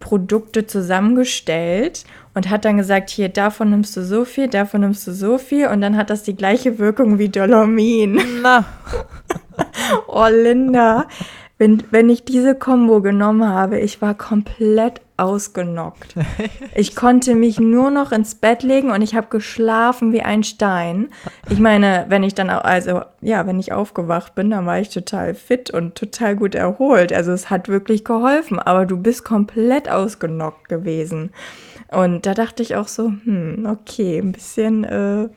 Produkte 0.00 0.66
zusammengestellt 0.66 2.04
und 2.34 2.50
hat 2.50 2.66
dann 2.66 2.76
gesagt, 2.76 3.08
hier, 3.08 3.30
davon 3.30 3.70
nimmst 3.70 3.96
du 3.96 4.02
so 4.04 4.26
viel, 4.26 4.48
davon 4.48 4.82
nimmst 4.82 5.06
du 5.06 5.12
so 5.12 5.38
viel 5.38 5.68
und 5.68 5.80
dann 5.80 5.96
hat 5.96 6.10
das 6.10 6.24
die 6.24 6.36
gleiche 6.36 6.78
Wirkung 6.78 7.18
wie 7.18 7.30
Dolomin. 7.30 8.20
Na. 8.42 8.66
oh, 10.08 10.26
Linda, 10.30 11.06
wenn, 11.64 11.82
wenn 11.90 12.10
ich 12.10 12.26
diese 12.26 12.54
Combo 12.54 13.00
genommen 13.00 13.48
habe, 13.48 13.80
ich 13.80 14.02
war 14.02 14.12
komplett 14.12 15.00
ausgenockt. 15.16 16.14
Ich 16.76 16.96
konnte 16.96 17.36
mich 17.36 17.60
nur 17.60 17.90
noch 17.90 18.10
ins 18.10 18.34
Bett 18.34 18.64
legen 18.64 18.90
und 18.90 19.00
ich 19.00 19.14
habe 19.14 19.28
geschlafen 19.30 20.12
wie 20.12 20.22
ein 20.22 20.42
Stein. 20.42 21.08
Ich 21.48 21.60
meine, 21.60 22.06
wenn 22.08 22.24
ich 22.24 22.34
dann, 22.34 22.50
also 22.50 23.02
ja, 23.20 23.46
wenn 23.46 23.60
ich 23.60 23.72
aufgewacht 23.72 24.34
bin, 24.34 24.50
dann 24.50 24.66
war 24.66 24.80
ich 24.80 24.90
total 24.90 25.34
fit 25.34 25.70
und 25.70 25.94
total 25.94 26.34
gut 26.34 26.56
erholt. 26.56 27.12
Also 27.12 27.30
es 27.30 27.48
hat 27.48 27.68
wirklich 27.68 28.04
geholfen, 28.04 28.58
aber 28.58 28.86
du 28.86 28.96
bist 28.98 29.24
komplett 29.24 29.88
ausgenockt 29.88 30.68
gewesen. 30.68 31.30
Und 31.92 32.26
da 32.26 32.34
dachte 32.34 32.62
ich 32.64 32.74
auch 32.74 32.88
so, 32.88 33.12
hm, 33.24 33.68
okay, 33.70 34.18
ein 34.18 34.32
bisschen 34.32 34.82
äh, 34.82 35.28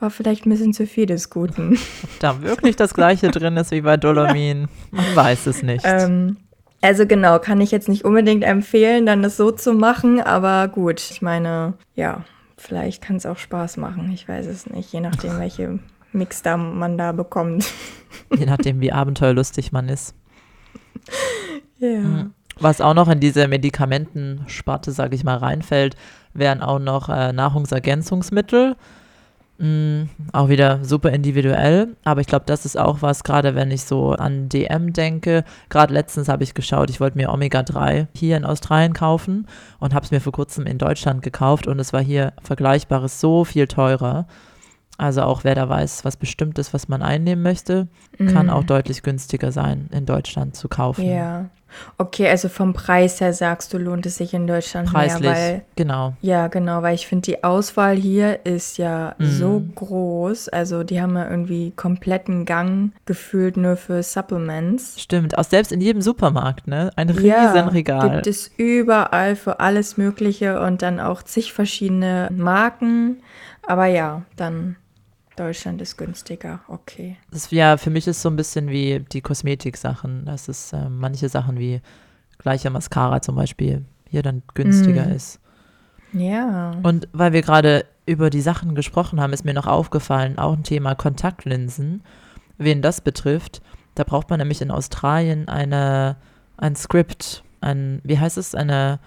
war 0.00 0.10
vielleicht 0.10 0.46
ein 0.46 0.50
bisschen 0.50 0.72
zu 0.72 0.86
viel 0.86 1.06
des 1.06 1.30
Guten. 1.30 1.78
Ob 2.02 2.20
da 2.20 2.42
wirklich 2.42 2.76
das 2.76 2.94
gleiche 2.94 3.30
drin 3.30 3.56
ist 3.56 3.70
wie 3.70 3.80
bei 3.80 3.96
Dolomin, 3.96 4.68
man 4.90 5.16
weiß 5.16 5.46
es 5.46 5.62
nicht. 5.62 5.84
Ähm, 5.86 6.36
also 6.80 7.06
genau, 7.06 7.38
kann 7.38 7.60
ich 7.60 7.70
jetzt 7.70 7.88
nicht 7.88 8.04
unbedingt 8.04 8.44
empfehlen, 8.44 9.06
dann 9.06 9.22
das 9.22 9.36
so 9.36 9.50
zu 9.50 9.72
machen, 9.72 10.20
aber 10.20 10.68
gut, 10.68 11.00
ich 11.10 11.22
meine, 11.22 11.74
ja, 11.94 12.24
vielleicht 12.58 13.02
kann 13.02 13.16
es 13.16 13.26
auch 13.26 13.38
Spaß 13.38 13.78
machen, 13.78 14.10
ich 14.12 14.28
weiß 14.28 14.46
es 14.46 14.66
nicht, 14.68 14.92
je 14.92 15.00
nachdem, 15.00 15.38
welche 15.38 15.78
Mix 16.12 16.42
da 16.42 16.56
man 16.56 16.98
da 16.98 17.12
bekommt. 17.12 17.66
Je 18.36 18.46
nachdem, 18.46 18.80
wie 18.80 18.92
abenteuerlustig 18.92 19.72
man 19.72 19.88
ist. 19.88 20.14
Ja. 21.78 21.98
Mhm. 21.98 22.34
Was 22.60 22.80
auch 22.80 22.94
noch 22.94 23.08
in 23.08 23.18
diese 23.18 23.48
Medikamentensparte, 23.48 24.92
sage 24.92 25.16
ich 25.16 25.24
mal, 25.24 25.38
reinfällt, 25.38 25.96
wären 26.32 26.62
auch 26.62 26.78
noch 26.78 27.08
äh, 27.08 27.32
Nahrungsergänzungsmittel. 27.32 28.76
Mm, 29.58 30.04
auch 30.32 30.48
wieder 30.48 30.84
super 30.84 31.10
individuell, 31.12 31.96
aber 32.02 32.20
ich 32.20 32.26
glaube, 32.26 32.44
das 32.44 32.64
ist 32.66 32.76
auch 32.76 33.02
was, 33.02 33.22
gerade 33.22 33.54
wenn 33.54 33.70
ich 33.70 33.84
so 33.84 34.10
an 34.10 34.48
DM 34.48 34.92
denke. 34.92 35.44
Gerade 35.68 35.94
letztens 35.94 36.28
habe 36.28 36.42
ich 36.42 36.54
geschaut, 36.54 36.90
ich 36.90 37.00
wollte 37.00 37.16
mir 37.16 37.30
Omega-3 37.30 38.08
hier 38.16 38.36
in 38.36 38.44
Australien 38.44 38.94
kaufen 38.94 39.46
und 39.78 39.94
habe 39.94 40.04
es 40.04 40.10
mir 40.10 40.20
vor 40.20 40.32
kurzem 40.32 40.66
in 40.66 40.78
Deutschland 40.78 41.22
gekauft 41.22 41.68
und 41.68 41.78
es 41.78 41.92
war 41.92 42.02
hier 42.02 42.32
vergleichbares 42.42 43.20
so 43.20 43.44
viel 43.44 43.68
teurer. 43.68 44.26
Also 44.96 45.22
auch 45.22 45.44
wer 45.44 45.54
da 45.54 45.68
weiß, 45.68 46.04
was 46.04 46.16
bestimmt 46.16 46.58
ist, 46.58 46.72
was 46.72 46.88
man 46.88 47.02
einnehmen 47.02 47.42
möchte, 47.42 47.88
mm. 48.18 48.28
kann 48.28 48.50
auch 48.50 48.64
deutlich 48.64 49.02
günstiger 49.02 49.50
sein, 49.50 49.88
in 49.92 50.06
Deutschland 50.06 50.54
zu 50.54 50.68
kaufen. 50.68 51.04
Ja. 51.04 51.50
Okay, 51.98 52.28
also 52.28 52.48
vom 52.48 52.72
Preis 52.72 53.20
her 53.20 53.32
sagst 53.32 53.72
du, 53.72 53.78
lohnt 53.78 54.06
es 54.06 54.16
sich 54.16 54.32
in 54.32 54.46
Deutschland 54.46 54.92
Preislich, 54.92 55.22
mehr, 55.22 55.32
weil 55.32 55.62
genau. 55.74 56.14
Ja, 56.20 56.46
genau, 56.46 56.82
weil 56.82 56.94
ich 56.94 57.08
finde 57.08 57.22
die 57.22 57.42
Auswahl 57.42 57.96
hier 57.96 58.46
ist 58.46 58.78
ja 58.78 59.16
mm. 59.18 59.24
so 59.24 59.62
groß. 59.74 60.50
Also 60.50 60.84
die 60.84 61.00
haben 61.00 61.16
ja 61.16 61.28
irgendwie 61.28 61.72
kompletten 61.72 62.44
Gang 62.44 62.92
gefühlt 63.06 63.56
nur 63.56 63.76
für 63.76 64.04
Supplements. 64.04 65.00
Stimmt, 65.00 65.36
auch 65.36 65.44
selbst 65.44 65.72
in 65.72 65.80
jedem 65.80 66.02
Supermarkt, 66.02 66.68
ne? 66.68 66.90
Ein 66.94 67.10
riesen 67.10 67.26
ja, 67.26 67.66
Regal. 67.66 68.10
Gibt 68.10 68.26
es 68.28 68.50
überall 68.56 69.34
für 69.34 69.60
alles 69.60 69.96
Mögliche 69.96 70.60
und 70.60 70.82
dann 70.82 71.00
auch 71.00 71.22
zig 71.24 71.52
verschiedene 71.52 72.28
Marken. 72.32 73.20
Aber 73.66 73.86
ja, 73.86 74.22
dann 74.36 74.76
Deutschland 75.36 75.82
ist 75.82 75.96
günstiger, 75.96 76.60
okay. 76.68 77.16
Das, 77.30 77.50
ja, 77.50 77.76
für 77.76 77.90
mich 77.90 78.06
ist 78.06 78.22
so 78.22 78.28
ein 78.28 78.36
bisschen 78.36 78.68
wie 78.68 79.04
die 79.12 79.20
Kosmetik-Sachen. 79.20 80.24
dass 80.26 80.48
es 80.48 80.72
äh, 80.72 80.88
manche 80.88 81.28
Sachen 81.28 81.58
wie 81.58 81.80
gleicher 82.38 82.70
Mascara 82.70 83.20
zum 83.20 83.36
Beispiel 83.36 83.84
hier 84.08 84.22
dann 84.22 84.42
günstiger 84.54 85.06
mm. 85.06 85.12
ist. 85.12 85.40
Ja. 86.12 86.72
Und 86.82 87.08
weil 87.12 87.32
wir 87.32 87.42
gerade 87.42 87.84
über 88.06 88.30
die 88.30 88.40
Sachen 88.40 88.74
gesprochen 88.74 89.20
haben, 89.20 89.32
ist 89.32 89.44
mir 89.44 89.54
noch 89.54 89.66
aufgefallen, 89.66 90.38
auch 90.38 90.52
ein 90.52 90.62
Thema 90.62 90.94
Kontaktlinsen. 90.94 92.02
Wen 92.58 92.82
das 92.82 93.00
betrifft, 93.00 93.62
da 93.94 94.04
braucht 94.04 94.30
man 94.30 94.38
nämlich 94.38 94.62
in 94.62 94.70
Australien 94.70 95.48
eine, 95.48 96.16
ein 96.56 96.76
Skript, 96.76 97.42
ein, 97.60 98.00
wie 98.04 98.18
heißt 98.18 98.38
es, 98.38 98.54
eine, 98.54 99.00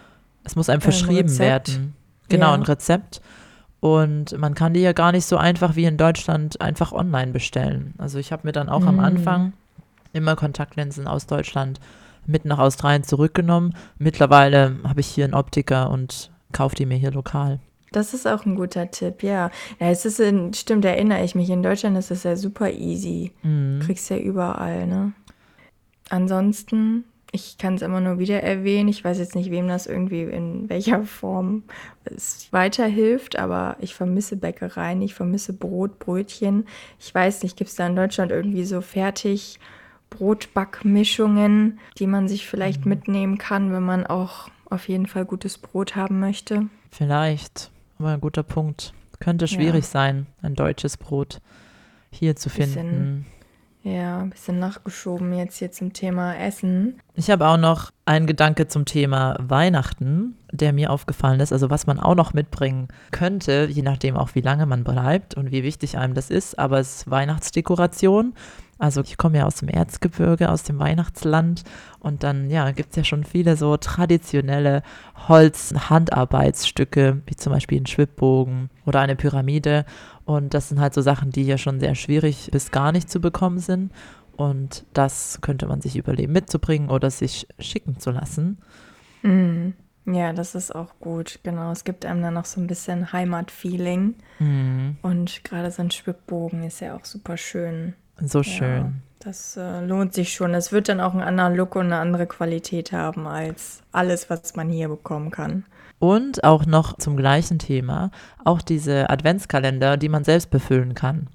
es 0.44 0.56
muss 0.56 0.70
einem 0.70 0.82
verschrieben 0.82 1.30
ein 1.30 1.40
werden. 1.40 1.96
Genau, 2.30 2.48
ja. 2.48 2.54
ein 2.54 2.64
Rezept. 2.64 3.22
Und 3.80 4.38
man 4.38 4.56
kann 4.56 4.74
die 4.74 4.82
ja 4.82 4.94
gar 4.94 5.12
nicht 5.12 5.26
so 5.26 5.38
einfach 5.38 5.76
wie 5.76 5.86
in 5.86 5.98
Deutschland 5.98 6.62
einfach 6.62 6.92
online 6.92 7.32
bestellen. 7.32 7.94
Also 7.98 8.18
ich 8.18 8.32
habe 8.32 8.48
mir 8.48 8.52
dann 8.52 8.70
auch 8.70 8.82
mhm. 8.82 8.88
am 8.88 9.00
Anfang 9.00 9.54
immer 10.14 10.36
Kontaktlinsen 10.36 11.08
aus 11.08 11.28
Deutschland 11.28 11.80
mit 12.26 12.46
nach 12.46 12.60
Australien 12.60 13.04
zurückgenommen. 13.04 13.76
Mittlerweile 13.98 14.78
habe 14.84 15.00
ich 15.00 15.08
hier 15.08 15.26
einen 15.26 15.34
Optiker 15.34 15.90
und 15.92 16.32
kaufe 16.52 16.76
die 16.76 16.86
mir 16.86 16.98
hier 16.98 17.12
lokal. 17.12 17.60
Das 17.92 18.14
ist 18.14 18.28
auch 18.28 18.46
ein 18.46 18.56
guter 18.56 18.92
Tipp, 18.92 19.24
ja. 19.24 19.50
Ja, 19.80 19.90
es 19.90 20.06
ist 20.06 20.20
in, 20.20 20.54
stimmt, 20.54 20.84
erinnere 20.84 21.24
ich 21.24 21.36
mich. 21.36 21.50
In 21.50 21.64
Deutschland 21.64 21.98
ist 21.98 22.12
es 22.12 22.24
ja 22.24 22.36
super 22.36 22.70
easy. 22.70 23.32
Mhm. 23.44 23.80
Kriegst 23.80 24.10
ja 24.10 24.18
überall, 24.18 24.88
ne? 24.88 25.14
Ansonsten, 26.10 27.06
ich 27.32 27.58
kann 27.58 27.76
es 27.76 27.82
immer 27.82 28.00
nur 28.00 28.20
wieder 28.20 28.42
erwähnen. 28.42 28.90
Ich 28.90 29.04
weiß 29.04 29.18
jetzt 29.20 29.36
nicht, 29.36 29.52
wem 29.52 29.68
das 29.68 29.86
irgendwie 29.86 30.24
in 30.24 30.70
welcher 30.70 31.04
Form 31.04 31.64
es 32.06 32.48
weiterhilft, 32.52 33.38
aber 33.38 33.76
ich 33.80 33.96
vermisse 33.96 34.38
Bäckereien, 34.38 35.02
ich 35.02 35.14
vermisse 35.14 35.54
Brot, 35.54 36.00
Brötchen. 36.00 36.66
Ich 37.00 37.14
weiß 37.14 37.44
nicht, 37.44 37.58
gibt 37.58 37.70
es 37.70 37.76
da 37.76 37.88
in 37.88 37.96
Deutschland 37.96 38.32
irgendwie 38.32 38.64
so 38.64 38.82
fertig 38.82 39.60
Brotbackmischungen, 40.10 41.80
die 41.98 42.08
man 42.08 42.28
sich 42.28 42.48
vielleicht 42.48 42.86
mitnehmen 42.86 43.38
kann, 43.38 43.72
wenn 43.74 43.84
man 43.84 44.06
auch 44.08 44.50
auf 44.70 44.88
jeden 44.88 45.08
Fall 45.08 45.26
gutes 45.26 45.58
Brot 45.58 45.96
haben 45.96 46.20
möchte? 46.20 46.68
Vielleicht, 46.92 47.72
aber 48.00 48.10
ein 48.10 48.22
guter 48.22 48.44
Punkt. 48.44 48.94
Könnte 49.20 49.48
schwierig 49.48 49.86
Ja. 49.86 49.90
sein, 49.90 50.28
ein 50.42 50.56
deutsches 50.56 50.98
Brot 50.98 51.40
hier 52.12 52.36
zu 52.36 52.50
Bisschen. 52.50 53.26
Ja, 53.88 54.20
ein 54.20 54.32
bisschen 54.32 54.60
nachgeschoben 54.60 55.32
jetzt 55.34 55.60
hier 55.60 55.72
zum 55.72 55.94
Thema 55.94 56.36
Essen. 56.36 57.00
Ich 57.16 57.30
habe 57.32 57.48
auch 57.48 57.56
noch 57.56 57.92
einen 58.06 58.28
Gedanke 58.28 58.68
zum 58.68 58.84
Thema 58.84 59.38
Weihnachten, 59.40 60.36
der 60.52 60.74
mir 60.74 60.92
aufgefallen 60.92 61.40
ist, 61.40 61.54
also 61.54 61.70
was 61.70 61.88
man 61.88 61.98
auch 61.98 62.16
noch 62.16 62.34
mitbringen 62.34 62.90
könnte, 63.12 63.70
je 63.72 63.84
nachdem 63.84 64.18
auch 64.18 64.36
wie 64.36 64.42
lange 64.42 64.66
man 64.66 64.84
bleibt 64.84 65.36
und 65.36 65.52
wie 65.52 65.64
wichtig 65.64 65.98
einem 65.98 66.16
das 66.16 66.30
ist, 66.30 66.60
aber 66.60 66.80
es 66.80 66.98
ist 66.98 67.10
Weihnachtsdekoration. 67.10 68.34
Also 68.78 69.02
ich 69.02 69.16
komme 69.16 69.38
ja 69.38 69.46
aus 69.46 69.56
dem 69.56 69.70
Erzgebirge, 69.70 70.52
aus 70.52 70.64
dem 70.64 70.80
Weihnachtsland 70.80 71.64
und 72.00 72.24
dann 72.24 72.50
ja, 72.50 72.72
gibt 72.72 72.90
es 72.90 72.98
ja 72.98 73.04
schon 73.06 73.24
viele 73.24 73.56
so 73.56 73.78
traditionelle 73.78 74.84
Holz-Handarbeitsstücke, 75.30 77.22
wie 77.26 77.36
zum 77.38 77.54
Beispiel 77.54 77.82
ein 77.82 77.88
Schwibbogen 77.88 78.70
oder 78.86 79.00
eine 79.00 79.16
Pyramide 79.16 79.86
und 80.28 80.54
das 80.54 80.70
sind 80.70 80.80
halt 80.80 80.94
so 80.94 81.02
Sachen, 81.02 81.32
die 81.32 81.44
ja 81.44 81.58
schon 81.58 81.80
sehr 81.80 81.96
schwierig 81.96 82.50
bis 82.52 82.70
gar 82.72 82.92
nicht 82.92 83.10
zu 83.10 83.20
bekommen 83.22 83.60
sind. 83.60 83.92
Und 84.36 84.86
das 84.94 85.40
könnte 85.42 85.66
man 85.66 85.82
sich 85.82 85.96
überlegen 85.96 86.32
mitzubringen 86.34 86.90
oder 86.92 87.10
sich 87.10 87.48
schicken 87.60 87.98
zu 88.00 88.12
lassen. 88.12 88.60
Mhm. 89.24 89.74
Ja, 90.06 90.34
das 90.34 90.54
ist 90.54 90.76
auch 90.76 91.00
gut. 91.00 91.40
Genau, 91.44 91.72
es 91.72 91.84
gibt 91.84 92.06
einem 92.06 92.22
dann 92.22 92.36
noch 92.36 92.46
so 92.46 92.62
ein 92.62 92.68
bisschen 92.68 93.12
Heimatfeeling. 93.14 94.16
Mhm. 94.40 94.98
Und 95.02 95.44
gerade 95.44 95.72
so 95.72 95.82
ein 95.82 95.92
Schwibbogen 95.92 96.64
ist 96.64 96.82
ja 96.82 96.96
auch 96.96 97.06
super 97.06 97.38
schön. 97.38 97.94
So 98.22 98.42
Ja, 98.42 98.44
schön. 98.44 99.02
das 99.20 99.58
äh, 99.58 99.80
lohnt 99.86 100.14
sich 100.14 100.34
schon. 100.34 100.54
Es 100.54 100.72
wird 100.72 100.90
dann 100.90 101.02
auch 101.02 101.14
einen 101.14 101.24
anderen 101.24 101.56
Look 101.56 101.76
und 101.76 101.88
eine 101.88 101.98
andere 102.00 102.28
Qualität 102.28 102.92
haben 102.92 103.28
als 103.28 103.82
alles, 103.92 104.30
was 104.30 104.56
man 104.56 104.70
hier 104.70 104.90
bekommen 104.90 105.32
kann. 105.32 105.66
Und 106.00 106.44
auch 106.44 106.66
noch 106.66 106.98
zum 106.98 107.18
gleichen 107.18 107.58
Thema, 107.58 108.12
auch 108.46 108.62
diese 108.62 109.10
Adventskalender, 109.10 109.98
die 109.98 110.10
man 110.10 110.24
selbst 110.24 110.50
befüllen 110.52 110.94
kann. 110.94 111.28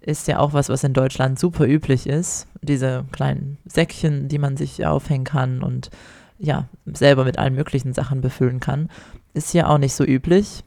Ist 0.00 0.28
ja 0.28 0.38
auch 0.38 0.52
was, 0.52 0.68
was 0.68 0.84
in 0.84 0.92
Deutschland 0.92 1.38
super 1.38 1.66
üblich 1.66 2.06
ist. 2.06 2.46
Diese 2.62 3.04
kleinen 3.10 3.58
Säckchen, 3.66 4.28
die 4.28 4.38
man 4.38 4.56
sich 4.56 4.86
aufhängen 4.86 5.24
kann 5.24 5.62
und 5.62 5.90
ja, 6.38 6.68
selber 6.86 7.24
mit 7.24 7.38
allen 7.38 7.54
möglichen 7.56 7.92
Sachen 7.92 8.20
befüllen 8.20 8.60
kann. 8.60 8.88
Ist 9.34 9.50
hier 9.50 9.68
auch 9.68 9.78
nicht 9.78 9.94
so 9.94 10.04
üblich. 10.04 10.62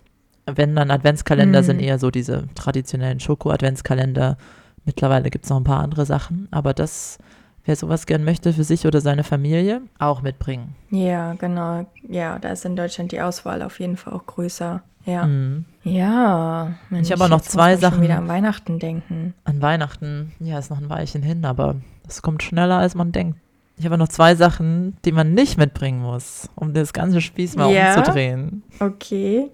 Wenn 0.45 0.75
dann 0.75 0.91
Adventskalender 0.91 1.61
Mhm. 1.61 1.65
sind 1.65 1.79
eher 1.79 1.97
so 1.97 2.11
diese 2.11 2.47
traditionellen 2.55 3.21
Schoko-Adventskalender. 3.21 4.37
Mittlerweile 4.83 5.29
gibt 5.29 5.45
es 5.45 5.49
noch 5.49 5.57
ein 5.57 5.63
paar 5.63 5.79
andere 5.81 6.05
Sachen, 6.05 6.49
aber 6.51 6.73
das, 6.73 7.17
wer 7.65 7.75
sowas 7.75 8.05
gern 8.05 8.23
möchte 8.23 8.53
für 8.53 8.63
sich 8.63 8.85
oder 8.87 9.01
seine 9.01 9.23
Familie, 9.23 9.81
auch 9.99 10.21
mitbringen. 10.21 10.75
Ja, 10.89 11.33
genau. 11.33 11.85
Ja, 12.07 12.39
da 12.39 12.49
ist 12.49 12.65
in 12.65 12.75
Deutschland 12.75 13.11
die 13.11 13.21
Auswahl 13.21 13.61
auf 13.61 13.79
jeden 13.79 13.97
Fall 13.97 14.13
auch 14.13 14.25
größer. 14.25 14.81
Ja. 15.05 15.25
Mhm. 15.25 15.65
Ja. 15.83 16.73
Mensch, 16.89 17.07
Ich 17.07 17.11
habe 17.11 17.23
auch 17.23 17.29
noch 17.29 17.41
zwei 17.41 17.75
Sachen. 17.77 18.01
wieder 18.01 18.17
an 18.17 18.27
Weihnachten 18.27 18.77
denken. 18.79 19.33
An 19.45 19.61
Weihnachten, 19.61 20.31
ja, 20.39 20.59
ist 20.59 20.69
noch 20.69 20.77
ein 20.79 20.89
Weilchen 20.89 21.23
hin, 21.23 21.43
aber 21.45 21.75
es 22.07 22.21
kommt 22.21 22.43
schneller, 22.43 22.77
als 22.77 22.93
man 22.95 23.11
denkt. 23.11 23.37
Ich 23.77 23.85
habe 23.85 23.97
noch 23.97 24.09
zwei 24.09 24.35
Sachen, 24.35 24.95
die 25.05 25.11
man 25.11 25.33
nicht 25.33 25.57
mitbringen 25.57 26.01
muss, 26.01 26.49
um 26.55 26.73
das 26.73 26.93
ganze 26.93 27.19
Spieß 27.19 27.55
mal 27.55 27.71
Ja? 27.73 27.95
umzudrehen. 27.97 28.61
Okay. 28.79 29.49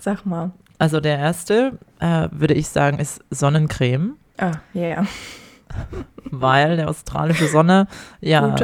Sag 0.00 0.26
mal. 0.26 0.50
Also 0.78 0.98
der 0.98 1.18
erste, 1.18 1.78
äh, 2.00 2.28
würde 2.32 2.54
ich 2.54 2.68
sagen, 2.68 2.98
ist 2.98 3.22
Sonnencreme, 3.30 4.14
Ah, 4.38 4.52
ja, 4.72 4.86
ja. 4.88 5.06
Weil 6.30 6.76
der 6.76 6.88
australische 6.88 7.48
Sonne 7.48 7.86
ja 8.20 8.56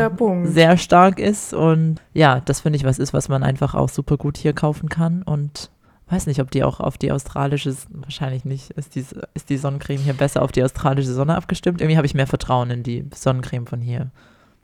sehr 0.44 0.76
stark 0.76 1.18
ist 1.18 1.54
und 1.54 1.96
ja, 2.12 2.40
das 2.40 2.60
finde 2.60 2.76
ich 2.76 2.84
was 2.84 2.98
ist, 2.98 3.12
was 3.12 3.28
man 3.28 3.42
einfach 3.42 3.74
auch 3.74 3.88
super 3.88 4.16
gut 4.16 4.36
hier 4.36 4.52
kaufen 4.52 4.88
kann 4.88 5.22
und 5.22 5.70
weiß 6.08 6.26
nicht, 6.28 6.40
ob 6.40 6.50
die 6.52 6.62
auch 6.62 6.78
auf 6.78 6.98
die 6.98 7.10
australische, 7.10 7.74
wahrscheinlich 7.90 8.44
nicht, 8.44 8.70
ist 8.72 8.94
die, 8.94 9.04
ist 9.34 9.50
die 9.50 9.56
Sonnencreme 9.56 9.98
hier 10.00 10.14
besser 10.14 10.42
auf 10.42 10.52
die 10.52 10.62
australische 10.62 11.12
Sonne 11.12 11.34
abgestimmt. 11.36 11.80
Irgendwie 11.80 11.96
habe 11.96 12.06
ich 12.06 12.14
mehr 12.14 12.28
Vertrauen 12.28 12.70
in 12.70 12.82
die 12.84 13.04
Sonnencreme 13.12 13.66
von 13.66 13.80
hier. 13.80 14.10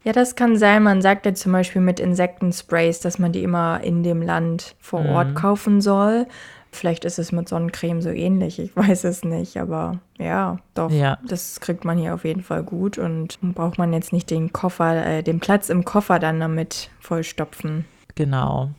Ja, 0.04 0.12
das 0.12 0.36
kann 0.36 0.56
sein. 0.56 0.82
Man 0.84 1.02
sagt 1.02 1.26
ja 1.26 1.34
zum 1.34 1.52
Beispiel 1.52 1.82
mit 1.82 1.98
Insektensprays, 2.00 3.00
dass 3.00 3.18
man 3.18 3.32
die 3.32 3.42
immer 3.42 3.80
in 3.82 4.02
dem 4.02 4.22
Land 4.22 4.76
vor 4.78 5.00
Mhm. 5.02 5.10
Ort 5.10 5.34
kaufen 5.34 5.80
soll. 5.80 6.26
Vielleicht 6.74 7.04
ist 7.04 7.18
es 7.18 7.32
mit 7.32 7.48
Sonnencreme 7.48 8.00
so 8.00 8.08
ähnlich, 8.08 8.58
ich 8.58 8.74
weiß 8.76 9.04
es 9.04 9.24
nicht, 9.24 9.58
aber 9.58 10.00
ja, 10.18 10.58
doch. 10.74 10.90
Ja. 10.90 11.18
Das 11.28 11.60
kriegt 11.60 11.84
man 11.84 11.98
hier 11.98 12.14
auf 12.14 12.24
jeden 12.24 12.42
Fall 12.42 12.62
gut 12.62 12.96
und 12.98 13.38
braucht 13.42 13.76
man 13.78 13.92
jetzt 13.92 14.12
nicht 14.12 14.30
den 14.30 14.52
Koffer, 14.52 15.04
äh, 15.04 15.22
den 15.22 15.38
Platz 15.38 15.68
im 15.68 15.84
Koffer 15.84 16.18
dann 16.18 16.40
damit 16.40 16.90
vollstopfen. 16.98 17.84
Genau. 18.14 18.70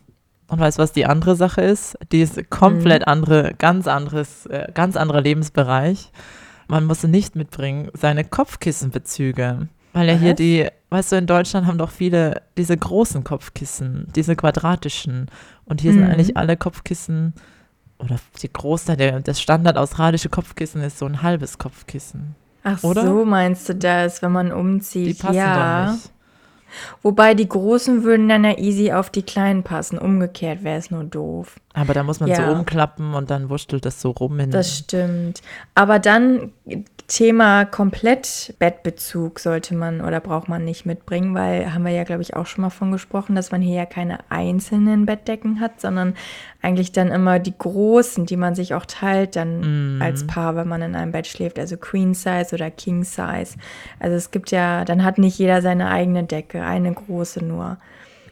Und 0.48 0.60
weißt 0.60 0.78
du, 0.78 0.84
was 0.84 0.92
die 0.92 1.06
andere 1.06 1.36
Sache 1.36 1.62
ist? 1.62 1.98
Die 2.12 2.22
ist 2.22 2.50
komplett 2.50 3.08
andere, 3.08 3.54
ganz 3.58 3.88
anderes, 3.88 4.46
äh, 4.48 4.72
ganz 4.74 4.98
anderer 4.98 5.22
Lebensbereich. 5.22 6.12
Man 6.68 6.86
muss 6.86 7.04
nicht 7.04 7.36
mitbringen 7.36 7.90
seine 7.94 8.24
Kopfkissenbezüge. 8.24 9.68
Weil 9.94 10.08
ja 10.08 10.16
hier 10.16 10.34
die, 10.34 10.68
weißt 10.90 11.12
du, 11.12 11.16
in 11.18 11.28
Deutschland 11.28 11.68
haben 11.68 11.78
doch 11.78 11.92
viele 11.92 12.42
diese 12.58 12.76
großen 12.76 13.24
Kopfkissen, 13.24 14.08
diese 14.16 14.36
quadratischen. 14.36 15.28
Und 15.66 15.82
hier 15.82 15.94
sind 15.94 16.04
Mhm. 16.04 16.10
eigentlich 16.10 16.36
alle 16.38 16.58
Kopfkissen, 16.58 17.34
oder 18.04 18.18
die 18.42 18.52
Großteil, 18.52 18.98
der, 18.98 19.20
das 19.22 19.42
Standard 19.42 19.78
australische 19.78 20.30
Kopfkissen 20.30 20.82
ist 20.82 20.98
so 21.00 21.06
ein 21.06 21.22
halbes 21.22 21.58
Kopfkissen. 21.58 22.36
Ach 22.66 22.82
Oder? 22.84 23.06
so, 23.06 23.26
meinst 23.26 23.68
du 23.68 23.76
das, 23.76 24.22
wenn 24.22 24.32
man 24.32 24.48
Die 24.48 24.54
umzieht? 24.54 25.20
passen 25.20 25.36
ja. 25.36 25.86
doch 25.88 25.92
nicht. 25.94 26.10
Wobei 27.04 27.36
die 27.36 27.48
großen 27.48 28.04
würden 28.04 28.28
dann 28.30 28.44
ja 28.46 28.58
easy 28.58 28.92
auf 28.94 29.10
die 29.12 29.22
kleinen 29.22 29.62
passen. 29.64 30.00
Umgekehrt 30.00 30.64
wäre 30.64 30.80
es 30.80 30.90
nur 30.90 31.04
doof. 31.04 31.58
Aber 31.74 31.94
da 31.94 32.02
muss 32.04 32.20
man 32.20 32.34
so 32.34 32.42
Ja. 32.42 32.52
umklappen 32.52 33.14
und 33.14 33.30
dann 33.30 33.50
wurschtelt 33.50 33.86
das 33.86 34.02
so 34.02 34.10
rum 34.12 34.40
in. 34.40 34.50
Das 34.50 34.78
stimmt. 34.80 35.42
Aber 35.76 36.00
dann 36.00 36.52
Thema 37.08 37.66
komplett 37.66 38.56
Bettbezug 38.60 39.40
sollte 39.40 39.76
man 39.76 40.02
oder 40.02 40.20
braucht 40.20 40.48
man 40.50 40.64
nicht 40.64 40.86
mitbringen, 40.86 41.36
weil 41.36 41.74
haben 41.74 41.84
wir 41.84 41.92
ja, 41.92 42.04
glaube 42.04 42.22
ich, 42.22 42.36
auch 42.36 42.46
schon 42.46 42.62
mal 42.62 42.70
von 42.70 42.92
gesprochen, 42.92 43.36
dass 43.36 43.52
man 43.52 43.62
hier 43.62 43.76
ja 43.76 43.86
keine 43.86 44.20
einzelnen 44.30 45.06
Bettdecken 45.06 45.60
hat, 45.60 45.82
sondern 45.82 46.16
eigentlich 46.62 46.92
dann 46.92 47.10
immer 47.10 47.40
die 47.40 47.58
großen, 47.58 48.26
die 48.26 48.38
man 48.38 48.56
sich 48.56 48.74
auch 48.74 48.86
teilt 48.86 49.36
dann 49.36 49.96
Mhm. 49.96 50.02
als 50.02 50.26
Paar, 50.26 50.56
wenn 50.56 50.68
man 50.68 50.82
in 50.82 50.96
einem 50.96 51.12
Bett 51.12 51.28
schläft, 51.28 51.60
also 51.60 51.78
Queen 51.78 52.14
Size 52.14 52.48
oder 52.54 52.72
King 52.72 53.04
Size. 53.04 53.58
Also 54.00 54.16
es 54.16 54.32
gibt 54.32 54.52
ja, 54.52 54.86
dann 54.86 55.04
hat 55.04 55.18
nicht 55.18 55.38
jeder 55.38 55.62
seine 55.62 55.90
eigene 55.90 56.24
Decke, 56.24 56.64
eine 56.64 56.94
große 56.94 57.44
nur. 57.44 57.78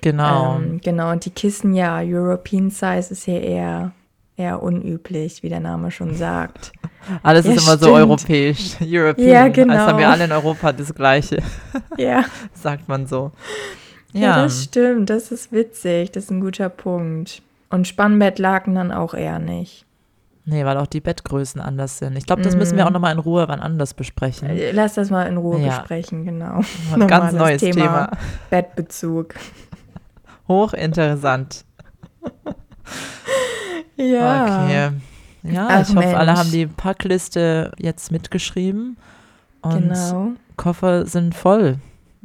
genau. 0.01 0.55
Ähm, 0.55 0.79
genau, 0.81 1.11
und 1.11 1.25
die 1.25 1.29
Kissen, 1.31 1.73
ja, 1.73 1.99
European 2.03 2.69
Size 2.71 3.11
ist 3.11 3.25
hier 3.25 3.41
eher, 3.41 3.91
eher 4.37 4.61
unüblich, 4.63 5.43
wie 5.43 5.49
der 5.49 5.59
Name 5.59 5.91
schon 5.91 6.15
sagt. 6.15 6.71
Alles 7.23 7.45
Ja, 7.45 7.51
ist 7.53 7.63
immer 7.63 7.77
so 7.77 7.85
stimmt. 7.85 7.95
europäisch, 7.97 8.75
European. 8.81 9.27
Ja, 9.27 9.43
Als 9.43 9.53
genau. 9.55 9.73
haben 9.75 9.97
wir 9.97 10.09
alle 10.09 10.25
in 10.25 10.31
Europa 10.31 10.71
das 10.71 10.93
Gleiche, 10.93 11.41
ja. 11.97 12.23
sagt 12.53 12.87
man 12.87 13.07
so. 13.07 13.31
ja, 14.13 14.21
Ja, 14.21 14.43
das 14.43 14.63
stimmt, 14.65 15.09
das 15.09 15.31
ist 15.31 15.51
witzig, 15.51 16.11
das 16.11 16.25
ist 16.25 16.31
ein 16.31 16.41
guter 16.41 16.69
Punkt. 16.69 17.41
Und 17.69 17.87
Spannbettlaken 17.87 18.75
dann 18.75 18.91
auch 18.91 19.13
eher 19.13 19.39
nicht. 19.39 19.85
nee, 20.45 20.65
weil 20.65 20.77
auch 20.77 20.87
die 20.87 20.99
Bettgrößen 21.01 21.61
anders 21.61 21.97
sind. 21.99 22.17
Ich 22.17 22.25
glaube, 22.25 22.41
das 22.41 22.55
müssen 22.55 22.77
wir 22.77 22.85
auch 22.85 22.91
nochmal 22.91 23.13
in 23.13 23.19
Ruhe 23.19 23.47
wann 23.47 23.61
anders 23.61 23.93
besprechen. 23.93 24.49
Äh, 24.49 24.71
Lass 24.71 24.93
das 24.95 25.09
mal 25.09 25.23
in 25.27 25.37
Ruhe 25.37 25.59
Ja. 25.61 25.77
besprechen, 25.79 26.25
genau. 26.25 26.61
Ein 26.93 27.07
ganz 27.07 27.31
das 27.31 27.33
neues 27.33 27.61
Thema. 27.61 27.73
Thema. 27.75 28.09
Bettbezug. 28.49 29.35
Hochinteressant. 30.47 31.63
Ja. 33.97 34.63
Okay. 34.65 34.91
Ja, 35.43 35.67
Ach, 35.69 35.89
ich 35.89 35.95
hoffe, 35.95 36.17
alle 36.17 36.37
haben 36.37 36.51
die 36.51 36.67
Packliste 36.67 37.71
jetzt 37.77 38.11
mitgeschrieben. 38.11 38.97
Und 39.61 39.89
Genau. 39.89 40.31
Koffer 40.57 41.05
sind 41.07 41.33
voll, 41.35 41.77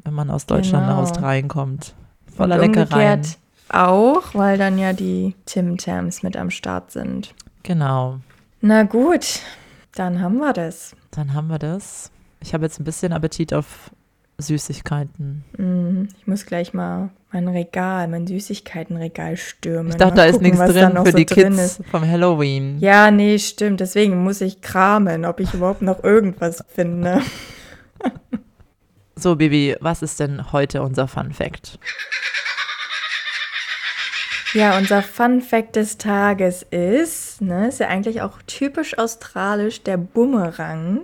wenn 0.05 0.12
man 0.14 0.31
aus 0.31 0.47
Deutschland 0.47 0.85
nach 0.87 0.93
Genau. 0.97 1.03
Australien 1.03 1.49
kommt. 1.49 1.95
Voller 2.37 2.57
Und 2.61 2.75
Leckereien. 2.75 3.23
auch, 3.71 4.23
weil 4.35 4.59
dann 4.59 4.79
ja 4.79 4.93
die 4.93 5.35
Tim 5.47 5.79
Tams 5.79 6.23
mit 6.23 6.37
am 6.37 6.51
Start 6.51 6.91
sind. 6.91 7.35
Genau. 7.62 8.19
Na 8.61 8.83
gut, 8.83 9.41
dann 9.95 10.21
haben 10.21 10.37
wir 10.39 10.53
das. 10.53 10.95
Dann 11.11 11.33
haben 11.33 11.49
wir 11.49 11.59
das. 11.59 12.11
Ich 12.41 12.53
habe 12.53 12.64
jetzt 12.64 12.79
ein 12.79 12.85
bisschen 12.85 13.12
Appetit 13.14 13.55
auf 13.55 13.91
Süßigkeiten. 14.39 15.45
Mm, 15.57 16.09
ich 16.18 16.26
muss 16.26 16.47
gleich 16.47 16.74
mal 16.74 17.11
mein 17.32 17.49
Regal, 17.49 18.09
mein 18.09 18.26
Süßigkeitenregal 18.26 19.37
stürmen. 19.37 19.91
Ich 19.91 19.97
dachte, 19.97 20.14
mal 20.14 20.16
da 20.16 20.24
ist 20.26 20.32
gucken, 20.32 20.47
nichts 20.47 20.61
was 20.61 20.74
da 20.74 20.91
drin 20.91 21.05
für 21.05 21.11
so 21.12 21.16
die 21.16 21.26
Kids 21.26 21.59
ist. 21.59 21.80
vom 21.91 22.07
Halloween. 22.07 22.78
Ja, 22.80 23.11
nee, 23.11 23.39
stimmt. 23.39 23.80
Deswegen 23.80 24.22
muss 24.22 24.41
ich 24.41 24.61
kramen, 24.61 25.24
ob 25.24 25.41
ich 25.41 25.55
überhaupt 25.55 25.82
noch 25.82 26.03
irgendwas 26.05 26.64
finde. 26.68 27.20
So, 29.18 29.34
Bibi, 29.37 29.76
was 29.80 30.03
ist 30.03 30.20
denn 30.20 30.53
heute 30.53 30.82
unser 30.82 31.09
Fun 31.09 31.32
Fact? 31.32 31.78
Ja, 34.53 34.76
unser 34.78 35.03
Fun 35.03 35.41
Fact 35.41 35.76
des 35.76 35.99
Tages 35.99 36.62
ist, 36.62 37.41
ne, 37.41 37.68
ist 37.68 37.80
ja 37.80 37.89
eigentlich 37.89 38.22
auch 38.22 38.41
typisch 38.47 38.97
australisch, 38.99 39.82
der 39.82 39.97
Boomerang. 39.97 41.03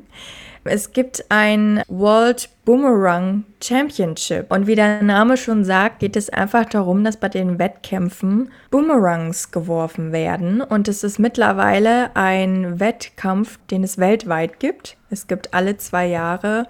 Es 0.65 0.93
gibt 0.93 1.25
ein 1.29 1.83
World 1.89 2.49
Boomerang 2.65 3.45
Championship. 3.63 4.53
Und 4.53 4.67
wie 4.67 4.77
der 4.77 5.03
Name 5.03 5.37
schon 5.37 5.65
sagt, 5.65 5.99
geht 5.99 6.17
es 6.17 6.31
einfach 6.31 6.67
darum, 6.67 7.03
dass 7.03 7.17
bei 7.17 7.29
den 7.29 7.59
Wettkämpfen 7.59 8.51
Boomerangs 8.71 9.51
geworfen 9.51 10.13
werden. 10.13 10.61
Und 10.61 10.87
es 10.87 11.03
ist 11.03 11.19
mittlerweile 11.19 12.15
ein 12.15 12.79
Wettkampf, 12.79 13.59
den 13.71 13.83
es 13.83 13.99
weltweit 13.99 14.61
gibt. 14.61 14.97
Es 15.11 15.27
gibt 15.27 15.53
alle 15.53 15.77
zwei 15.77 16.07
Jahre 16.07 16.67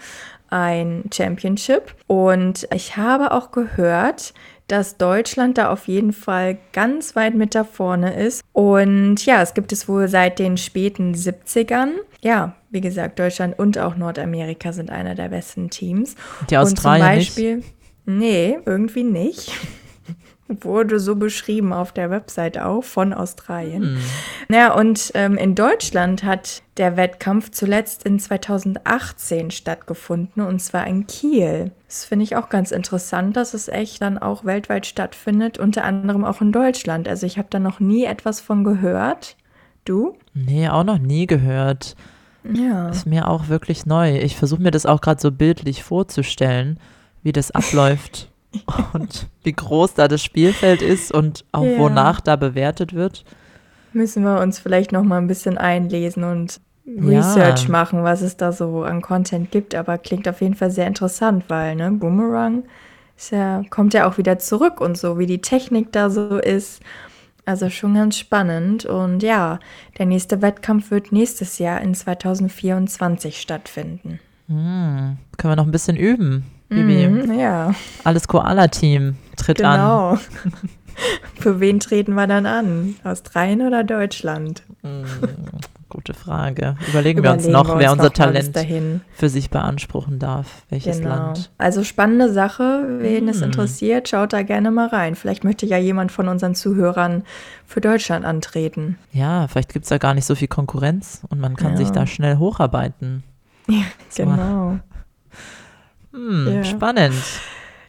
ein 0.49 1.05
Championship. 1.13 1.95
Und 2.07 2.67
ich 2.73 2.97
habe 2.97 3.33
auch 3.33 3.51
gehört, 3.53 4.33
dass 4.69 4.97
Deutschland 4.97 5.59
da 5.59 5.71
auf 5.71 5.87
jeden 5.87 6.13
Fall 6.13 6.57
ganz 6.73 7.15
weit 7.15 7.35
mit 7.35 7.55
da 7.55 7.65
vorne 7.65 8.15
ist. 8.15 8.43
Und 8.53 9.25
ja, 9.27 9.43
es 9.43 9.53
gibt 9.53 9.73
es 9.73 9.87
wohl 9.89 10.09
seit 10.09 10.39
den 10.39 10.57
späten 10.57 11.15
70ern. 11.15 11.91
Ja, 12.23 12.55
wie 12.73 12.81
gesagt, 12.81 13.19
Deutschland 13.19 13.59
und 13.59 13.79
auch 13.79 13.97
Nordamerika 13.97 14.73
sind 14.73 14.91
einer 14.91 15.15
der 15.15 15.29
besten 15.29 15.71
Teams. 15.71 16.17
Die 16.49 16.57
Australier 16.57 17.05
und 17.05 17.11
zum 17.11 17.19
nicht? 17.19 17.29
Beispiel, 17.29 17.63
nee, 18.07 18.59
irgendwie 18.65 19.05
nicht. 19.05 19.53
Wurde 20.49 21.01
so 21.01 21.17
beschrieben 21.17 21.73
auf 21.73 21.93
der 21.93 22.11
Website 22.11 22.59
auch 22.59 22.83
von 22.83 23.15
Australien. 23.15 23.99
Ja, 24.51 24.75
und 24.75 25.13
ähm, 25.15 25.39
in 25.39 25.55
Deutschland 25.55 26.25
hat 26.25 26.63
der 26.77 26.97
Wettkampf 26.97 27.51
zuletzt 27.51 28.05
in 28.05 28.19
2018 28.19 29.51
stattgefunden 29.51 30.43
und 30.43 30.61
zwar 30.61 30.87
in 30.87 31.07
Kiel. 31.07 31.71
Das 31.87 32.05
finde 32.05 32.25
ich 32.25 32.37
auch 32.37 32.51
ganz 32.51 32.71
interessant, 32.71 33.37
dass 33.37 33.55
es 33.55 33.69
echt 33.69 34.03
dann 34.03 34.19
auch 34.19 34.45
weltweit 34.45 34.85
stattfindet, 34.85 35.59
unter 35.59 35.85
anderem 35.85 36.25
auch 36.25 36.43
in 36.43 36.53
Deutschland. 36.53 37.09
Also 37.09 37.25
ich 37.25 37.39
habe 37.39 37.49
da 37.51 37.59
noch 37.59 37.81
nie 37.81 38.05
etwas 38.05 38.41
von 38.41 38.65
gehört. 38.65 39.37
Du? 39.87 40.17
Nee, 40.35 40.69
auch 40.69 40.85
noch 40.85 40.99
nie 40.99 41.27
gehört. 41.27 41.97
Ja. 42.51 42.89
Ist 42.89 43.07
mir 43.07 43.29
auch 43.29 43.49
wirklich 43.49 43.87
neu. 43.87 44.17
Ich 44.19 44.37
versuche 44.37 44.63
mir 44.63 44.71
das 44.71 44.87
auch 44.87 45.01
gerade 45.01 45.21
so 45.21 45.31
bildlich 45.31 45.83
vorzustellen, 45.85 46.79
wie 47.23 47.33
das 47.33 47.51
abläuft 47.53 48.31
und 48.93 49.29
wie 49.45 49.53
groß 49.53 49.95
da 49.95 50.09
das 50.09 50.23
Spielfeld 50.23 50.83
ist 50.83 51.13
und 51.13 51.45
auch 51.53 51.65
Ja. 51.65 51.79
wonach 51.79 52.21
da 52.21 52.37
bewertet 52.37 52.95
wird. 52.95 53.25
Müssen 53.93 54.25
wir 54.25 54.41
uns 54.41 54.59
vielleicht 54.59 54.91
noch 54.93 55.03
mal 55.05 55.19
ein 55.19 55.27
bisschen 55.29 55.59
einlesen 55.59 56.25
und 56.25 56.61
Ja. 56.85 57.19
Research 57.21 57.69
machen, 57.69 58.03
was 58.03 58.23
es 58.23 58.37
da 58.37 58.51
so 58.51 58.83
an 58.83 59.03
Content 59.03 59.51
gibt. 59.53 59.75
Aber 59.77 59.99
klingt 59.99 60.27
auf 60.29 60.41
jeden 60.41 60.55
Fall 60.55 60.71
sehr 60.73 60.87
interessant, 60.89 61.45
weil 61.49 61.77
ne, 61.77 61.93
Boomerang 61.93 62.65
ja, 63.31 63.63
kommt 63.71 63.95
ja 63.95 64.09
auch 64.09 64.19
wieder 64.19 64.39
zurück 64.41 64.81
und 64.81 64.99
so, 64.99 65.17
wie 65.19 65.27
die 65.27 65.41
Technik 65.41 65.93
da 65.93 66.11
so 66.11 66.39
ist. 66.39 66.81
Also 67.45 67.71
schon 67.71 67.95
ganz 67.95 68.19
spannend. 68.19 68.85
Und 68.85 69.23
ja, 69.23 69.59
der 69.99 70.07
nächste 70.07 70.43
Wettkampf 70.43 70.91
wird 70.91 71.11
nächstes 71.13 71.59
Jahr 71.59 71.81
in 71.81 71.95
2024 71.95 73.41
stattfinden. 73.41 74.21
Hm, 74.49 75.17
können 75.37 75.53
wir 75.53 75.57
noch 75.57 75.67
ein 75.67 75.73
bisschen 75.73 75.97
üben. 75.97 76.45
Bibi, 76.69 77.07
Mhm, 77.07 77.39
ja, 77.39 77.75
alles 78.05 78.29
Koala-Team 78.29 79.17
tritt 79.37 79.63
an. 79.63 79.73
genau. 79.73 80.19
Für 81.39 81.59
wen 81.61 81.81
treten 81.81 82.15
wir 82.15 82.27
dann 82.27 82.47
an? 82.47 82.95
Australien 83.05 83.61
oder 83.67 83.83
Deutschland? 83.85 84.63
Hm, 85.93 85.99
gute 85.99 86.15
Frage. 86.15 86.77
Überlegen, 86.89 87.23
wir 87.23 87.31
uns 87.33 87.45
Überlegen 87.45 87.53
noch, 87.53 87.75
wir 87.75 87.79
wer 87.81 87.93
uns 87.93 88.01
unser 88.01 88.09
noch 88.09 88.13
Talent 88.15 88.59
für 89.15 89.29
sich 89.29 89.51
beanspruchen 89.51 90.19
darf. 90.19 90.63
Welches 90.71 90.99
Genau. 90.99 91.11
Land. 91.11 91.51
Also 91.59 91.85
spannende 91.85 92.33
Sache, 92.33 92.85
wen 93.01 93.29
es 93.29 93.41
Mm. 93.41 93.45
interessiert, 93.45 94.09
schaut 94.09 94.33
da 94.33 94.43
gerne 94.43 94.71
mal 94.71 94.89
rein. 94.89 95.15
Vielleicht 95.15 95.45
möchte 95.45 95.67
ja 95.67 95.77
jemand 95.79 96.11
von 96.13 96.29
unseren 96.29 96.55
Zuhörern 96.55 97.25
für 97.67 97.81
Deutschland 97.81 98.25
antreten. 98.25 98.99
Ja, 99.13 99.47
vielleicht 99.49 99.73
gibt 99.73 99.85
es 99.85 99.89
da 99.91 99.99
gar 99.99 100.15
nicht 100.15 100.25
so 100.25 100.35
viel 100.35 100.49
Konkurrenz 100.49 101.23
und 101.29 101.41
man 101.41 101.57
kann 101.57 101.73
Ja. 101.73 101.77
sich 101.79 101.91
da 101.91 102.07
schnell 102.07 102.39
hocharbeiten. 102.39 103.23
So. 104.09 104.25
Genau. 104.25 104.79
Hm, 106.13 106.49
Ja. 106.53 106.65
Spannend. 106.65 107.15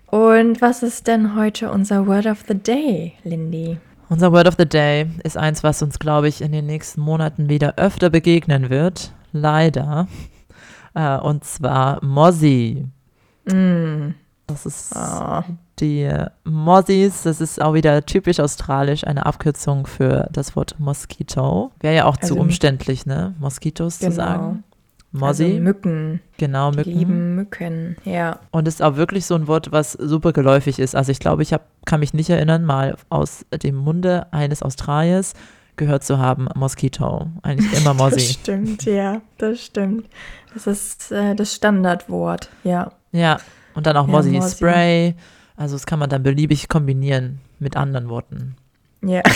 Und 0.08 0.62
was 0.62 0.84
ist 0.84 1.08
denn 1.08 1.36
heute 1.36 1.72
unser 1.72 2.06
Word 2.08 2.28
of 2.28 2.44
the 2.48 2.54
Day, 2.56 3.14
Lindy? 3.24 3.78
Unser 4.14 4.32
Word 4.32 4.48
of 4.48 4.54
the 4.60 4.68
Day 4.70 5.08
ist 5.24 5.38
eins, 5.38 5.64
was 5.64 5.82
uns, 5.82 5.98
glaube 5.98 6.28
ich, 6.28 6.42
in 6.42 6.52
den 6.52 6.68
nächsten 6.68 7.02
Monaten 7.02 7.50
wieder 7.50 7.78
öfter 7.78 8.12
begegnen 8.12 8.70
wird. 8.70 9.12
Leider. 9.32 10.08
Äh, 10.96 11.18
und 11.18 11.44
zwar 11.44 12.06
Mozzie. 12.06 12.86
Mm. 13.46 14.12
Das 14.46 14.68
ist 14.68 14.94
Oh. 14.96 15.42
die 15.80 16.08
Mozzies. 16.44 17.24
Das 17.24 17.42
ist 17.42 17.60
auch 17.60 17.74
wieder 17.74 18.06
typisch 18.06 18.40
australisch, 18.40 19.04
eine 19.08 19.26
Abkürzung 19.26 19.88
für 19.88 20.30
das 20.32 20.56
Wort 20.56 20.76
Mosquito. 20.80 21.72
Wäre 21.80 21.96
ja 21.96 22.06
auch 22.06 22.18
zu 22.18 22.34
Also- 22.36 22.42
umständlich, 22.42 23.08
ne? 23.08 23.34
Moskitos 23.40 23.98
zu 23.98 24.06
Genau. 24.12 24.16
sagen. 24.16 24.64
Mozzie, 25.14 25.44
Also 25.46 25.60
Mücken, 25.62 26.20
genau, 26.38 26.72
die 26.72 26.78
Mücken. 26.78 26.92
lieben 26.92 27.36
Mücken, 27.36 27.98
ja. 28.04 28.40
Und 28.52 28.68
ist 28.68 28.82
auch 28.82 28.96
wirklich 28.98 29.26
so 29.26 29.36
ein 29.36 29.48
Wort, 29.48 29.72
was 29.72 29.94
super 29.94 30.34
geläufig 30.34 30.80
ist. 30.80 30.96
Also 30.96 31.12
ich 31.12 31.20
glaube, 31.20 31.44
ich 31.44 31.54
hab, 31.54 31.68
kann 31.86 32.00
mich 32.00 32.14
nicht 32.14 32.30
erinnern, 32.30 32.66
mal 32.66 32.96
aus 33.10 33.46
dem 33.64 33.76
Munde 33.76 34.26
eines 34.34 34.62
Australiers 34.64 35.34
gehört 35.76 36.04
zu 36.04 36.18
haben, 36.18 36.48
Mosquito. 36.56 37.28
Eigentlich 37.44 37.72
immer 37.80 37.94
Das 37.98 37.98
Mozzie. 38.12 38.34
stimmt, 38.34 38.84
ja, 38.86 39.22
das 39.38 39.64
stimmt. 39.64 40.08
Das 40.54 40.68
ist 40.68 41.12
äh, 41.12 41.36
das 41.36 41.54
Standardwort, 41.56 42.50
ja. 42.64 42.92
Ja, 43.12 43.38
und 43.76 43.86
dann 43.86 43.96
auch 43.98 44.08
Ja, 44.08 44.12
Mozzie. 44.14 44.42
Spray. 44.42 45.16
Also 45.56 45.76
das 45.76 45.86
kann 45.86 46.00
man 46.00 46.10
dann 46.10 46.24
beliebig 46.24 46.68
kombinieren 46.70 47.40
mit 47.60 47.78
anderen 47.78 48.10
Worten. 48.10 48.56
Ja. 49.02 49.22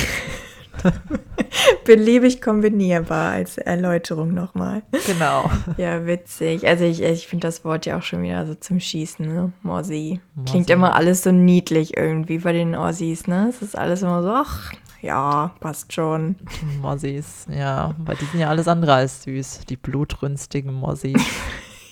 Beliebig 1.85 2.41
kombinierbar 2.41 3.31
als 3.31 3.57
Erläuterung 3.57 4.33
nochmal. 4.33 4.83
Genau. 5.05 5.49
Ja, 5.77 6.05
witzig. 6.05 6.67
Also 6.67 6.83
ich, 6.85 7.01
ich 7.01 7.27
finde 7.27 7.47
das 7.47 7.63
Wort 7.65 7.85
ja 7.85 7.97
auch 7.97 8.03
schon 8.03 8.23
wieder 8.23 8.45
so 8.45 8.55
zum 8.55 8.79
Schießen, 8.79 9.25
ne? 9.25 9.51
Mozzie. 9.63 10.19
Klingt 10.45 10.69
immer 10.69 10.95
alles 10.95 11.23
so 11.23 11.31
niedlich 11.31 11.97
irgendwie 11.97 12.39
bei 12.39 12.53
den 12.53 12.75
Aussies, 12.75 13.27
ne? 13.27 13.47
Es 13.49 13.61
ist 13.61 13.77
alles 13.77 14.01
immer 14.01 14.23
so, 14.23 14.29
ach, 14.29 14.73
ja, 15.01 15.51
passt 15.59 15.93
schon. 15.93 16.35
Mozzies, 16.81 17.45
ja. 17.49 17.95
Weil 17.97 18.15
die 18.17 18.25
sind 18.25 18.39
ja 18.39 18.49
alles 18.49 18.67
andere 18.67 18.93
als 18.93 19.23
süß. 19.23 19.61
Die 19.69 19.77
blutrünstigen 19.77 20.73
Mozzies. 20.73 21.21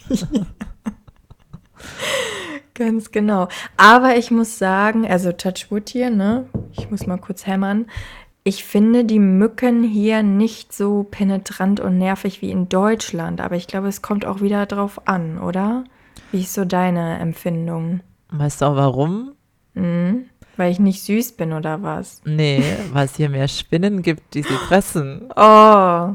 Ganz 2.74 3.12
genau. 3.12 3.48
Aber 3.78 4.18
ich 4.18 4.32
muss 4.32 4.58
sagen, 4.60 5.08
also 5.08 5.32
Touchwood 5.32 5.90
hier, 5.90 6.10
ne? 6.10 6.50
Ich 6.74 6.92
muss 6.92 7.08
mal 7.08 7.18
kurz 7.18 7.48
hämmern. 7.48 7.86
Ich 8.48 8.64
finde 8.64 9.06
die 9.06 9.18
Mücken 9.18 9.84
hier 9.84 10.22
nicht 10.22 10.72
so 10.72 11.02
penetrant 11.02 11.80
und 11.80 11.98
nervig 11.98 12.44
wie 12.44 12.52
in 12.52 12.70
Deutschland. 12.70 13.42
Aber 13.42 13.56
ich 13.56 13.66
glaube, 13.66 13.88
es 13.88 14.04
kommt 14.04 14.24
auch 14.24 14.40
wieder 14.40 14.68
drauf 14.68 15.08
an, 15.08 15.40
oder? 15.40 15.84
Wie 16.32 16.42
ist 16.42 16.54
so 16.54 16.64
deine 16.64 17.18
Empfindung? 17.18 18.02
Weißt 18.30 18.62
du 18.62 18.66
auch 18.66 18.76
warum? 18.76 19.32
Mhm. 19.74 20.26
Weil 20.58 20.72
ich 20.72 20.78
nicht 20.78 21.02
süß 21.02 21.32
bin 21.32 21.54
oder 21.54 21.82
was? 21.82 22.22
Nee, 22.24 22.62
weil 22.94 23.06
es 23.06 23.16
hier 23.16 23.30
mehr 23.30 23.48
Spinnen 23.48 24.04
gibt, 24.04 24.36
die 24.36 24.44
sie 24.44 24.54
fressen. 24.68 25.24
Oh, 25.36 26.14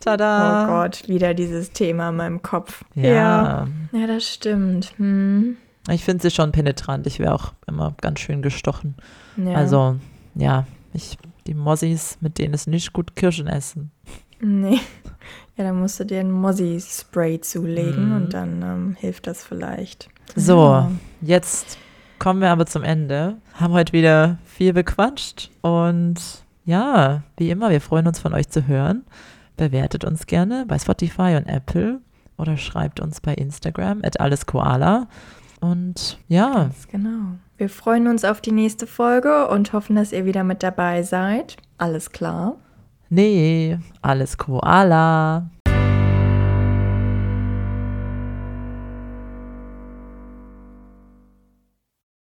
Tada! 0.00 0.64
oh 0.64 0.66
Gott, 0.68 1.06
wieder 1.06 1.34
dieses 1.34 1.72
Thema 1.72 2.08
in 2.08 2.16
meinem 2.16 2.40
Kopf. 2.40 2.82
Ja. 2.94 3.68
Ja, 3.92 4.06
das 4.06 4.26
stimmt. 4.26 4.94
Hm. 4.96 5.58
Ich 5.90 6.02
finde 6.02 6.22
sie 6.22 6.30
schon 6.30 6.50
penetrant. 6.50 7.06
Ich 7.06 7.18
wäre 7.18 7.34
auch 7.34 7.52
immer 7.66 7.94
ganz 8.00 8.20
schön 8.20 8.40
gestochen. 8.40 8.94
Ja. 9.36 9.52
Also, 9.52 9.96
ja, 10.34 10.66
ich, 10.94 11.18
die 11.48 11.54
Mozzies, 11.54 12.18
mit 12.20 12.38
denen 12.38 12.54
es 12.54 12.66
nicht 12.66 12.92
gut 12.92 13.16
Kirschen 13.16 13.48
essen. 13.48 13.90
Nee. 14.40 14.78
Ja, 15.56 15.64
dann 15.64 15.80
musst 15.80 15.98
du 15.98 16.04
dir 16.04 16.20
ein 16.20 16.30
Mozzie-Spray 16.30 17.40
zulegen 17.40 18.10
Mhm. 18.10 18.16
und 18.16 18.34
dann 18.34 18.62
ähm, 18.62 18.96
hilft 19.00 19.26
das 19.26 19.42
vielleicht. 19.44 20.08
So, 20.36 20.86
jetzt 21.20 21.76
kommen 22.20 22.40
wir 22.40 22.50
aber 22.50 22.66
zum 22.66 22.84
Ende. 22.84 23.38
Haben 23.54 23.72
heute 23.72 23.92
wieder 23.92 24.38
viel 24.44 24.72
bequatscht 24.72 25.50
und 25.62 26.14
ja, 26.64 27.22
wie 27.38 27.50
immer, 27.50 27.70
wir 27.70 27.80
freuen 27.80 28.06
uns 28.06 28.20
von 28.20 28.34
euch 28.34 28.48
zu 28.48 28.68
hören. 28.68 29.02
Bewertet 29.56 30.04
uns 30.04 30.26
gerne 30.26 30.64
bei 30.68 30.78
Spotify 30.78 31.34
und 31.36 31.46
Apple 31.48 32.00
oder 32.36 32.56
schreibt 32.56 33.00
uns 33.00 33.20
bei 33.20 33.34
Instagram 33.34 34.02
at 34.04 34.20
alleskoala. 34.20 35.08
Und 35.60 36.18
ja, 36.28 36.52
Ganz 36.54 36.88
genau. 36.88 37.38
Wir 37.56 37.68
freuen 37.68 38.06
uns 38.06 38.24
auf 38.24 38.40
die 38.40 38.52
nächste 38.52 38.86
Folge 38.86 39.48
und 39.48 39.72
hoffen, 39.72 39.96
dass 39.96 40.12
ihr 40.12 40.24
wieder 40.24 40.44
mit 40.44 40.62
dabei 40.62 41.02
seid. 41.02 41.56
Alles 41.76 42.12
klar. 42.12 42.56
nee, 43.08 43.78
alles 44.00 44.38
Koala. 44.38 45.50